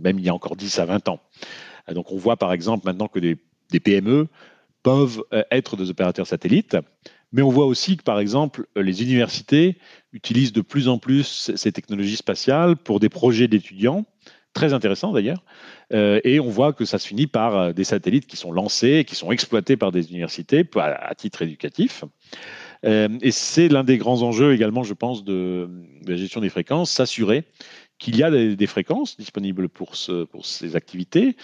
même 0.02 0.18
il 0.18 0.24
y 0.24 0.28
a 0.28 0.34
encore 0.34 0.56
10 0.56 0.78
à 0.78 0.84
20 0.84 1.08
ans. 1.08 1.20
Donc, 1.92 2.10
on 2.10 2.16
voit 2.16 2.36
par 2.36 2.52
exemple 2.52 2.86
maintenant 2.86 3.08
que 3.08 3.20
des, 3.20 3.36
PME 3.80 4.26
peuvent 4.82 5.22
être 5.50 5.76
des 5.76 5.90
opérateurs 5.90 6.26
satellites. 6.26 6.76
Mais 7.36 7.42
on 7.42 7.50
voit 7.50 7.66
aussi 7.66 7.98
que, 7.98 8.02
par 8.02 8.18
exemple, 8.18 8.64
euh, 8.78 8.82
les 8.82 9.02
universités 9.02 9.76
utilisent 10.14 10.54
de 10.54 10.62
plus 10.62 10.88
en 10.88 10.96
plus 10.96 11.52
ces 11.54 11.70
technologies 11.70 12.16
spatiales 12.16 12.76
pour 12.76 12.98
des 12.98 13.10
projets 13.10 13.46
d'étudiants, 13.46 14.06
très 14.54 14.72
intéressants 14.72 15.12
d'ailleurs. 15.12 15.44
Euh, 15.92 16.18
et 16.24 16.40
on 16.40 16.48
voit 16.48 16.72
que 16.72 16.86
ça 16.86 16.98
se 16.98 17.06
finit 17.06 17.26
par 17.26 17.54
euh, 17.54 17.72
des 17.74 17.84
satellites 17.84 18.26
qui 18.26 18.38
sont 18.38 18.52
lancés, 18.52 19.04
qui 19.06 19.16
sont 19.16 19.30
exploités 19.32 19.76
par 19.76 19.92
des 19.92 20.10
universités 20.12 20.64
à, 20.76 21.14
titre 21.14 21.42
éducatif. 21.42 22.04
Et 22.84 23.32
c'est 23.32 23.68
l'un 23.68 23.82
des 23.82 23.98
grands 23.98 24.22
enjeux 24.22 24.54
également, 24.54 24.84
je 24.84 24.94
pense, 24.94 25.24
de, 25.24 25.68
la 26.06 26.14
gestion 26.14 26.40
des 26.40 26.48
fréquences, 26.48 26.90
s'assurer 26.90 27.44
qu'il 27.98 28.16
y 28.16 28.22
a 28.22 28.30
des, 28.30 28.66
fréquences 28.66 29.16
disponibles 29.16 29.68
pour 29.68 29.96
ces 29.96 30.76
activités, 30.76 31.36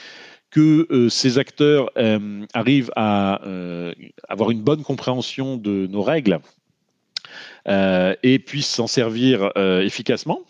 que 0.52 0.86
euh, 0.90 1.08
ces 1.08 1.38
acteurs 1.38 1.90
euh, 1.96 2.44
arrivent 2.52 2.92
à 2.94 3.42
euh, 3.44 3.92
avoir 4.28 4.50
une 4.50 4.60
bonne 4.60 4.82
compréhension 4.82 5.56
de 5.56 5.88
nos 5.88 6.02
règles 6.02 6.38
et 7.66 8.38
puissent 8.40 8.68
s'en 8.68 8.88
servir 8.88 9.52
efficacement, 9.56 10.40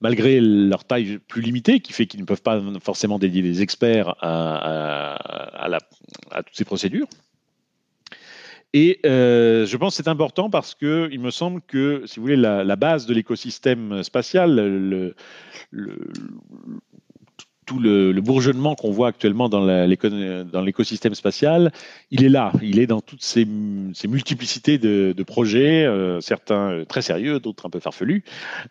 malgré 0.00 0.40
leur 0.40 0.84
taille 0.84 1.18
plus 1.28 1.42
limitée, 1.42 1.78
qui 1.78 1.92
fait 1.92 2.06
qu'ils 2.06 2.18
ne 2.20 2.24
peuvent 2.24 2.42
pas 2.42 2.60
forcément 2.82 3.20
dédier 3.20 3.40
des 3.40 3.62
experts 3.62 4.16
à, 4.20 5.16
toutes 6.38 6.56
ces 6.56 6.64
procédures. 6.64 7.06
Et 8.74 8.98
je 9.04 9.76
pense 9.76 9.96
que 9.96 10.02
c'est 10.02 10.10
important 10.10 10.50
parce 10.50 10.74
que 10.74 11.08
il 11.12 11.20
me 11.20 11.30
semble 11.30 11.60
que, 11.62 12.02
si 12.06 12.16
vous 12.16 12.22
voulez, 12.22 12.36
la, 12.36 12.76
base 12.76 13.06
de 13.06 13.14
l'écosystème 13.14 14.02
spatial, 14.02 15.14
tout 17.68 17.78
le, 17.78 18.18
bourgeonnement 18.22 18.74
qu'on 18.74 18.90
voit 18.90 19.08
actuellement 19.08 19.50
dans 19.50 19.62
l'écosystème 20.64 21.14
spatial, 21.14 21.70
il 22.10 22.24
est 22.24 22.30
là. 22.30 22.50
Il 22.62 22.78
est 22.78 22.86
dans 22.86 23.02
toutes 23.02 23.22
ces, 23.22 23.44
multiplicités 23.44 24.78
de, 24.78 25.22
projets, 25.22 25.84
euh, 25.84 26.22
certains 26.22 26.84
très 26.88 27.02
sérieux, 27.02 27.40
d'autres 27.40 27.66
un 27.66 27.70
peu 27.70 27.78
farfelus, 27.78 28.24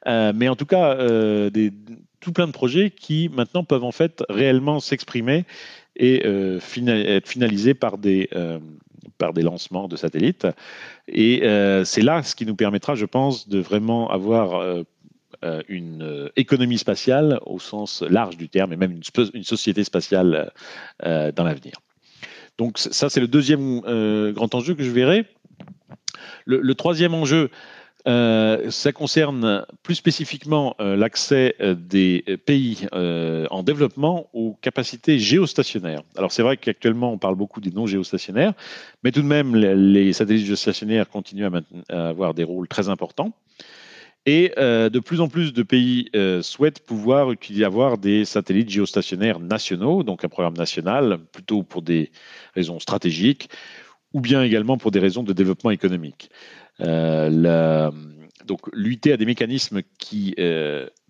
euh, 0.08 0.34
mais 0.36 0.50
en 0.50 0.56
tout 0.56 0.66
cas, 0.66 0.96
euh, 0.96 1.52
tout 2.22 2.32
plein 2.32 2.48
de 2.48 2.52
projets 2.52 2.90
qui 2.90 3.30
maintenant 3.30 3.64
peuvent 3.64 3.84
en 3.84 3.92
fait 3.92 4.24
réellement 4.30 4.80
s'exprimer 4.80 5.46
et 5.96 6.26
euh, 6.26 6.60
final, 6.60 6.98
être 7.06 7.28
finalisés 7.28 7.76
par 7.76 8.00
des, 8.00 8.30
euh, 8.36 8.58
lancements 9.36 9.88
de 9.88 9.96
satellites. 9.96 10.48
Et 11.08 11.42
euh, 11.44 11.84
c'est 11.86 12.02
là 12.02 12.24
ce 12.24 12.36
qui 12.36 12.46
nous 12.46 12.56
permettra, 12.56 12.96
je 12.96 13.06
pense, 13.06 13.48
de 13.48 13.60
vraiment 13.60 14.10
avoir 14.10 14.56
euh, 14.56 14.84
une 15.68 16.30
économie 16.36 16.78
spatiale 16.78 17.40
au 17.46 17.60
sens 17.60 18.02
large 18.02 18.38
du 18.38 18.50
terme 18.50 18.74
et 18.74 18.76
même 18.76 19.00
une, 19.34 19.44
société 19.44 19.84
spatiale 19.84 20.52
euh, 21.06 21.32
dans 21.32 21.44
l'avenir. 21.44 21.74
Donc 22.58 22.78
ça, 22.80 23.10
c'est 23.10 23.20
le 23.20 23.28
deuxième 23.28 23.82
euh, 23.86 24.32
grand 24.32 24.54
enjeu 24.56 24.74
que 24.74 24.84
je 24.84 24.90
verrai. 24.90 25.26
Le, 26.46 26.76
troisième 26.76 27.14
enjeu, 27.14 27.52
euh, 28.08 28.72
ça 28.72 28.94
concerne 28.94 29.66
plus 29.84 29.96
spécifiquement 29.96 30.76
euh, 30.80 30.96
l'accès 30.96 31.56
des 31.78 32.24
pays 32.46 32.88
euh, 32.94 33.48
en 33.52 33.64
développement 33.64 34.30
aux 34.34 34.58
capacités 34.62 35.20
géostationnaires. 35.20 36.04
Alors 36.16 36.32
c'est 36.32 36.42
vrai 36.42 36.56
qu'actuellement 36.56 37.12
on 37.12 37.18
parle 37.18 37.36
beaucoup 37.36 37.60
des 37.60 37.72
non 37.72 37.86
géostationnaires, 37.86 38.54
mais 39.04 39.12
tout 39.12 39.22
de 39.22 39.28
même 39.28 39.56
les, 39.56 40.14
satellites 40.14 40.46
géostationnaires 40.46 41.10
continuent 41.10 41.50
à, 41.90 42.08
avoir 42.10 42.34
des 42.34 42.46
rôles 42.46 42.70
très 42.70 42.88
importants. 42.88 43.34
Et 44.28 44.52
euh, 44.58 44.90
de 44.90 45.00
plus 45.00 45.22
en 45.22 45.30
plus 45.30 45.54
de 45.54 45.64
pays 45.64 46.10
euh, 46.14 46.42
souhaitent 46.42 46.86
pouvoir 46.86 47.32
utiliser, 47.32 47.64
avoir 47.64 47.98
des 47.98 48.26
satellites 48.26 48.70
géostationnaires 48.70 49.40
nationaux, 49.40 50.04
donc 50.04 50.26
un 50.26 50.28
programme 50.28 50.58
national, 50.58 51.20
plutôt 51.32 51.64
pour 51.64 51.82
des 51.82 52.12
raisons 52.54 52.82
stratégiques, 52.82 53.50
ou 54.12 54.20
bien 54.20 54.44
également 54.44 54.78
pour 54.78 54.92
des 54.92 55.00
raisons 55.00 55.24
de 55.24 55.32
développement 55.32 55.72
économique. 55.72 56.30
Euh, 56.82 57.90
donc 58.46 58.60
l'UIT 58.74 59.14
a 59.14 59.16
des 59.16 59.26
mécanismes 59.26 59.82
qui 59.98 60.36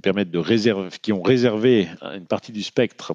permettent 0.04 0.32
de 0.32 0.38
réserver, 0.38 0.90
qui 1.02 1.12
ont 1.12 1.24
réservé 1.24 1.88
une 2.16 2.26
partie 2.26 2.52
du 2.52 2.62
spectre 2.62 3.14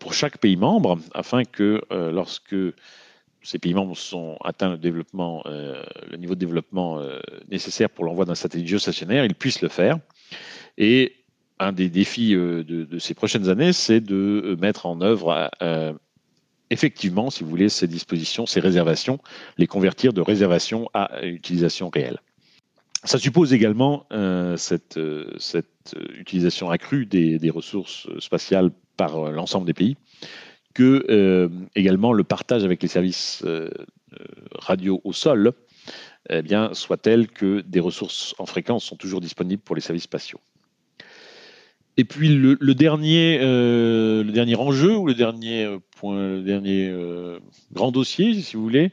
pour 0.00 0.12
chaque 0.12 0.38
pays 0.38 0.56
membre, 0.56 0.98
afin 1.14 1.44
que 1.44 1.80
lorsque 1.90 2.54
ces 3.42 3.58
pays 3.58 3.74
membres 3.74 3.96
sont 3.96 4.36
atteints 4.44 4.78
le 4.82 5.04
euh, 5.46 5.82
niveau 6.16 6.34
de 6.34 6.40
développement 6.40 7.00
euh, 7.00 7.18
nécessaire 7.50 7.90
pour 7.90 8.04
l'envoi 8.04 8.24
d'un 8.24 8.34
satellite 8.34 8.68
géostationnaire, 8.68 9.24
ils 9.24 9.34
puissent 9.34 9.62
le 9.62 9.68
faire. 9.68 9.98
Et 10.78 11.16
un 11.58 11.72
des 11.72 11.88
défis 11.88 12.34
euh, 12.34 12.64
de, 12.64 12.98
ces 12.98 13.14
prochaines 13.14 13.48
années, 13.48 13.72
c'est 13.72 14.00
de 14.00 14.56
mettre 14.60 14.86
en 14.86 15.00
œuvre 15.00 15.50
euh, 15.62 15.92
effectivement, 16.70 17.30
si 17.30 17.44
vous 17.44 17.50
voulez, 17.50 17.68
ces 17.68 17.86
dispositions, 17.86 18.46
ces 18.46 18.60
réservations, 18.60 19.18
les 19.58 19.66
convertir 19.66 20.12
de 20.12 20.20
réservation 20.20 20.88
à 20.94 21.24
utilisation 21.24 21.90
réelle. 21.90 22.18
Ça 23.04 23.18
suppose 23.18 23.52
également 23.52 24.06
euh, 24.12 24.56
cette, 24.56 24.98
utilisation 26.16 26.70
accrue 26.70 27.04
des 27.06 27.50
ressources 27.50 28.08
spatiales 28.20 28.70
par 28.96 29.32
l'ensemble 29.32 29.66
des 29.66 29.74
pays 29.74 29.96
que 30.74 31.04
euh, 31.10 31.48
également 31.74 32.12
le 32.12 32.24
partage 32.24 32.64
avec 32.64 32.82
les 32.82 32.88
services 32.88 33.42
euh, 33.44 33.70
radio 34.54 35.00
au 35.04 35.12
sol 35.12 35.52
eh 36.30 36.42
bien, 36.42 36.72
soit 36.74 36.98
tel 36.98 37.26
que 37.28 37.62
des 37.62 37.80
ressources 37.80 38.34
en 38.38 38.46
fréquence 38.46 38.84
sont 38.84 38.96
toujours 38.96 39.20
disponibles 39.20 39.62
pour 39.62 39.74
les 39.74 39.80
services 39.82 40.04
spatiaux. 40.04 40.40
Et 41.96 42.04
puis 42.04 42.28
le, 42.28 42.56
dernier, 42.74 43.40
euh, 43.42 44.22
le 44.22 44.30
dernier 44.30 44.54
enjeu 44.54 44.96
ou 44.96 45.06
le 45.06 45.14
dernier 45.14 45.68
point, 45.96 46.38
dernier 46.38 46.94
grand 47.72 47.90
dossier, 47.90 48.34
si 48.40 48.56
vous 48.56 48.62
voulez, 48.62 48.92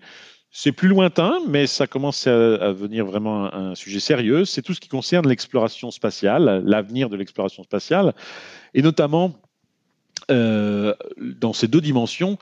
C'est 0.49 0.71
plus 0.71 0.88
lointain, 0.88 1.39
mais 1.47 1.67
ça 1.67 1.86
commence 1.86 2.25
à, 2.25 2.55
à 2.55 2.71
venir 2.71 3.05
vraiment 3.05 3.53
un 3.53 3.75
sujet 3.75 3.99
sérieux. 3.99 4.45
C'est 4.45 4.63
tout 4.63 4.73
ce 4.73 4.80
qui 4.80 4.89
concerne 4.89 5.27
l'exploration 5.30 5.91
spatiale, 5.91 6.63
l'avenir 6.65 7.09
de 7.09 7.15
l'exploration 7.15 7.61
spatiale, 7.61 8.15
et 8.73 8.82
notamment 8.82 9.39
euh, 10.30 10.93
dans 11.17 11.53
ces 11.53 11.67
deux 11.67 11.82
dimensions. 11.82 12.38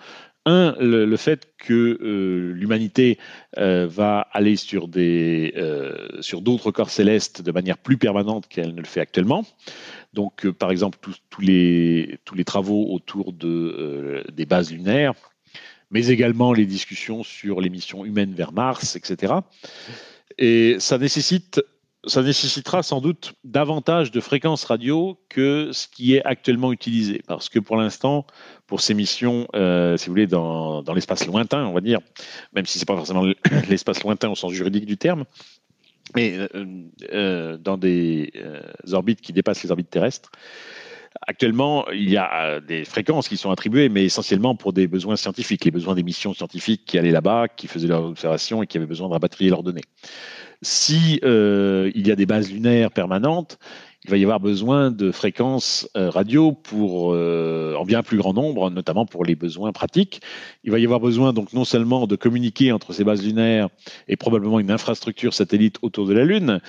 Un, 0.49 0.75
le, 0.79 1.17
fait 1.17 1.49
que 1.57 1.73
euh, 2.01 2.53
l'humanité 2.53 3.17
euh, 3.57 3.85
va 3.85 4.21
aller 4.31 4.55
sur 4.55 4.87
des 4.87 5.53
sur 6.21 6.41
d'autres 6.41 6.71
corps 6.71 6.89
célestes 6.89 7.41
de 7.41 7.51
manière 7.51 7.77
plus 7.77 7.97
permanente 7.97 8.47
qu'elle 8.47 8.73
ne 8.73 8.79
le 8.79 8.87
fait 8.87 9.01
actuellement. 9.01 9.45
Donc, 10.13 10.49
par 10.51 10.71
exemple, 10.71 10.99
tous- 11.01 11.17
tous 11.29 11.41
les 11.41 12.17
tous 12.23 12.35
les 12.35 12.45
travaux 12.45 12.93
autour 12.93 13.33
de 13.33 14.23
des 14.31 14.45
bases 14.45 14.71
lunaires, 14.71 15.13
mais 15.91 16.07
également 16.07 16.53
les 16.53 16.65
discussions 16.65 17.23
sur 17.23 17.59
les 17.59 17.69
missions 17.69 18.05
humaines 18.05 18.33
vers 18.33 18.53
Mars, 18.53 18.95
etc. 18.95 19.33
Et 20.37 20.77
ça 20.79 20.97
nécessite 20.97 21.61
ça 22.05 22.21
nécessitera 22.21 22.83
sans 22.83 23.01
doute 23.01 23.33
davantage 23.43 24.11
de 24.11 24.19
fréquences 24.19 24.63
radio 24.65 25.19
que 25.29 25.71
ce 25.73 25.87
qui 25.87 26.15
est 26.15 26.23
actuellement 26.23 26.71
utilisé. 26.71 27.21
Parce 27.27 27.49
que 27.49 27.59
pour 27.59 27.75
l'instant, 27.75 28.25
pour 28.67 28.81
ces 28.81 28.93
missions, 28.93 29.47
euh, 29.55 29.97
si 29.97 30.07
vous 30.07 30.13
voulez, 30.13 30.27
dans, 30.27 30.83
l'espace 30.93 31.25
lointain, 31.25 31.65
on 31.65 31.73
va 31.73 31.81
dire, 31.81 31.99
même 32.53 32.65
si 32.65 32.79
c'est 32.79 32.87
pas 32.87 32.95
forcément 32.95 33.25
l'espace 33.69 34.03
lointain 34.03 34.29
au 34.29 34.35
sens 34.35 34.53
juridique 34.53 34.85
du 34.85 34.97
terme, 34.97 35.25
mais 36.15 36.37
euh, 36.37 36.47
euh, 37.11 37.57
dans 37.57 37.77
des 37.77 38.31
orbites 38.91 39.21
qui 39.21 39.33
dépassent 39.33 39.63
les 39.63 39.71
orbites 39.71 39.89
terrestres, 39.89 40.31
Actuellement, 41.25 41.89
il 41.89 42.09
y 42.09 42.17
a 42.17 42.59
des 42.59 42.85
fréquences 42.85 43.27
qui 43.27 43.37
sont 43.37 43.49
attribuées, 43.49 43.89
mais 43.89 44.05
essentiellement 44.05 44.55
pour 44.55 44.71
des 44.71 44.87
besoins 44.87 45.15
scientifiques, 45.15 45.65
les 45.65 45.71
besoins 45.71 45.95
des 45.95 46.03
missions 46.03 46.33
scientifiques 46.33 46.85
qui 46.85 46.99
allaient 46.99 47.11
là-bas, 47.11 47.47
qui 47.47 47.67
faisaient 47.67 47.87
leurs 47.87 48.05
observations 48.05 48.61
et 48.61 48.67
qui 48.67 48.77
avaient 48.77 48.85
besoin 48.85 49.07
de 49.07 49.13
rapatrier 49.13 49.49
leurs 49.49 49.63
données. 49.63 49.81
Si 50.61 51.19
euh, 51.23 51.91
il 51.93 52.07
y 52.07 52.11
a 52.11 52.15
des 52.15 52.25
bases 52.25 52.51
lunaires 52.51 52.91
permanentes, 52.91 53.59
il 54.05 54.11
va 54.11 54.17
y 54.17 54.23
avoir 54.23 54.39
besoin 54.39 54.89
de 54.89 55.11
fréquences 55.11 55.87
euh, 55.95 56.09
radio 56.09 56.51
pour 56.51 57.13
euh, 57.13 57.75
en 57.75 57.85
bien 57.85 58.01
plus 58.03 58.17
grand 58.17 58.33
nombre, 58.33 58.69
notamment 58.69 59.05
pour 59.05 59.25
les 59.25 59.35
besoins 59.35 59.71
pratiques. 59.71 60.21
Il 60.63 60.71
va 60.71 60.79
y 60.79 60.85
avoir 60.85 60.99
besoin 60.99 61.33
donc 61.33 61.53
non 61.53 61.65
seulement 61.65 62.07
de 62.07 62.15
communiquer 62.15 62.71
entre 62.71 62.93
ces 62.93 63.03
bases 63.03 63.23
lunaires 63.23 63.69
et 64.07 64.15
probablement 64.15 64.59
une 64.59 64.71
infrastructure 64.71 65.33
satellite 65.33 65.77
autour 65.81 66.07
de 66.07 66.13
la 66.13 66.23
Lune, 66.23 66.61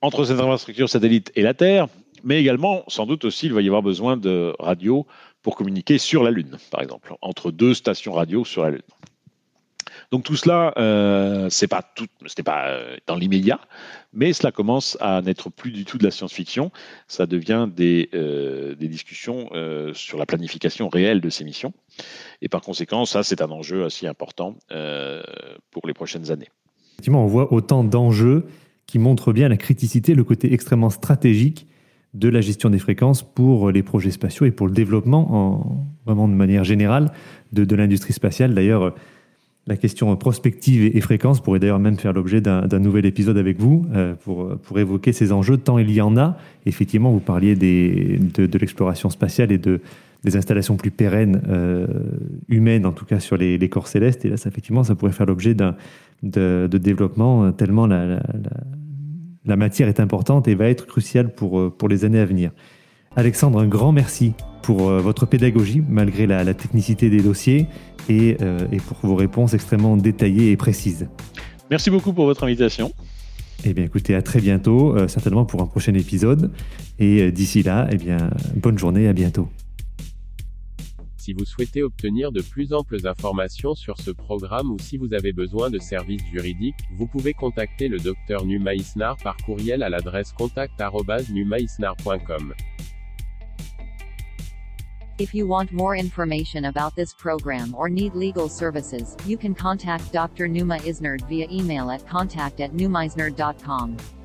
entre 0.00 0.24
cette 0.24 0.40
infrastructure 0.40 0.88
satellite 0.88 1.30
et 1.36 1.42
la 1.42 1.54
Terre, 1.54 1.88
mais 2.24 2.40
également, 2.40 2.84
sans 2.88 3.06
doute 3.06 3.24
aussi, 3.24 3.46
il 3.46 3.52
va 3.52 3.62
y 3.62 3.66
avoir 3.66 3.82
besoin 3.82 4.16
de 4.16 4.54
radio 4.58 5.06
pour 5.42 5.56
communiquer 5.56 5.98
sur 5.98 6.22
la 6.22 6.30
Lune, 6.30 6.56
par 6.70 6.82
exemple, 6.82 7.14
entre 7.20 7.50
deux 7.50 7.74
stations 7.74 8.12
radio 8.12 8.44
sur 8.44 8.62
la 8.62 8.70
Lune. 8.70 8.82
Donc 10.10 10.24
tout 10.24 10.34
cela, 10.34 10.74
euh, 10.76 11.48
c'est 11.50 11.68
pas 11.68 11.82
tout, 11.82 12.06
c'était 12.26 12.42
pas 12.42 12.68
euh, 12.68 12.96
dans 13.06 13.14
l'immédiat, 13.14 13.60
mais 14.12 14.32
cela 14.32 14.50
commence 14.50 14.96
à 15.00 15.22
n'être 15.22 15.50
plus 15.50 15.70
du 15.70 15.84
tout 15.84 15.98
de 15.98 16.04
la 16.04 16.10
science-fiction. 16.10 16.72
Ça 17.06 17.26
devient 17.26 17.68
des, 17.72 18.08
euh, 18.14 18.74
discussions 18.74 19.48
euh, 19.52 19.94
sur 19.94 20.18
la 20.18 20.26
planification 20.26 20.88
réelle 20.88 21.20
de 21.20 21.30
ces 21.30 21.44
missions, 21.44 21.72
et 22.42 22.48
par 22.48 22.60
conséquent, 22.60 23.04
ça 23.04 23.22
c'est 23.22 23.40
un 23.40 23.50
enjeu 23.50 23.84
assez 23.84 24.08
important 24.08 24.56
pour 25.70 25.86
les 25.86 25.94
prochaines 25.94 26.32
années. 26.32 26.48
Effectivement, 26.94 27.24
on 27.24 27.28
voit 27.28 27.52
autant 27.52 27.84
d'enjeux 27.84 28.46
qui 28.86 28.98
montrent 28.98 29.32
bien 29.32 29.48
la 29.48 29.56
criticité, 29.56 30.14
le 30.14 30.24
côté 30.24 30.52
extrêmement 30.52 30.90
stratégique 30.90 31.68
de 32.14 32.28
la 32.28 32.40
gestion 32.40 32.70
des 32.70 32.80
fréquences 32.80 33.22
pour 33.22 33.70
les 33.70 33.84
projets 33.84 34.10
spatiaux 34.10 34.44
et 34.44 34.50
pour 34.50 34.66
le 34.66 34.72
développement, 34.72 35.32
en, 35.32 35.86
vraiment 36.04 36.26
de 36.26 36.34
manière 36.34 36.64
générale, 36.64 37.12
de, 37.52 37.64
de 37.64 37.76
l'industrie 37.76 38.12
spatiale. 38.12 38.52
D'ailleurs, 38.52 38.92
la 39.70 39.76
question 39.76 40.14
prospective 40.16 40.90
et, 40.94 41.00
fréquence 41.00 41.40
pourrait 41.40 41.60
d'ailleurs 41.60 41.78
même 41.78 41.96
faire 41.96 42.12
l'objet 42.12 42.40
d'un 42.40 42.78
nouvel 42.80 43.06
épisode 43.06 43.38
avec 43.38 43.58
vous 43.58 43.86
euh, 43.94 44.14
pour, 44.14 44.56
pour 44.58 44.78
évoquer 44.80 45.12
ces 45.12 45.30
enjeux, 45.32 45.56
tant 45.56 45.78
il 45.78 45.90
y 45.92 46.00
en 46.00 46.16
a. 46.16 46.36
Effectivement, 46.66 47.12
vous 47.12 47.20
parliez 47.20 47.54
des, 47.54 48.18
de, 48.18 48.58
l'exploration 48.58 49.10
spatiale 49.10 49.52
et 49.52 49.58
de, 49.58 49.80
des 50.24 50.36
installations 50.36 50.76
plus 50.76 50.90
pérennes, 50.90 51.40
euh, 51.48 51.86
humaines 52.48 52.84
en 52.84 52.90
tout 52.90 53.04
cas, 53.04 53.20
sur 53.20 53.36
les, 53.36 53.68
corps 53.68 53.86
célestes. 53.86 54.24
Et 54.24 54.28
là, 54.28 54.36
ça, 54.36 54.48
effectivement, 54.50 54.82
ça 54.82 54.96
pourrait 54.96 55.12
faire 55.12 55.26
l'objet 55.26 55.54
d'un 55.54 55.76
de, 56.24 56.66
développement, 56.66 57.44
euh, 57.44 57.50
tellement 57.52 57.86
la, 57.86 58.20
la, 59.44 59.56
matière 59.56 59.86
est 59.86 60.00
importante 60.00 60.48
et 60.48 60.56
va 60.56 60.68
être 60.68 60.84
cruciale 60.84 61.32
pour, 61.32 61.72
pour 61.76 61.88
les 61.88 62.04
années 62.04 62.20
à 62.20 62.26
venir. 62.26 62.50
Alexandre, 63.14 63.60
un 63.60 63.68
grand 63.68 63.92
merci 63.92 64.34
pour 64.62 64.88
euh, 64.88 65.00
votre 65.00 65.26
pédagogie, 65.26 65.82
malgré 65.88 66.26
la, 66.26 66.44
la 66.44 66.54
technicité 66.54 67.10
des 67.10 67.22
dossiers, 67.22 67.66
et, 68.08 68.36
euh, 68.40 68.66
et 68.72 68.78
pour 68.78 68.96
vos 69.02 69.14
réponses 69.14 69.54
extrêmement 69.54 69.96
détaillées 69.96 70.50
et 70.50 70.56
précises. 70.56 71.08
Merci 71.70 71.90
beaucoup 71.90 72.12
pour 72.12 72.26
votre 72.26 72.42
invitation. 72.44 72.92
Eh 73.64 73.74
bien, 73.74 73.84
écoutez, 73.84 74.14
à 74.14 74.22
très 74.22 74.40
bientôt, 74.40 74.96
euh, 74.96 75.06
certainement 75.06 75.44
pour 75.44 75.60
un 75.62 75.66
prochain 75.66 75.94
épisode. 75.94 76.50
Et 76.98 77.20
euh, 77.20 77.30
d'ici 77.30 77.62
là, 77.62 77.86
eh 77.92 77.96
bien, 77.96 78.30
bonne 78.56 78.78
journée, 78.78 79.06
à 79.06 79.12
bientôt. 79.12 79.48
Si 81.18 81.34
vous 81.34 81.44
souhaitez 81.44 81.82
obtenir 81.82 82.32
de 82.32 82.40
plus 82.40 82.72
amples 82.72 83.06
informations 83.06 83.74
sur 83.74 83.98
ce 83.98 84.10
programme 84.10 84.70
ou 84.70 84.78
si 84.80 84.96
vous 84.96 85.12
avez 85.12 85.34
besoin 85.34 85.68
de 85.68 85.78
services 85.78 86.22
juridiques, 86.32 86.78
vous 86.96 87.06
pouvez 87.06 87.34
contacter 87.34 87.88
le 87.88 87.98
Dr 87.98 88.46
Numa 88.46 88.74
Isnar 88.74 89.18
par 89.22 89.36
courriel 89.36 89.82
à 89.82 89.90
l'adresse 89.90 90.32
contact@numaisnar.com. 90.32 92.54
If 95.20 95.34
you 95.34 95.46
want 95.46 95.70
more 95.70 95.96
information 95.96 96.64
about 96.64 96.96
this 96.96 97.12
program 97.12 97.74
or 97.74 97.90
need 97.90 98.14
legal 98.14 98.48
services, 98.48 99.18
you 99.26 99.36
can 99.36 99.54
contact 99.54 100.10
Dr. 100.14 100.48
Numa 100.48 100.78
Isnard 100.78 101.28
via 101.28 101.46
email 101.50 101.90
at 101.90 102.06
contact 102.06 102.60
at. 102.60 104.19